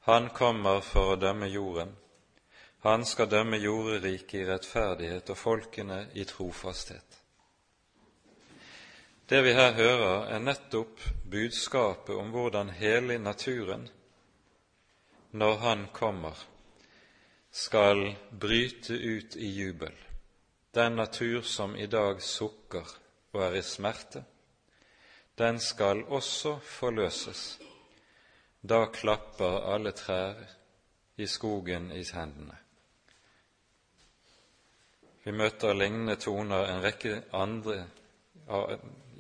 Han 0.08 0.30
kommer 0.30 0.80
for 0.80 1.18
å 1.18 1.24
dømme 1.28 1.52
jorden 1.52 1.99
han 2.80 3.06
skal 3.06 3.28
dømme 3.28 3.58
jorderiket 3.60 4.34
i 4.40 4.46
rettferdighet 4.48 5.30
og 5.30 5.38
folkene 5.38 6.06
i 6.16 6.24
trofasthet. 6.24 7.18
Det 9.30 9.44
vi 9.44 9.52
her 9.54 9.74
hører, 9.78 10.30
er 10.34 10.40
nettopp 10.42 11.02
budskapet 11.32 12.16
om 12.16 12.32
hvordan 12.34 12.72
hele 12.74 13.20
naturen, 13.20 13.84
når 15.32 15.58
Han 15.58 15.88
kommer, 15.94 16.34
skal 17.52 18.16
bryte 18.40 18.94
ut 18.94 19.36
i 19.36 19.50
jubel. 19.60 19.94
Den 20.74 20.96
natur 20.96 21.42
som 21.42 21.76
i 21.76 21.86
dag 21.86 22.22
sukker 22.22 22.96
og 23.34 23.44
er 23.44 23.60
i 23.60 23.62
smerte, 23.62 24.24
den 25.38 25.60
skal 25.60 26.04
også 26.04 26.56
forløses. 26.64 27.60
Da 28.62 28.86
klapper 28.86 29.74
alle 29.76 29.92
trær 29.92 30.42
i 31.18 31.28
skogen 31.28 31.92
i 31.92 32.04
hendene. 32.14 32.58
Vi 35.30 35.34
møter 35.38 35.76
lignende 35.78 36.16
toner 36.18 36.72
en 36.72 36.80
rekke 36.82 37.20
andre, 37.38 37.84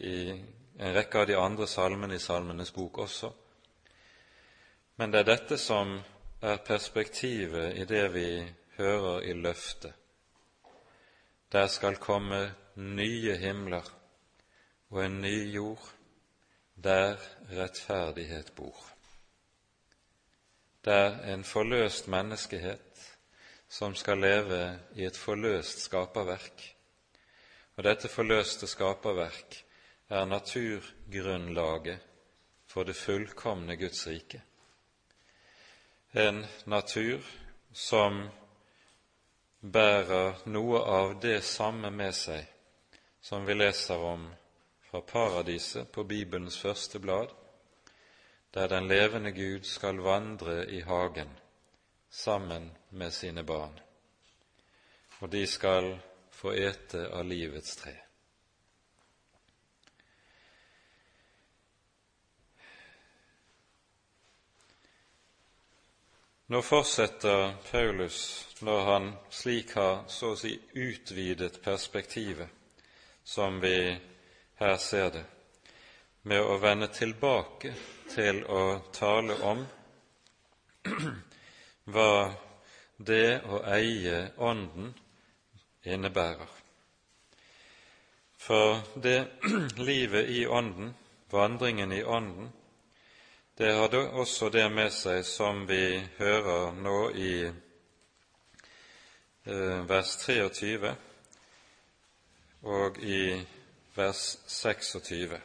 i 0.01 0.13
en 0.33 0.95
rekke 0.95 1.19
av 1.21 1.27
de 1.29 1.35
andre 1.37 1.67
salmene 1.69 2.15
i 2.17 2.23
Salmenes 2.23 2.71
bok 2.73 2.97
også. 3.03 3.29
Men 4.97 5.13
det 5.13 5.19
er 5.19 5.27
dette 5.27 5.59
som 5.61 5.91
er 6.41 6.63
perspektivet 6.65 7.77
i 7.77 7.85
det 7.85 8.07
vi 8.15 8.25
hører 8.79 9.21
i 9.29 9.35
løftet. 9.37 9.93
Der 11.53 11.69
skal 11.69 12.01
komme 12.01 12.41
nye 12.73 13.37
himler 13.37 13.93
og 14.89 15.05
en 15.05 15.21
ny 15.21 15.35
jord, 15.53 15.91
der 16.73 17.21
rettferdighet 17.53 18.49
bor. 18.57 18.81
Der 20.85 21.21
en 21.35 21.43
forløst 21.43 22.07
menneskehet 22.07 22.88
som 23.69 23.95
skal 23.95 24.19
leve 24.19 24.79
i 24.95 25.05
et 25.05 25.17
forløst 25.17 25.83
skaperverk. 25.85 26.63
Og 27.77 27.85
dette 27.85 28.09
forløste 28.09 28.67
skaperverk 28.67 29.63
er 30.09 30.25
naturgrunnlaget 30.25 31.99
for 32.67 32.83
det 32.83 32.97
fullkomne 32.97 33.77
Guds 33.77 34.07
rike. 34.07 34.41
En 36.13 36.41
natur 36.65 37.21
som 37.73 38.23
bærer 39.61 40.41
noe 40.49 40.81
av 40.81 41.19
det 41.21 41.43
samme 41.45 41.91
med 41.93 42.15
seg 42.17 42.47
som 43.21 43.45
vi 43.45 43.53
leser 43.53 44.01
om 44.01 44.25
fra 44.89 45.01
paradiset 45.01 45.91
på 45.91 46.03
Bibelens 46.03 46.57
første 46.57 46.99
blad, 46.99 47.29
der 48.53 48.67
den 48.67 48.87
levende 48.87 49.31
Gud 49.31 49.67
skal 49.69 50.01
vandre 50.01 50.63
i 50.71 50.81
hagen 50.81 51.29
sammen 52.09 52.71
med 52.89 53.13
sine 53.13 53.43
barn, 53.43 53.79
og 55.19 55.29
de 55.29 55.47
skal 55.47 55.97
få 56.31 56.53
ete 56.53 57.09
av 57.13 57.25
livets 57.25 57.75
tre. 57.75 57.95
Nå 66.49 66.61
fortsetter 66.65 67.51
Paulus, 67.71 68.47
når 68.59 68.79
han 68.85 69.11
slik 69.29 69.75
har 69.77 69.99
så 70.09 70.31
å 70.33 70.37
si 70.39 70.55
utvidet 70.73 71.59
perspektivet, 71.61 72.49
som 73.23 73.59
vi 73.61 73.75
her 74.57 74.77
ser 74.81 75.11
det, 75.13 75.23
med 76.25 76.41
å 76.41 76.57
vende 76.57 76.89
tilbake 76.89 77.75
til 78.09 78.41
å 78.49 78.63
tale 78.97 79.37
om 79.45 79.61
hva 81.93 82.31
det 82.97 83.41
å 83.47 83.61
eie 83.71 84.31
Ånden 84.37 84.93
innebærer. 85.83 86.49
For 88.39 88.79
det 88.95 89.27
livet 89.89 90.29
i 90.29 90.47
Ånden, 90.47 90.93
vandringen 91.29 91.91
i 91.91 92.03
Ånden, 92.03 92.51
det 93.59 93.73
hadde 93.75 94.09
også 94.15 94.49
det 94.49 94.69
med 94.71 94.93
seg 94.95 95.25
som 95.27 95.65
vi 95.67 95.99
hører 96.17 96.71
nå 96.79 97.09
i 97.11 97.33
eh, 99.43 99.79
vers 99.89 100.15
23 100.23 100.93
og 102.63 102.97
i 103.03 103.45
vers 103.95 104.37
26. 104.47 105.35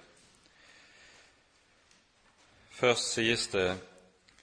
Først 2.71 3.13
sies 3.17 3.49
det 3.51 3.79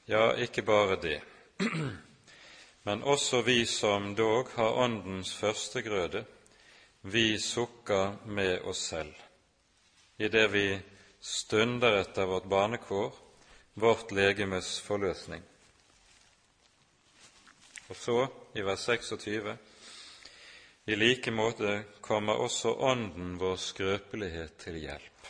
ja, 0.07 0.33
ikke 0.35 0.67
bare 0.67 0.99
det, 0.99 1.21
men 2.83 3.03
også 3.03 3.41
vi 3.41 3.65
som 3.65 4.15
dog 4.15 4.49
har 4.55 4.77
Åndens 4.83 5.33
førstegrøde, 5.35 6.25
vi 7.01 7.39
sukker 7.39 8.15
med 8.25 8.61
oss 8.69 8.85
selv, 8.93 9.13
idet 10.17 10.47
vi 10.53 10.65
stunder 11.21 11.99
etter 12.01 12.25
vårt 12.25 12.49
barnekår, 12.49 13.13
vårt 13.73 14.11
legemes 14.11 14.79
forløsning. 14.81 15.41
Og 17.89 17.95
så, 17.95 18.17
i 18.53 18.61
vers 18.61 18.85
26, 18.85 19.57
i 20.85 20.95
like 20.95 21.31
måte 21.31 21.83
kommer 22.01 22.41
også 22.41 22.73
Ånden 22.73 23.35
vår 23.39 23.57
skrøpelighet 23.59 24.57
til 24.57 24.79
hjelp. 24.81 25.27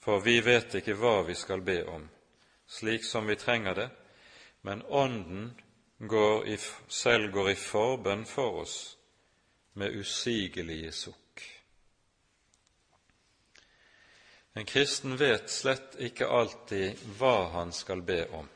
For 0.00 0.20
vi 0.24 0.40
vet 0.44 0.74
ikke 0.80 0.96
hva 0.96 1.20
vi 1.28 1.36
skal 1.36 1.62
be 1.64 1.82
om, 1.88 2.08
slik 2.68 3.04
som 3.04 3.28
vi 3.28 3.36
trenger 3.36 3.76
det, 3.76 3.88
men 4.60 4.82
Ånden 4.82 5.50
går 5.98 6.46
i, 6.48 6.58
selv 6.88 7.32
går 7.32 7.50
i 7.50 7.58
forbønn 7.58 8.24
for 8.28 8.62
oss 8.62 8.76
med 9.72 9.96
usigelige 9.96 10.92
sukk. 10.92 11.44
En 14.52 14.66
kristen 14.66 15.14
vet 15.16 15.50
slett 15.50 15.94
ikke 16.02 16.26
alltid 16.26 16.98
hva 17.18 17.50
han 17.54 17.72
skal 17.72 18.02
be 18.02 18.24
om. 18.34 18.48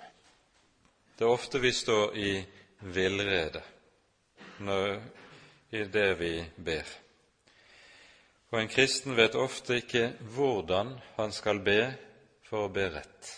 Det 1.14 1.24
er 1.24 1.30
ofte 1.30 1.61
vi 1.62 1.70
står 1.72 2.16
i 2.18 2.32
villrede 2.78 3.62
i 5.70 5.84
det 5.84 6.11
vi 6.18 6.34
ber. 6.57 6.90
Og 8.50 8.61
en 8.61 8.68
kristen 8.68 9.16
vet 9.16 9.38
ofte 9.38 9.78
ikke 9.80 10.12
hvordan 10.34 10.92
han 11.16 11.32
skal 11.32 11.62
be 11.64 11.80
for 12.46 12.66
å 12.66 12.74
be 12.74 12.90
rett. 12.98 13.30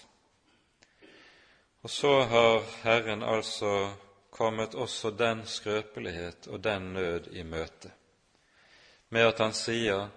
Og 1.86 1.90
så 1.90 2.20
har 2.20 2.64
Herren 2.82 3.22
altså 3.22 3.92
kommet 4.30 4.72
også 4.74 5.10
den 5.14 5.44
skrøpelighet 5.46 6.48
og 6.50 6.64
den 6.64 6.88
nød 6.92 7.28
i 7.30 7.44
møte, 7.46 7.92
med 9.08 9.28
at 9.28 9.38
han 9.38 9.52
sier 9.54 10.08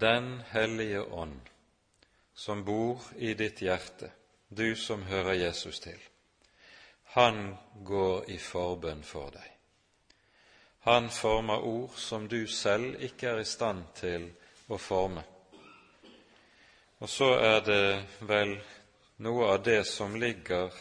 Den 0.00 0.40
hellige 0.48 1.02
ånd, 1.02 1.40
som 2.34 2.62
bor 2.64 3.04
i 3.16 3.34
ditt 3.34 3.60
hjerte, 3.60 4.08
du 4.48 4.74
som 4.76 5.02
hører 5.02 5.32
Jesus 5.32 5.80
til, 5.80 6.00
han 7.04 7.56
går 7.84 8.24
i 8.30 8.38
forbønn 8.38 9.04
for 9.04 9.28
deg. 9.28 9.50
Han 10.88 11.10
former 11.10 11.68
ord 11.68 12.00
som 12.00 12.28
du 12.28 12.46
selv 12.46 12.96
ikke 13.02 13.28
er 13.28 13.42
i 13.42 13.44
stand 13.44 13.84
til 14.00 14.30
å 14.68 14.80
forme. 14.80 15.24
Og 16.98 17.08
så 17.08 17.30
er 17.36 17.60
det 17.60 17.84
vel 18.20 18.56
noe 19.16 19.52
av 19.52 19.62
det 19.62 19.84
som 19.84 20.16
ligger 20.16 20.72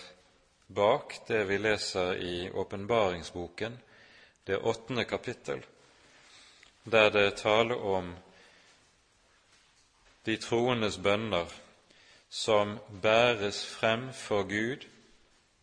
bak 0.68 1.20
det 1.28 1.43
vi 1.43 1.57
leser 1.57 2.16
i 2.16 2.51
åpenbaringsboken, 2.51 3.78
det 4.43 4.57
åttende 4.57 5.03
kapittel, 5.03 5.66
der 6.84 7.09
det 7.09 7.38
taler 7.38 7.86
om 7.86 8.16
de 10.26 10.38
troendes 10.38 10.97
bønner 10.97 11.51
som 12.30 12.78
bæres 13.01 13.66
frem 13.66 14.14
for 14.14 14.43
Gud 14.43 14.88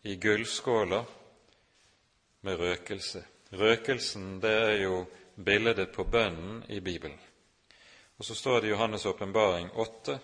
i 0.03 0.15
gullskåler 0.15 1.03
med 2.41 2.59
røkelse. 2.59 3.23
Røkelsen 3.51 4.39
det 4.41 4.53
er 4.53 4.77
jo 4.83 5.05
bildet 5.35 5.91
på 5.91 6.03
bønnen 6.03 6.63
i 6.69 6.79
Bibelen. 6.79 7.19
Og 8.17 8.25
så 8.25 8.35
står 8.35 8.59
det 8.59 8.67
i 8.67 8.73
Johannes' 8.73 9.07
åpenbaring 9.07 9.71
8 9.73 10.19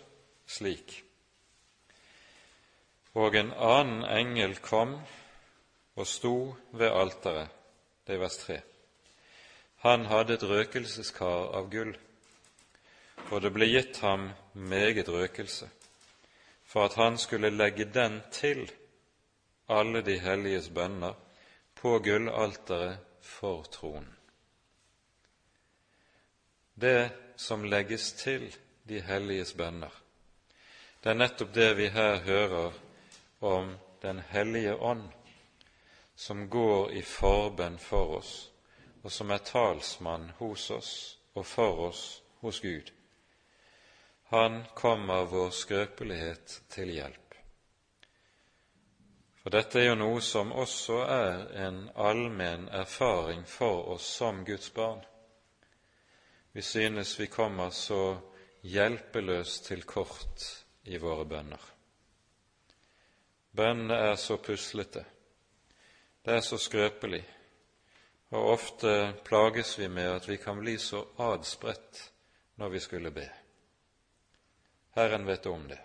slik 0.47 1.03
Og 3.17 3.35
en 3.35 3.49
annen 3.51 4.03
engel 4.05 4.59
kom 4.61 4.99
og 5.97 6.05
sto 6.07 6.35
ved 6.77 6.93
alteret. 6.93 7.49
Det 8.05 8.15
er 8.15 8.21
vers 8.21 8.37
3. 8.43 8.59
Han 9.85 10.05
hadde 10.05 10.37
et 10.37 10.45
røkelseskar 10.45 11.49
av 11.57 11.69
gull, 11.73 11.95
og 13.29 13.41
det 13.41 13.51
ble 13.53 13.67
gitt 13.69 13.99
ham 14.05 14.29
meget 14.53 15.09
røkelse, 15.09 15.67
for 16.65 16.85
at 16.85 16.97
han 16.97 17.17
skulle 17.17 17.53
legge 17.53 17.85
den 17.85 18.21
til 18.31 18.65
alle 19.69 20.01
de 20.01 20.19
helliges 20.19 20.69
bønner 20.69 21.13
på 21.75 21.97
gullalteret 21.99 22.97
for 23.21 23.63
tronen. 23.63 24.13
Det 26.75 27.11
som 27.35 27.65
legges 27.65 28.11
til 28.13 28.49
de 28.89 29.01
helliges 29.01 29.53
bønner, 29.53 29.93
det 31.03 31.13
er 31.13 31.21
nettopp 31.21 31.53
det 31.53 31.71
vi 31.77 31.87
her 31.93 32.21
hører 32.25 32.73
om 33.39 33.77
Den 34.01 34.19
hellige 34.19 34.75
ånd, 34.75 35.09
som 36.15 36.49
går 36.49 36.91
i 36.91 37.01
forbønn 37.01 37.79
for 37.81 38.17
oss, 38.17 38.51
og 39.01 39.11
som 39.11 39.31
er 39.33 39.41
talsmann 39.45 40.31
hos 40.37 40.69
oss 40.71 40.91
og 41.33 41.45
for 41.45 41.79
oss 41.87 42.03
hos 42.41 42.59
Gud. 42.61 42.91
Han 44.29 44.63
kommer 44.75 45.25
vår 45.31 45.49
skrøpelighet 45.49 46.61
til 46.69 46.91
hjelp. 46.93 47.27
For 49.41 49.55
dette 49.55 49.79
er 49.79 49.85
jo 49.87 49.99
noe 50.01 50.21
som 50.21 50.51
også 50.51 50.97
er 51.07 51.45
en 51.65 51.77
allmenn 51.95 52.67
erfaring 52.67 53.45
for 53.47 53.93
oss 53.93 54.09
som 54.17 54.41
Guds 54.45 54.73
barn. 54.75 54.99
Vi 56.51 56.61
synes 56.61 57.19
vi 57.19 57.29
kommer 57.31 57.69
så 57.69 58.17
hjelpeløst 58.67 59.65
til 59.69 59.85
kort 59.87 60.43
i 60.83 60.99
våre 60.99 61.23
bønner. 61.25 61.76
Bønnene 63.57 63.95
er 64.11 64.15
så 64.21 64.37
puslete, 64.37 65.01
det 66.21 66.35
er 66.35 66.43
så 66.45 66.59
skrøpelig, 66.61 67.23
og 68.37 68.51
ofte 68.51 68.91
plages 69.25 69.71
vi 69.79 69.87
med 69.89 70.11
at 70.11 70.27
vi 70.29 70.37
kan 70.37 70.59
bli 70.59 70.75
så 70.77 70.99
adspredt 71.25 72.01
når 72.61 72.69
vi 72.69 72.81
skulle 72.83 73.11
be. 73.15 73.25
Herren 74.97 75.25
vet 75.25 75.45
om 75.49 75.65
det. 75.69 75.79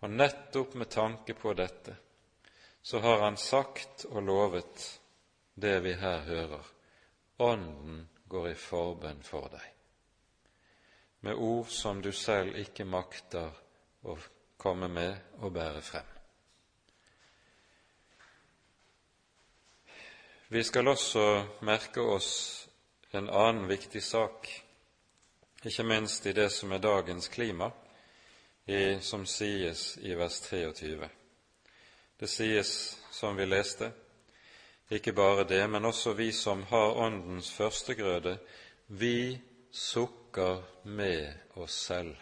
Og 0.00 0.10
nettopp 0.10 0.74
med 0.74 0.90
tanke 0.92 1.34
på 1.34 1.52
dette 1.56 1.96
så 2.82 3.00
har 3.00 3.20
Han 3.20 3.36
sagt 3.36 4.04
og 4.04 4.22
lovet 4.22 5.00
det 5.54 5.80
vi 5.80 5.92
her 5.92 6.20
hører. 6.28 6.64
Ånden 7.38 8.08
går 8.28 8.48
i 8.50 8.54
forbønn 8.54 9.22
for 9.22 9.48
deg, 9.52 9.66
med 11.20 11.34
ord 11.34 11.68
som 11.72 12.02
du 12.02 12.12
selv 12.12 12.56
ikke 12.56 12.84
makter 12.84 13.52
å 14.04 14.16
komme 14.56 14.88
med 14.88 15.40
og 15.40 15.52
bære 15.52 15.80
frem. 15.84 16.19
Vi 20.52 20.64
skal 20.64 20.88
også 20.88 21.44
merke 21.62 22.02
oss 22.02 22.30
en 23.14 23.28
annen 23.30 23.68
viktig 23.70 24.00
sak, 24.02 24.48
ikke 25.62 25.84
minst 25.86 26.26
i 26.26 26.32
det 26.34 26.48
som 26.50 26.72
er 26.74 26.82
dagens 26.82 27.28
klima, 27.30 27.68
i, 28.66 28.98
som 28.98 29.22
sies 29.30 29.92
i 30.02 30.16
vers 30.18 30.40
23. 30.48 31.06
Det 32.18 32.30
sies, 32.32 32.72
som 33.14 33.38
vi 33.38 33.46
leste, 33.46 33.92
ikke 34.90 35.14
bare 35.14 35.46
det, 35.46 35.60
men 35.70 35.86
også 35.86 36.16
vi 36.18 36.32
som 36.34 36.66
har 36.72 36.98
Åndens 36.98 37.52
førstegrøde, 37.54 38.34
vi 38.86 39.38
sukker 39.70 40.66
med 40.82 41.30
oss 41.62 41.78
selv. 41.86 42.16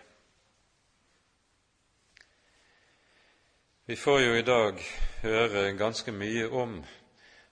Vi 3.86 3.96
får 3.96 4.20
jo 4.20 4.36
i 4.36 4.48
dag 4.52 4.86
høre 5.24 5.68
ganske 5.80 6.12
mye 6.12 6.48
om 6.52 6.82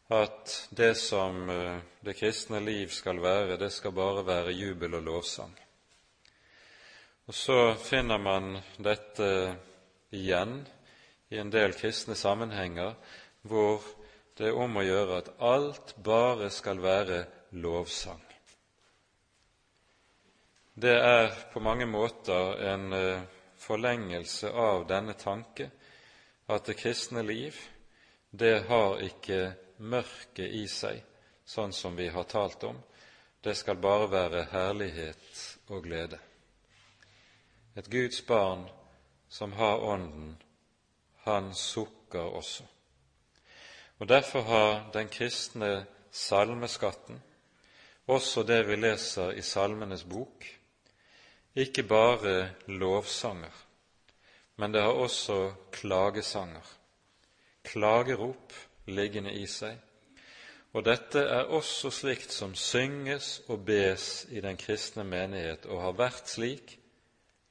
at 0.09 0.69
det 0.71 0.95
som 0.95 1.51
eh, 1.51 1.79
det 2.01 2.15
kristne 2.15 2.61
liv 2.61 2.89
skal 2.95 3.21
være, 3.23 3.57
det 3.57 3.71
skal 3.75 3.93
bare 3.93 4.23
være 4.27 4.55
jubel 4.55 4.95
og 4.95 5.03
lovsang. 5.03 5.55
Og 7.27 7.35
så 7.35 7.75
finner 7.75 8.19
man 8.23 8.61
dette 8.79 9.57
igjen 10.15 10.61
i 11.35 11.41
en 11.43 11.51
del 11.51 11.75
kristne 11.75 12.15
sammenhenger 12.15 12.95
hvor 13.43 13.83
det 14.39 14.51
er 14.51 14.61
om 14.61 14.79
å 14.79 14.85
gjøre 14.87 15.19
at 15.19 15.33
alt 15.43 15.97
bare 16.05 16.53
skal 16.55 16.79
være 16.85 17.25
lovsang. 17.59 18.23
Det 20.77 20.93
er 20.93 21.31
på 21.51 21.61
mange 21.65 21.87
måter 21.89 22.61
en 22.69 22.93
eh, 22.93 23.27
forlengelse 23.59 24.53
av 24.53 24.85
denne 24.87 25.17
tanke 25.19 25.71
at 26.53 26.69
det 26.69 26.77
kristne 26.79 27.25
liv, 27.27 27.57
det 28.31 28.69
har 28.69 29.01
ikke 29.03 29.57
mørket 29.79 30.53
i 30.55 30.67
seg, 30.69 31.03
sånn 31.45 31.73
som 31.73 31.97
vi 31.97 32.09
har 32.09 32.25
talt 32.31 32.65
om. 32.65 32.79
Det 33.43 33.55
skal 33.55 33.79
bare 33.79 34.09
være 34.11 34.47
herlighet 34.51 35.43
og 35.69 35.85
glede. 35.85 36.19
Et 37.77 37.89
Guds 37.91 38.23
barn 38.27 38.65
som 39.29 39.53
har 39.53 39.85
Ånden, 39.85 40.37
han 41.27 41.55
sukker 41.55 42.35
også. 42.39 42.65
Og 43.99 44.09
Derfor 44.09 44.43
har 44.43 44.91
den 44.93 45.09
kristne 45.09 45.87
salmeskatten, 46.11 47.23
også 48.07 48.43
det 48.43 48.63
vi 48.69 48.77
leser 48.77 49.33
i 49.33 49.43
Salmenes 49.43 50.05
bok, 50.05 50.45
ikke 51.57 51.83
bare 51.83 52.51
lovsanger, 52.67 53.53
men 54.57 54.73
det 54.73 54.83
har 54.83 54.93
også 54.93 55.55
klagesanger, 55.73 56.67
klagerop 57.65 58.53
liggende 58.87 59.33
i 59.35 59.47
seg. 59.51 59.77
Og 60.77 60.85
dette 60.85 61.23
er 61.23 61.53
også 61.57 61.91
slikt 61.95 62.35
som 62.35 62.55
synges 62.55 63.41
og 63.49 63.65
bes 63.65 64.27
i 64.31 64.43
den 64.45 64.59
kristne 64.61 65.05
menighet, 65.09 65.67
og 65.67 65.81
har 65.83 65.97
vært 65.97 66.29
slik 66.29 66.77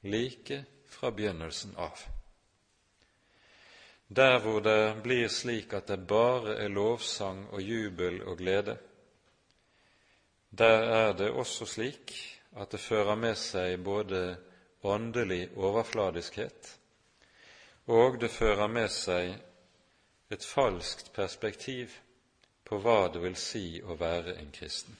like 0.06 0.62
fra 0.86 1.10
begynnelsen 1.10 1.74
av. 1.76 1.98
Der 4.06 4.38
hvor 4.38 4.60
det 4.62 5.02
blir 5.02 5.26
slik 5.28 5.74
at 5.74 5.88
det 5.90 6.06
bare 6.06 6.54
er 6.62 6.70
lovsang 6.70 7.48
og 7.50 7.62
jubel 7.62 8.20
og 8.22 8.38
glede, 8.38 8.76
der 10.50 10.86
er 10.94 11.12
det 11.12 11.30
også 11.30 11.66
slik 11.66 12.14
at 12.56 12.70
det 12.70 12.80
fører 12.80 13.18
med 13.18 13.34
seg 13.36 13.80
både 13.84 14.36
åndelig 14.86 15.48
overfladiskhet 15.56 16.76
og 17.86 18.20
det 18.20 18.30
fører 18.34 18.66
med 18.66 18.90
seg 18.90 19.36
et 20.30 20.44
falskt 20.44 21.12
perspektiv 21.12 21.98
på 22.64 22.78
hva 22.82 23.06
det 23.12 23.22
vil 23.22 23.36
si 23.38 23.80
å 23.82 23.94
være 23.98 24.36
en 24.40 24.50
kristen. 24.52 24.96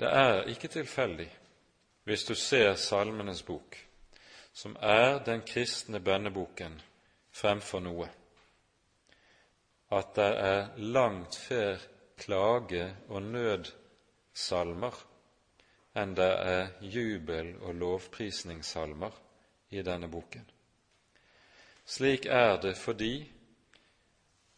Det 0.00 0.10
er 0.10 0.48
ikke 0.50 0.68
tilfeldig 0.68 1.30
hvis 2.04 2.24
du 2.28 2.34
ser 2.34 2.74
Salmenes 2.74 3.42
bok, 3.46 3.78
som 4.52 4.76
er 4.80 5.20
den 5.24 5.42
kristne 5.46 6.00
bønneboken 6.00 6.76
fremfor 7.32 7.80
noe, 7.80 8.08
at 9.94 10.14
det 10.16 10.30
er 10.42 10.68
langt 10.76 11.38
flere 11.38 11.78
klage- 12.18 12.94
og 13.08 13.22
nødsalmer 13.22 14.98
enn 15.94 16.14
det 16.18 16.32
er 16.42 16.68
jubel- 16.80 17.56
og 17.62 17.74
lovprisningssalmer 17.74 19.14
i 19.70 19.82
denne 19.82 20.08
boken. 20.10 20.44
Slik 21.86 22.26
er 22.26 22.56
det 22.60 22.76
fordi 22.76 23.33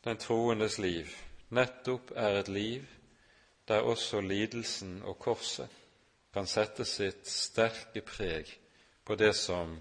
den 0.07 0.21
troendes 0.23 0.79
liv 0.79 1.11
nettopp 1.51 2.13
er 2.15 2.39
et 2.39 2.49
liv 2.49 2.85
der 3.67 3.83
også 3.83 4.21
lidelsen 4.23 5.01
og 5.03 5.19
korset 5.19 5.73
kan 6.35 6.47
sette 6.47 6.85
sitt 6.87 7.27
sterke 7.27 8.05
preg 8.07 8.53
på 9.05 9.17
det 9.19 9.33
som 9.35 9.73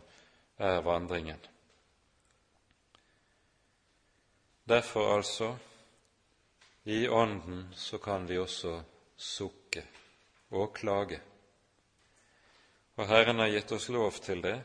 er 0.57 0.81
vandringen. 0.81 1.39
Derfor 4.65 5.15
altså, 5.17 5.55
i 6.83 7.07
Ånden 7.07 7.73
så 7.75 7.97
kan 7.97 8.25
vi 8.29 8.37
også 8.37 8.79
sukke 9.17 9.83
og 10.49 10.73
klage. 10.73 11.19
Og 12.95 13.07
Herren 13.07 13.43
har 13.43 13.51
gitt 13.53 13.71
oss 13.75 13.89
lov 13.89 14.11
til 14.23 14.41
det, 14.41 14.61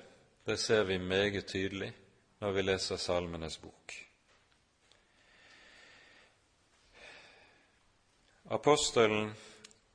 det 0.47 0.59
ser 0.59 0.85
vi 0.85 0.99
meget 0.99 1.47
tydelig 1.47 1.93
når 2.41 2.53
vi 2.53 2.63
leser 2.63 2.97
Salmenes 2.97 3.59
bok. 3.59 4.10
Apostelen 8.53 9.35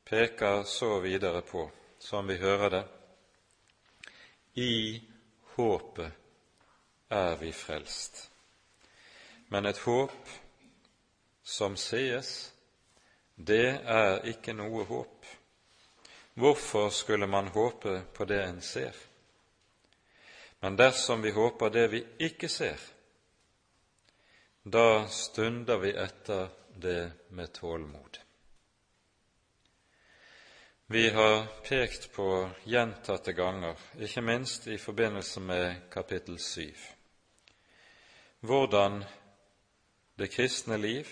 peker 0.04 0.64
så 0.64 1.00
videre 1.00 1.42
på, 1.42 1.72
som 2.00 2.28
vi 2.28 2.38
hører 2.38 2.70
det, 2.70 2.84
i 4.54 5.04
håpet 5.56 6.12
er 7.10 7.36
vi 7.36 7.52
frelst. 7.52 8.32
Men 9.48 9.66
et 9.66 9.82
håp 9.84 10.32
som 11.44 11.76
sees, 11.76 12.54
det 13.36 13.76
er 13.84 14.24
ikke 14.32 14.56
noe 14.56 14.86
håp. 14.88 15.26
hvorfor 16.34 16.90
skulle 16.90 17.28
man 17.28 17.48
håpe 17.48 18.02
på 18.14 18.26
det 18.26 18.44
en 18.44 18.62
ser? 18.62 18.96
Men 20.60 20.76
dersom 20.76 21.22
vi 21.22 21.32
håper 21.32 21.70
det 21.70 21.88
vi 21.92 22.06
ikke 22.20 22.50
ser, 22.50 22.80
da 24.64 25.08
stunder 25.08 25.78
vi 25.78 25.92
etter 25.92 26.48
det 26.76 27.12
med 27.30 27.54
tålmod. 27.54 28.25
Vi 30.88 31.10
har 31.10 31.46
pekt 31.70 32.12
på 32.14 32.50
gjentatte 32.64 33.34
ganger, 33.34 33.74
ikke 33.98 34.22
minst 34.22 34.68
i 34.70 34.78
forbindelse 34.78 35.42
med 35.42 35.88
kapittel 35.90 36.38
7, 36.40 36.76
hvordan 38.46 39.00
det 40.20 40.30
kristne 40.30 40.78
liv 40.78 41.10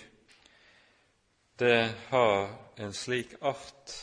det 1.57 1.89
har 2.11 2.53
en 2.78 2.93
slik 2.93 3.34
art 3.41 3.95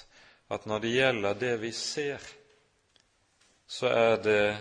at 0.50 0.66
når 0.66 0.82
det 0.82 0.90
gjelder 0.90 1.38
det 1.38 1.54
vi 1.62 1.70
ser, 1.72 2.18
så 3.66 3.94
er 3.94 4.16
det 4.26 4.58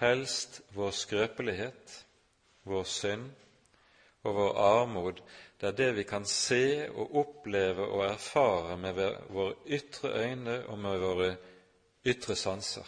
helst 0.00 0.62
vår 0.72 0.96
skrøpelighet, 0.96 2.04
vår 2.64 2.88
synd 2.88 3.28
og 4.24 4.34
vår 4.40 4.58
armod 4.64 5.20
det 5.60 5.66
er 5.66 5.72
det 5.72 5.92
vi 5.96 6.04
kan 6.06 6.26
se 6.26 6.88
og 6.88 7.16
oppleve 7.18 7.82
og 7.82 8.04
erfare 8.06 8.76
med 8.78 8.98
våre 9.34 9.54
ytre 9.66 10.12
øyne 10.22 10.60
og 10.66 10.78
med 10.78 10.98
våre 11.02 11.30
ytre 12.06 12.36
sanser. 12.36 12.86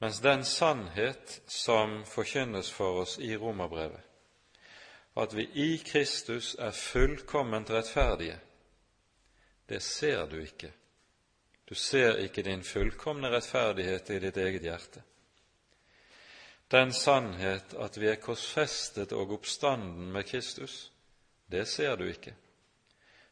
Mens 0.00 0.20
den 0.20 0.44
sannhet 0.44 1.40
som 1.46 2.04
forkynnes 2.04 2.70
for 2.72 3.02
oss 3.02 3.18
i 3.18 3.36
romerbrevet, 3.36 4.00
at 5.16 5.34
vi 5.36 5.44
i 5.54 5.76
Kristus 5.84 6.54
er 6.58 6.70
fullkomment 6.70 7.70
rettferdige, 7.70 8.38
det 9.68 9.82
ser 9.82 10.26
du 10.26 10.40
ikke. 10.40 10.72
Du 11.68 11.74
ser 11.74 12.16
ikke 12.16 12.42
din 12.42 12.64
fullkomne 12.64 13.30
rettferdighet 13.30 14.10
i 14.10 14.18
ditt 14.18 14.36
eget 14.36 14.66
hjerte 14.66 15.02
den 16.70 16.92
sannhet 16.92 17.74
at 17.74 17.98
vi 17.98 18.06
er 18.06 18.20
korsfestet 18.22 19.12
og 19.12 19.34
oppstanden 19.34 20.12
med 20.12 20.28
Kristus, 20.28 20.92
det 21.50 21.66
ser 21.68 21.96
du 21.96 22.04
ikke. 22.06 22.34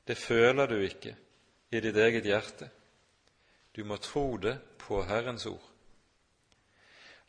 Det 0.07 0.19
føler 0.19 0.67
du 0.67 0.81
ikke 0.83 1.15
i 1.71 1.81
ditt 1.81 1.97
eget 1.97 2.27
hjerte. 2.27 2.71
Du 3.77 3.85
må 3.85 3.97
tro 3.97 4.37
det 4.37 4.57
på 4.79 5.03
Herrens 5.07 5.47
ord. 5.47 5.63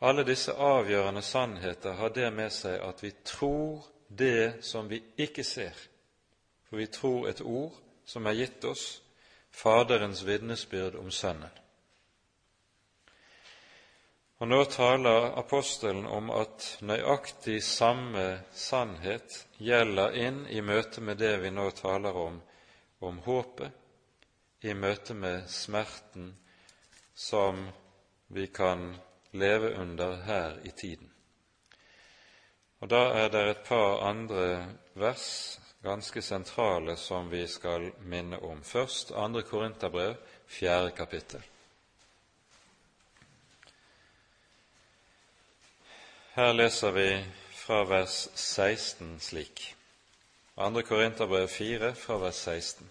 Alle 0.00 0.24
disse 0.24 0.52
avgjørende 0.52 1.22
sannheter 1.22 1.92
har 1.92 2.08
det 2.08 2.30
med 2.32 2.50
seg 2.52 2.80
at 2.80 3.02
vi 3.04 3.12
tror 3.24 3.84
det 4.08 4.64
som 4.64 4.88
vi 4.88 5.02
ikke 5.20 5.44
ser, 5.44 5.76
for 6.68 6.80
vi 6.80 6.86
tror 6.86 7.28
et 7.28 7.42
ord 7.44 7.76
som 8.08 8.26
er 8.26 8.38
gitt 8.40 8.64
oss, 8.64 9.02
Faderens 9.50 10.22
vitnesbyrd 10.26 10.94
om 10.94 11.10
Sønnen. 11.10 11.50
Og 14.40 14.48
nå 14.48 14.64
taler 14.72 15.34
apostelen 15.36 16.06
om 16.08 16.30
at 16.32 16.64
nøyaktig 16.80 17.58
samme 17.60 18.24
sannhet 18.56 19.34
gjelder 19.60 20.16
inn 20.16 20.46
i 20.48 20.62
møte 20.64 21.04
med 21.04 21.20
det 21.20 21.34
vi 21.42 21.50
nå 21.52 21.66
taler 21.76 22.16
om, 22.16 22.38
om 23.04 23.18
håpet, 23.26 23.76
i 24.64 24.72
møte 24.72 25.14
med 25.16 25.44
smerten 25.48 26.32
som 27.14 27.66
vi 28.32 28.46
kan 28.46 28.94
leve 29.36 29.74
under 29.76 30.16
her 30.24 30.58
i 30.64 30.72
tiden. 30.72 31.12
Og 32.80 32.88
Da 32.88 33.04
er 33.20 33.28
det 33.28 33.46
et 33.48 33.64
par 33.68 34.08
andre 34.08 34.74
vers, 34.94 35.60
ganske 35.82 36.22
sentrale, 36.22 36.96
som 36.96 37.28
vi 37.30 37.46
skal 37.46 37.90
minne 38.00 38.40
om. 38.40 38.62
Først 38.62 39.12
andre 39.12 39.42
Korinterbrev, 39.42 40.14
fjerde 40.46 40.90
kapittel. 40.96 41.44
Her 46.30 46.52
leser 46.52 46.90
vi 46.90 47.24
fra 47.52 47.84
vers 47.84 48.28
16 48.34 49.20
slik. 49.20 49.76
2. 50.54 50.82
Korinterbrev 50.82 51.48
4 51.48 51.94
fra 51.94 52.18
vers 52.18 52.34
16. 52.34 52.90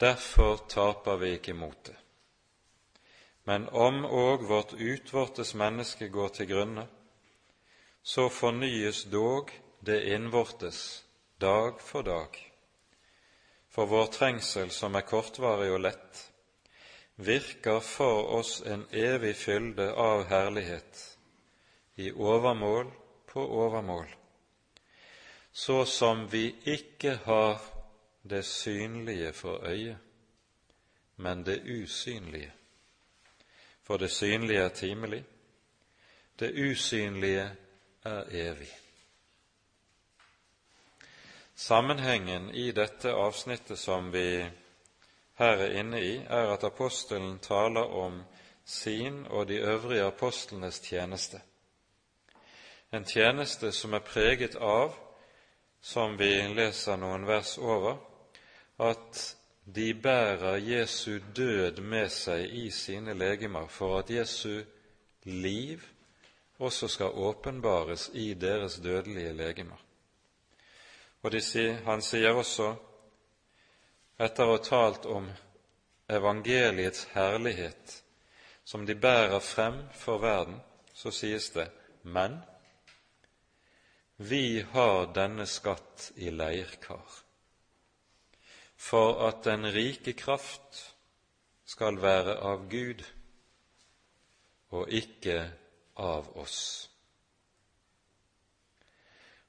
Derfor 0.00 0.60
taper 0.68 1.16
vi 1.16 1.32
ikke 1.38 1.56
motet. 1.56 1.96
Men 3.44 3.68
om 3.72 4.04
òg 4.04 4.44
vårt 4.44 4.76
utvortes 4.76 5.54
menneske 5.54 6.12
går 6.12 6.28
til 6.28 6.52
grunne, 6.52 6.86
så 8.02 8.28
fornyes 8.28 9.06
dog 9.08 9.50
det 9.80 10.02
innvortes 10.12 11.05
dag 11.38 11.80
for 11.80 12.02
dag. 12.02 12.52
For 13.68 13.86
vår 13.86 14.06
trengsel, 14.06 14.70
som 14.70 14.94
er 14.96 15.04
kortvarig 15.04 15.68
og 15.74 15.82
lett, 15.84 16.22
virker 17.16 17.80
for 17.84 18.30
oss 18.38 18.62
en 18.64 18.86
evig 18.92 19.34
fylde 19.36 19.90
av 19.92 20.24
herlighet, 20.30 21.02
i 21.96 22.10
overmål 22.12 22.90
på 23.28 23.44
overmål, 23.64 24.08
så 25.52 25.84
som 25.84 26.26
vi 26.28 26.50
ikke 26.64 27.18
har 27.24 27.60
det 28.22 28.42
synlige 28.44 29.32
for 29.32 29.64
øyet, 29.64 29.96
men 31.16 31.44
det 31.44 31.62
usynlige. 31.64 32.52
For 33.82 33.96
det 33.96 34.10
synlige 34.10 34.64
er 34.64 34.68
timelig, 34.68 35.24
det 36.38 36.52
usynlige 36.52 37.48
er 38.04 38.24
evig. 38.30 38.85
Sammenhengen 41.56 42.50
i 42.50 42.72
dette 42.72 43.12
avsnittet 43.12 43.78
som 43.78 44.10
vi 44.12 44.44
her 45.38 45.62
er 45.64 45.78
inne 45.80 46.00
i, 46.00 46.16
er 46.16 46.52
at 46.52 46.64
apostelen 46.64 47.38
taler 47.38 47.92
om 47.96 48.18
sin 48.64 49.22
og 49.26 49.48
de 49.48 49.60
øvrige 49.64 50.04
apostlenes 50.04 50.80
tjeneste. 50.80 51.40
En 52.92 53.04
tjeneste 53.04 53.72
som 53.72 53.94
er 53.96 54.04
preget 54.04 54.56
av, 54.60 54.92
som 55.80 56.18
vi 56.18 56.28
leser 56.52 57.00
noen 57.00 57.24
vers 57.26 57.56
over, 57.58 57.96
at 58.78 59.22
de 59.64 59.94
bærer 59.94 60.60
Jesu 60.60 61.18
død 61.36 61.80
med 61.80 62.12
seg 62.12 62.52
i 62.52 62.68
sine 62.70 63.16
legemer 63.16 63.66
for 63.72 63.98
at 63.98 64.10
Jesu 64.10 64.62
liv 65.24 65.82
også 66.58 66.88
skal 66.88 67.16
åpenbares 67.16 68.10
i 68.14 68.34
deres 68.34 68.76
dødelige 68.84 69.32
legemer. 69.32 69.85
Og 71.24 71.40
sier, 71.42 71.80
han 71.86 72.02
sier 72.02 72.36
også, 72.36 72.74
etter 74.18 74.46
å 74.46 74.56
ha 74.56 74.62
talt 74.64 75.06
om 75.10 75.28
evangeliets 76.08 77.08
herlighet 77.14 78.02
som 78.64 78.86
de 78.86 78.94
bærer 78.94 79.40
frem 79.40 79.82
for 79.94 80.22
verden, 80.22 80.60
så 80.94 81.10
sies 81.12 81.50
det 81.54 81.68
men 82.06 82.38
vi 84.16 84.62
har 84.72 85.10
denne 85.12 85.44
skatt 85.50 86.12
i 86.16 86.30
leirkar, 86.30 87.04
for 88.76 89.26
at 89.26 89.42
den 89.44 89.66
rike 89.74 90.14
kraft 90.16 90.78
skal 91.66 91.98
være 92.00 92.38
av 92.40 92.68
Gud 92.70 93.02
og 94.72 94.88
ikke 94.88 95.40
av 96.00 96.30
oss. 96.38 96.88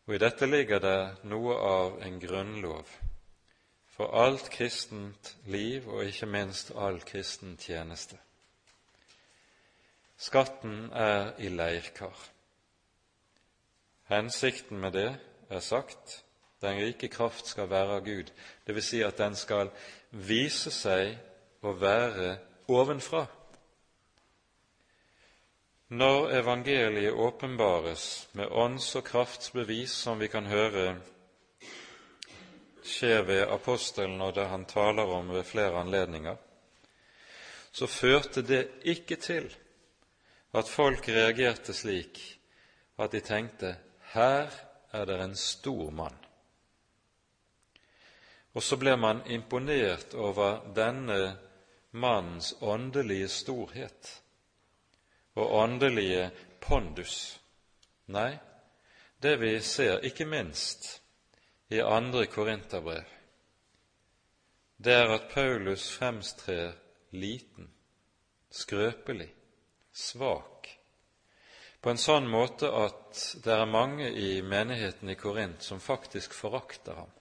Og 0.07 0.15
i 0.15 0.21
dette 0.23 0.47
ligger 0.47 0.79
det 0.79 0.99
noe 1.27 1.55
av 1.59 1.97
en 2.07 2.19
grunnlov 2.19 2.91
for 3.97 4.13
alt 4.15 4.47
kristent 4.53 5.33
liv 5.51 5.87
og 5.89 6.05
ikke 6.05 6.29
minst 6.29 6.71
all 6.77 7.01
kristen 7.03 7.57
tjeneste. 7.59 8.15
Skatten 10.17 10.91
er 10.93 11.33
i 11.41 11.49
leirkar. 11.49 12.15
Hensikten 14.07 14.79
med 14.79 14.95
det 14.95 15.09
er 15.49 15.59
sagt 15.59 16.23
den 16.61 16.79
rike 16.81 17.09
kraft 17.11 17.51
skal 17.51 17.69
være 17.69 17.97
av 17.99 18.05
Gud, 18.05 18.31
dvs. 18.65 18.85
Si 18.85 19.01
at 19.05 19.17
den 19.17 19.35
skal 19.35 19.69
vise 20.11 20.71
seg 20.73 21.17
å 21.61 21.73
være 21.77 22.37
ovenfra. 22.71 23.25
Når 25.88 26.31
evangeliet 26.35 27.13
åpenbares 27.13 28.27
med 28.31 28.47
ånds- 28.47 28.95
og 28.95 29.05
kraftsbevis, 29.07 29.91
som 29.91 30.19
vi 30.19 30.27
kan 30.27 30.45
høre 30.45 30.97
skjer 32.83 33.23
ved 33.23 33.47
apostelen 33.47 34.19
og 34.21 34.33
det 34.35 34.49
han 34.51 34.65
taler 34.67 35.07
om 35.07 35.31
ved 35.31 35.47
flere 35.47 35.79
anledninger, 35.79 36.35
så 37.71 37.88
førte 37.88 38.43
det 38.43 38.67
ikke 38.83 39.15
til 39.15 39.47
at 40.51 40.67
folk 40.67 41.07
reagerte 41.07 41.73
slik 41.73 42.19
at 42.99 43.15
de 43.15 43.23
tenkte 43.23 43.77
her 44.11 44.51
er 44.91 45.05
det 45.05 45.19
en 45.23 45.35
stor 45.39 45.91
mann. 45.91 46.19
Og 48.53 48.63
så 48.63 48.75
ble 48.75 48.97
man 48.99 49.23
imponert 49.31 50.13
over 50.13 50.65
denne 50.75 51.38
mannens 51.91 52.55
åndelige 52.61 53.27
storhet 53.31 54.17
og 55.38 55.53
åndelige 55.61 56.29
pondus. 56.61 57.38
Nei, 58.13 58.31
det 59.21 59.35
vi 59.41 59.57
ser 59.61 60.03
ikke 60.07 60.25
minst 60.25 60.89
i 61.69 61.81
andre 61.83 62.25
korinterbrev, 62.31 63.05
det 64.77 64.93
er 64.93 65.09
at 65.09 65.29
Paulus 65.33 65.89
fremstrer 65.89 66.75
liten, 67.17 67.71
skrøpelig, 68.53 69.29
svak, 69.93 70.69
på 71.81 71.93
en 71.93 72.01
sånn 72.01 72.27
måte 72.29 72.69
at 72.73 73.21
det 73.43 73.53
er 73.53 73.69
mange 73.69 74.09
i 74.09 74.41
menigheten 74.41 75.09
i 75.09 75.17
Korint 75.17 75.65
som 75.65 75.81
faktisk 75.81 76.33
forakter 76.33 76.97
ham. 76.97 77.11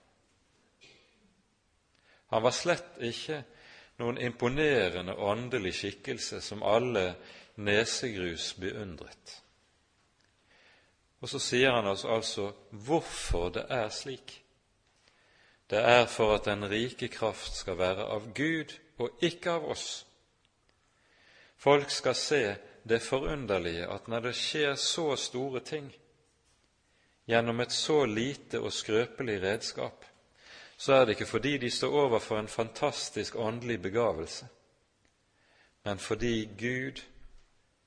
Han 2.33 2.43
var 2.43 2.55
slett 2.55 2.97
ikke 3.01 3.41
noen 4.01 4.19
imponerende 4.21 5.15
åndelig 5.15 5.73
skikkelse 5.79 6.41
som 6.43 6.65
alle 6.65 7.13
nesegrus 7.57 8.53
beundret. 8.59 9.41
Og 11.21 11.29
så 11.29 11.39
sier 11.41 11.73
han 11.73 11.87
oss 11.89 12.05
altså 12.05 12.51
hvorfor 12.69 13.49
det 13.55 13.65
er 13.73 13.89
slik. 13.89 14.43
Det 15.69 15.79
er 15.81 16.05
for 16.05 16.35
at 16.35 16.45
den 16.45 16.69
rike 16.69 17.09
kraft 17.11 17.57
skal 17.57 17.77
være 17.77 18.05
av 18.05 18.29
Gud 18.37 18.77
og 18.97 19.23
ikke 19.25 19.57
av 19.57 19.65
oss. 19.73 20.05
Folk 21.57 21.89
skal 21.91 22.15
se 22.15 22.43
det 22.87 23.01
forunderlige 23.01 23.87
at 23.89 24.07
når 24.07 24.29
det 24.29 24.35
skjer 24.37 24.75
så 24.79 25.15
store 25.19 25.59
ting 25.65 25.89
gjennom 27.27 27.59
et 27.59 27.73
så 27.75 28.05
lite 28.05 28.61
og 28.61 28.71
skrøpelig 28.71 29.41
redskap, 29.43 30.05
så 30.77 30.93
er 30.93 31.05
det 31.05 31.17
ikke 31.17 31.31
fordi 31.33 31.57
de 31.57 31.71
står 31.71 31.99
overfor 32.05 32.39
en 32.39 32.47
fantastisk 32.47 33.35
åndelig 33.35 33.81
begavelse, 33.81 34.47
men 35.83 35.99
fordi 35.99 36.45
Gud 36.59 37.01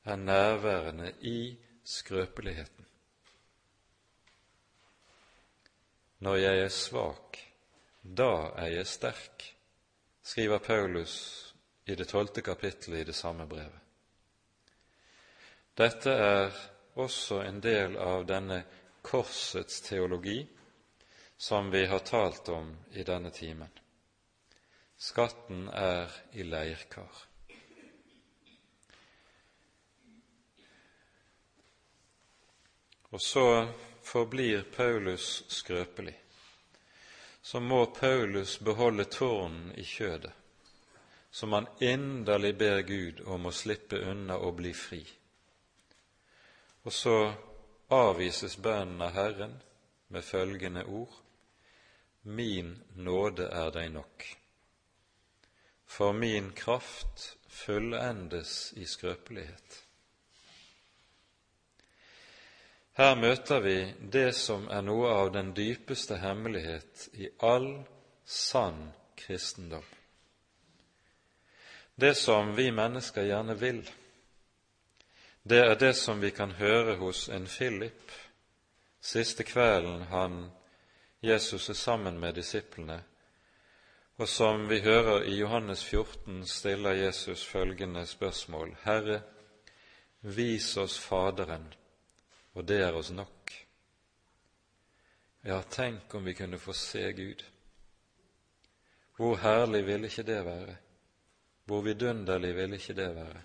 er 0.05 0.17
nærværende 0.17 1.13
i 1.21 1.59
skrøpeligheten. 1.85 2.87
Når 6.19 6.37
jeg 6.37 6.59
er 6.59 6.69
svak, 6.69 7.39
da 8.03 8.33
er 8.57 8.67
jeg 8.67 8.87
sterk, 8.87 9.45
skriver 10.23 10.59
Paulus 10.59 11.15
i 11.87 11.95
det 11.95 12.09
tolvte 12.09 12.43
kapittelet 12.43 13.01
i 13.01 13.05
det 13.05 13.15
samme 13.15 13.47
brevet. 13.49 13.79
Dette 15.79 16.11
er 16.11 16.53
også 16.95 17.41
en 17.47 17.61
del 17.65 17.97
av 17.97 18.27
denne 18.29 18.63
korsets 19.03 19.81
teologi 19.81 20.43
som 21.41 21.71
vi 21.73 21.87
har 21.87 22.05
talt 22.05 22.49
om 22.53 22.75
i 22.93 23.03
denne 23.03 23.31
timen. 23.33 23.71
Skatten 25.01 25.69
er 25.73 26.13
i 26.37 26.45
leirkar. 26.45 27.30
Og 33.11 33.21
så 33.21 33.69
forblir 34.03 34.63
Paulus 34.63 35.45
skrøpelig. 35.49 36.15
Så 37.43 37.61
må 37.61 37.87
Paulus 37.87 38.59
beholde 38.59 39.05
tårnen 39.05 39.73
i 39.75 39.85
kjødet, 39.85 40.33
som 41.31 41.53
han 41.53 41.67
inderlig 41.81 42.55
ber 42.59 42.83
Gud 42.87 43.23
om 43.27 43.47
å 43.47 43.55
slippe 43.55 43.99
unna 44.13 44.37
og 44.39 44.59
bli 44.61 44.75
fri. 44.75 45.01
Og 46.85 46.93
så 46.93 47.17
avvises 47.91 48.57
bønnen 48.57 49.03
av 49.03 49.17
Herren 49.17 49.59
med 50.09 50.25
følgende 50.25 50.85
ord:" 50.85 51.17
Min 52.23 52.75
nåde 52.95 53.47
er 53.49 53.71
deg 53.73 53.93
nok. 53.93 54.25
For 55.87 56.13
min 56.13 56.53
kraft 56.53 57.37
fullendes 57.49 58.73
i 58.77 58.85
skrøpelighet. 58.87 59.85
Her 62.99 63.15
møter 63.17 63.61
vi 63.61 63.77
det 64.13 64.35
som 64.37 64.67
er 64.69 64.83
noe 64.83 65.13
av 65.15 65.33
den 65.33 65.53
dypeste 65.57 66.19
hemmelighet 66.21 67.09
i 67.13 67.31
all 67.39 67.85
sann 68.25 68.91
kristendom. 69.17 69.87
Det 71.95 72.15
som 72.17 72.55
vi 72.57 72.71
mennesker 72.73 73.29
gjerne 73.29 73.55
vil, 73.61 73.83
det 75.43 75.61
er 75.65 75.77
det 75.81 75.95
som 75.97 76.21
vi 76.21 76.31
kan 76.31 76.53
høre 76.59 76.97
hos 77.01 77.29
en 77.29 77.47
Philip 77.47 78.13
siste 79.01 79.45
kvelden 79.45 80.03
han 80.11 80.51
Jesus 81.21 81.69
er 81.69 81.75
sammen 81.75 82.21
med 82.21 82.35
disiplene, 82.35 83.03
og 84.17 84.29
som 84.29 84.69
vi 84.69 84.81
hører 84.81 85.23
i 85.29 85.37
Johannes 85.41 85.85
14, 85.85 86.47
stiller 86.47 86.93
Jesus 86.93 87.45
følgende 87.47 88.07
spørsmål.: 88.07 88.77
Herre, 88.83 89.21
vis 90.21 90.77
oss 90.77 90.99
Faderen, 90.99 91.75
og 92.53 92.65
det 92.65 92.81
er 92.83 92.97
oss 92.97 93.11
nok. 93.11 93.53
Ja, 95.43 95.63
tenk 95.63 96.15
om 96.15 96.25
vi 96.25 96.35
kunne 96.35 96.59
få 96.59 96.73
se 96.73 97.13
Gud. 97.13 97.45
Hvor 99.17 99.37
herlig 99.37 99.87
ville 99.87 100.09
ikke 100.09 100.23
det 100.23 100.41
være? 100.45 100.77
Hvor 101.65 101.81
vidunderlig 101.81 102.55
ville 102.57 102.77
ikke 102.77 102.97
det 102.97 103.09
være? 103.17 103.43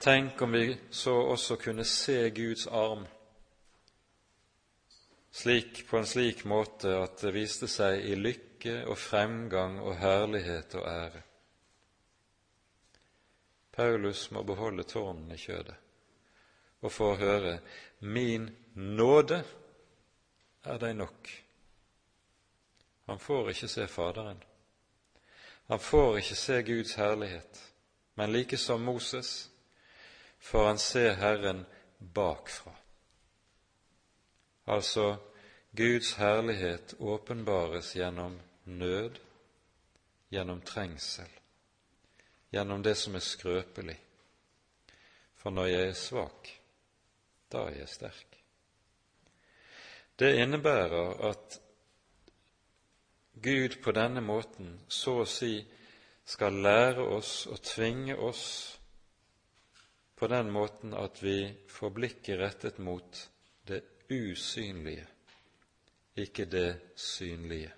Tenk 0.00 0.42
om 0.42 0.52
vi 0.52 0.76
så 0.90 1.14
også 1.14 1.56
kunne 1.56 1.84
se 1.84 2.30
Guds 2.30 2.66
arm 2.66 3.06
slik, 5.30 5.88
på 5.88 5.98
en 5.98 6.06
slik 6.06 6.44
måte 6.44 6.94
at 6.98 7.18
det 7.22 7.34
viste 7.34 7.66
seg 7.70 8.04
i 8.06 8.14
lykke 8.14 8.84
og 8.86 8.98
fremgang 8.98 9.80
og 9.80 9.98
herlighet 9.98 10.74
og 10.78 10.86
ære. 10.90 11.22
Paulus 13.72 14.30
må 14.30 14.42
beholde 14.42 14.82
tårnen 14.82 15.30
i 15.34 15.38
kjødet 15.38 15.87
og 16.80 16.92
får 16.92 17.16
høre 17.16 17.58
'Min 18.00 18.56
nåde 18.74 19.44
er 20.64 20.78
deg 20.78 20.94
nok'. 20.94 21.44
Han 23.06 23.18
får 23.18 23.48
ikke 23.48 23.68
se 23.68 23.86
Faderen. 23.86 24.42
Han 25.66 25.80
får 25.80 26.16
ikke 26.16 26.34
se 26.34 26.62
Guds 26.62 26.94
herlighet, 26.94 27.72
men 28.14 28.32
like 28.32 28.56
som 28.56 28.80
Moses 28.80 29.50
får 30.38 30.66
han 30.66 30.78
se 30.78 31.14
Herren 31.14 31.66
bakfra. 32.14 32.72
Altså 34.66 35.16
Guds 35.76 36.12
herlighet 36.12 36.94
åpenbares 36.98 37.96
gjennom 37.96 38.40
nød, 38.64 39.18
gjennom 40.30 40.60
trengsel, 40.60 41.28
gjennom 42.52 42.82
det 42.82 42.96
som 42.96 43.14
er 43.14 43.24
skrøpelig. 43.24 44.00
For 45.36 45.50
når 45.50 45.66
jeg 45.66 45.88
er 45.88 45.92
svak, 45.92 46.57
da 47.52 47.66
er 47.68 47.80
jeg 47.80 47.88
sterk. 47.88 48.38
Det 50.18 50.34
innebærer 50.42 51.20
at 51.30 51.60
Gud 53.42 53.78
på 53.82 53.94
denne 53.94 54.20
måten 54.20 54.72
så 54.88 55.20
å 55.22 55.28
si 55.28 55.52
skal 56.28 56.58
lære 56.64 57.04
oss 57.16 57.46
og 57.46 57.62
tvinge 57.64 58.16
oss 58.16 58.46
på 60.18 60.26
den 60.26 60.50
måten 60.50 60.96
at 60.98 61.22
vi 61.22 61.38
får 61.70 61.94
blikket 61.94 62.40
rettet 62.40 62.82
mot 62.82 63.22
det 63.68 63.84
usynlige 64.10 65.06
ikke 66.18 66.44
det 66.44 66.80
synlige. 66.96 67.72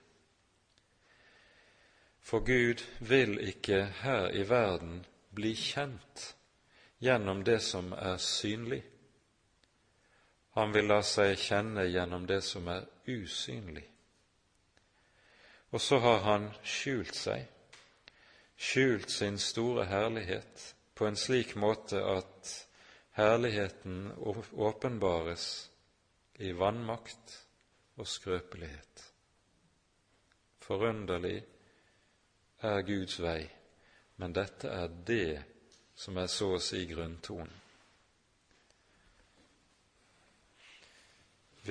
For 2.20 2.38
Gud 2.38 2.84
vil 3.00 3.48
ikke 3.48 3.84
her 3.84 4.28
i 4.28 4.48
verden 4.48 5.06
bli 5.34 5.54
kjent 5.54 6.36
gjennom 7.00 7.44
det 7.44 7.60
som 7.62 7.92
er 7.92 8.16
synlig. 8.16 8.82
Han 10.58 10.72
vil 10.74 10.88
la 10.90 10.98
seg 11.06 11.36
kjenne 11.38 11.84
gjennom 11.86 12.26
det 12.26 12.40
som 12.42 12.66
er 12.72 12.86
usynlig. 13.06 13.86
Og 15.70 15.80
så 15.80 16.00
har 16.02 16.24
han 16.26 16.48
skjult 16.66 17.14
seg, 17.14 17.44
skjult 18.58 19.10
sin 19.10 19.38
store 19.38 19.86
herlighet, 19.86 20.64
på 20.94 21.06
en 21.06 21.16
slik 21.16 21.54
måte 21.56 22.02
at 22.02 22.50
herligheten 23.16 24.10
åpenbares 24.52 25.46
i 26.42 26.50
vannmakt 26.52 27.36
og 27.96 28.08
skrøpelighet. 28.08 29.06
Forunderlig 30.60 31.38
er 32.66 32.82
Guds 32.84 33.16
vei, 33.22 33.40
men 34.20 34.34
dette 34.36 34.68
er 34.68 34.92
det 35.06 35.40
som 35.96 36.18
er 36.20 36.28
så 36.32 36.54
å 36.56 36.62
si 36.62 36.84
grunntonen. 36.90 37.59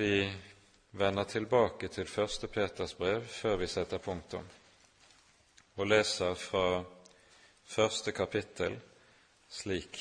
Vi 0.00 0.32
vender 0.90 1.24
tilbake 1.24 1.88
til 1.88 2.06
første 2.08 2.48
Peters 2.48 2.94
brev 2.94 3.24
før 3.28 3.58
vi 3.60 3.66
setter 3.68 3.98
punktum, 4.00 4.46
og 5.76 5.88
leser 5.90 6.38
fra 6.40 6.78
første 7.68 8.12
kapittel 8.16 8.78
slik 9.52 9.98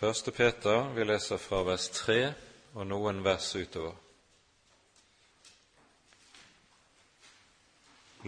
Første 0.00 0.32
Peter, 0.32 0.88
vi 0.98 1.06
leser 1.06 1.38
fra 1.38 1.60
vers 1.62 1.86
3 1.94 2.16
og 2.74 2.88
noen 2.90 3.22
vers 3.24 3.52
utover. 3.54 3.94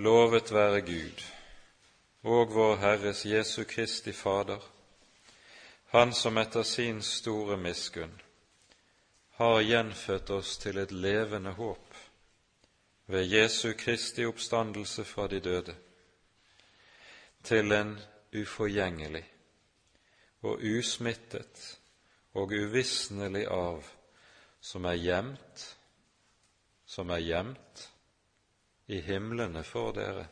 Lovet 0.06 0.54
være 0.54 0.86
Gud 0.86 1.26
og 2.22 2.50
vår 2.52 2.76
Herres 2.76 3.26
Jesu 3.26 3.64
Kristi 3.64 4.12
Fader, 4.12 4.62
Han 5.88 6.12
som 6.12 6.36
etter 6.38 6.62
sin 6.62 7.02
store 7.02 7.56
miskunn 7.56 8.12
har 9.38 9.60
gjenfødt 9.62 10.30
oss 10.30 10.58
til 10.58 10.78
et 10.78 10.92
levende 10.92 11.54
håp 11.56 11.94
ved 13.06 13.24
Jesu 13.24 13.72
Kristi 13.78 14.26
oppstandelse 14.26 15.04
fra 15.04 15.28
de 15.28 15.40
døde, 15.40 15.74
til 17.42 17.72
en 17.72 17.94
uforgjengelig 18.34 19.24
og 20.42 20.60
usmittet 20.60 21.78
og 22.34 22.52
uvisnelig 22.52 23.46
arv 23.46 23.86
som 24.60 24.84
er 24.84 24.98
gjemt, 25.00 25.64
som 26.84 27.10
er 27.10 27.24
gjemt 27.24 27.86
i 28.88 29.00
himlene 29.00 29.64
for 29.64 29.92
dere, 29.96 30.26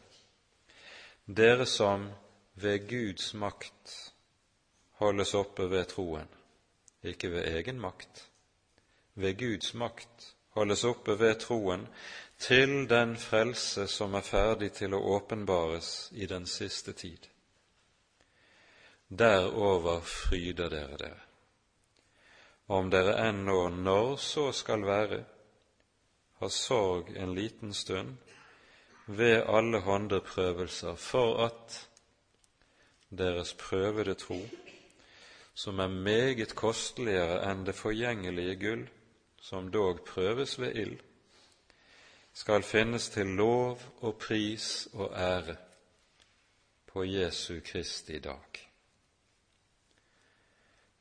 dere 1.27 1.67
som 1.67 2.11
ved 2.55 2.89
Guds 2.89 3.35
makt 3.35 4.13
holdes 5.01 5.35
oppe 5.35 5.67
ved 5.71 5.85
troen, 5.91 6.29
ikke 7.03 7.31
ved 7.31 7.49
egen 7.59 7.81
makt, 7.81 8.31
ved 9.15 9.39
Guds 9.39 9.75
makt 9.75 10.35
holdes 10.55 10.85
oppe 10.85 11.19
ved 11.19 11.35
troen 11.41 11.89
til 12.39 12.89
den 12.89 13.17
frelse 13.17 13.87
som 13.87 14.15
er 14.15 14.23
ferdig 14.23 14.71
til 14.73 14.95
å 14.95 15.03
åpenbares 15.17 16.11
i 16.13 16.27
den 16.27 16.47
siste 16.47 16.93
tid. 16.93 17.27
Derover 19.09 20.01
fryder 20.01 20.71
dere 20.71 20.97
dere. 20.99 21.23
Om 22.69 22.91
dere 22.91 23.19
ennå, 23.29 23.69
når 23.69 24.17
så 24.17 24.53
skal 24.53 24.83
være, 24.87 25.25
har 26.39 26.49
sorg 26.49 27.13
en 27.17 27.35
liten 27.35 27.75
stund, 27.75 28.17
ved 29.07 29.43
alle 29.47 29.81
håndeprøvelser, 29.81 30.95
for 30.95 31.45
at 31.47 31.89
deres 33.19 33.55
prøvede 33.55 34.15
tro, 34.15 34.41
som 35.55 35.79
er 35.79 35.89
meget 35.89 36.55
kosteligere 36.55 37.39
enn 37.51 37.65
det 37.67 37.75
forgjengelige 37.75 38.57
gull, 38.61 38.89
som 39.41 39.71
dog 39.73 40.01
prøves 40.07 40.59
ved 40.61 40.75
ild, 40.75 40.99
skal 42.35 42.63
finnes 42.63 43.09
til 43.09 43.27
lov 43.27 43.81
og 44.01 44.19
pris 44.19 44.89
og 44.93 45.15
ære 45.17 45.57
på 46.87 47.05
Jesu 47.05 47.61
Kristi 47.65 48.19
dag. 48.19 48.67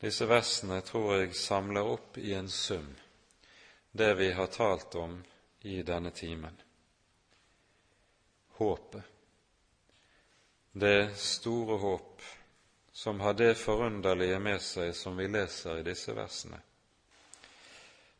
Disse 0.01 0.27
versene 0.29 0.81
tror 0.81 1.15
jeg 1.15 1.35
samler 1.35 1.87
opp 1.95 2.17
i 2.17 2.33
en 2.37 2.49
sum 2.49 2.87
det 3.97 4.11
vi 4.19 4.31
har 4.31 4.51
talt 4.51 4.95
om 4.95 5.23
i 5.63 5.81
denne 5.81 6.11
timen 6.11 6.64
håpet, 8.57 9.03
det 10.71 11.15
store 11.15 11.77
håp 11.79 12.21
som 12.91 13.19
har 13.19 13.33
det 13.33 13.57
forunderlige 13.57 14.39
med 14.39 14.61
seg 14.63 14.93
som 14.95 15.17
vi 15.17 15.27
leser 15.27 15.79
i 15.79 15.85
disse 15.87 16.13
versene. 16.15 16.59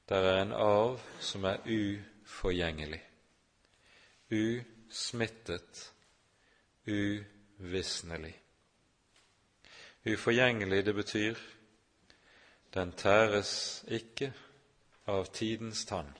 Det 0.05 0.17
er 0.17 0.41
en 0.41 0.51
arv 0.53 0.99
som 1.19 1.47
er 1.49 1.63
uforgjengelig, 1.65 3.01
usmittet, 4.31 5.85
uvisnelig. 6.87 8.33
Uforgjengelig, 10.05 10.85
det 10.85 10.95
betyr 10.95 11.39
den 12.75 12.91
tæres 12.91 13.85
ikke 13.87 14.33
av 15.07 15.25
tidens 15.33 15.85
tann. 15.85 16.11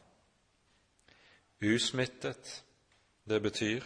Usmittet, 1.61 2.63
det 3.27 3.41
betyr 3.41 3.83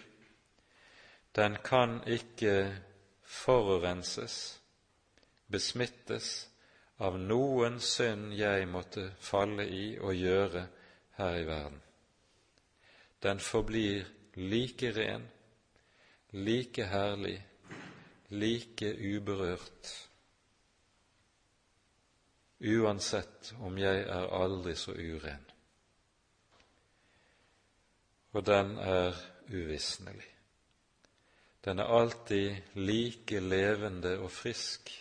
den 1.40 1.56
kan 1.64 2.02
ikke 2.08 2.76
forurenses, 3.24 4.60
besmittes 5.48 6.50
av 7.00 7.16
noen 7.20 7.80
synd 7.80 8.34
jeg 8.36 8.68
måtte 8.68 9.06
falle 9.24 9.64
i 9.72 9.86
og 10.04 10.18
gjøre 10.20 10.66
her 11.20 11.38
i 11.40 11.46
verden. 11.48 11.80
Den 13.24 13.40
forblir 13.40 14.08
like 14.36 14.92
ren, 14.96 15.24
like 16.32 16.88
herlig, 16.92 17.38
like 18.30 18.92
uberørt, 19.00 19.94
uansett 22.60 23.54
om 23.64 23.80
jeg 23.80 24.04
er 24.04 24.34
aldri 24.42 24.76
så 24.76 24.92
uren. 24.92 25.46
Og 28.36 28.46
den 28.46 28.76
er 28.78 29.16
uvisnelig. 29.50 30.29
Den 31.62 31.80
er 31.80 31.92
alltid 31.92 32.56
like 32.74 33.40
levende 33.40 34.14
og 34.20 34.32
frisk, 34.32 34.92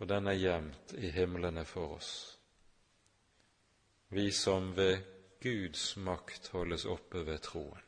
og 0.00 0.08
den 0.08 0.26
er 0.26 0.38
gjemt 0.40 0.94
i 0.98 1.10
himlene 1.12 1.64
for 1.68 1.96
oss. 1.98 2.12
Vi 4.08 4.30
som 4.32 4.72
ved 4.76 5.02
Guds 5.42 5.96
makt 5.96 6.48
holdes 6.54 6.84
oppe 6.84 7.26
ved 7.26 7.38
troen. 7.44 7.82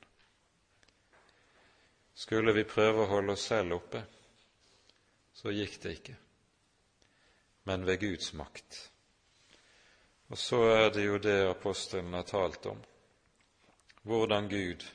Skulle 2.15 2.53
vi 2.55 2.63
prøve 2.69 3.03
å 3.03 3.11
holde 3.11 3.35
oss 3.35 3.47
selv 3.51 3.79
oppe, 3.81 4.03
så 5.35 5.51
gikk 5.51 5.81
det 5.83 5.95
ikke, 5.99 6.17
men 7.65 7.87
ved 7.89 7.99
Guds 8.05 8.33
makt. 8.39 8.79
Og 10.29 10.39
så 10.39 10.61
er 10.77 10.93
det 10.95 11.07
jo 11.09 11.17
det 11.19 11.41
apostelen 11.49 12.15
har 12.15 12.29
talt 12.29 12.69
om, 12.71 12.79
hvordan 14.05 14.49
Gud 14.53 14.87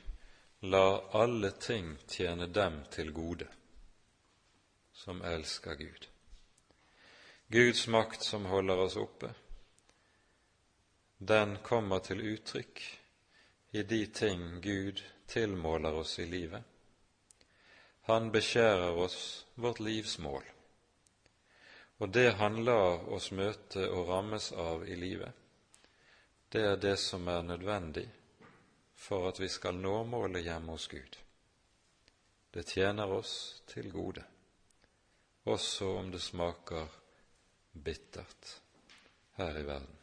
La 0.62 1.08
alle 1.10 1.50
ting 1.50 1.96
tjene 2.06 2.46
dem 2.46 2.74
til 2.92 3.14
gode 3.16 3.46
som 4.92 5.22
elsker 5.24 5.74
Gud. 5.74 6.04
Guds 7.48 7.86
makt 7.88 8.22
som 8.22 8.44
holder 8.44 8.82
oss 8.84 8.96
oppe, 9.00 9.30
den 11.16 11.56
kommer 11.64 12.04
til 12.04 12.20
uttrykk 12.34 12.82
i 13.72 13.86
de 13.88 14.02
ting 14.12 14.60
Gud 14.60 15.00
tilmåler 15.32 15.96
oss 16.02 16.18
i 16.18 16.28
livet. 16.28 16.62
Han 18.12 18.28
beskjærer 18.28 19.00
oss 19.00 19.46
vårt 19.54 19.80
livs 19.80 20.18
mål, 20.18 20.44
og 22.04 22.12
det 22.12 22.34
han 22.36 22.60
lar 22.68 23.08
oss 23.08 23.32
møte 23.32 23.88
og 23.88 24.12
rammes 24.12 24.52
av 24.52 24.84
i 24.84 25.00
livet, 25.08 25.32
det 26.52 26.68
er 26.68 26.76
det 26.76 26.98
som 27.00 27.28
er 27.32 27.48
nødvendig 27.48 28.10
for 29.00 29.28
at 29.30 29.40
vi 29.40 29.48
skal 29.48 29.78
nå 29.80 30.02
målet 30.04 30.44
hjemme 30.44 30.76
hos 30.76 30.88
Gud. 30.92 31.16
Det 32.52 32.66
tjener 32.68 33.08
oss 33.14 33.62
til 33.70 33.88
gode, 33.92 34.24
også 35.48 35.88
om 36.02 36.10
det 36.12 36.20
smaker 36.20 36.90
bittert 37.72 38.60
her 39.38 39.56
i 39.56 39.64
verden. 39.64 39.96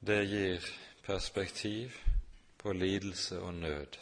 Det 0.00 0.22
gir 0.28 0.70
perspektiv 1.02 1.96
på 2.60 2.72
lidelse 2.72 3.40
og 3.40 3.54
nød 3.54 3.98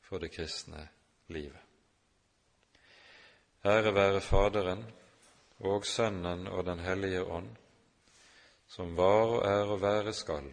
for 0.00 0.22
det 0.22 0.30
kristne 0.32 0.88
livet. 1.28 1.60
Ære 3.64 3.94
være 3.94 4.20
Faderen 4.20 4.84
og 5.58 5.86
Sønnen 5.86 6.46
og 6.46 6.64
Den 6.66 6.80
hellige 6.80 7.24
ånd, 7.24 7.56
som 8.68 8.96
var 8.96 9.38
og 9.38 9.48
er 9.48 9.72
og 9.72 9.80
være 9.82 10.12
skal, 10.12 10.52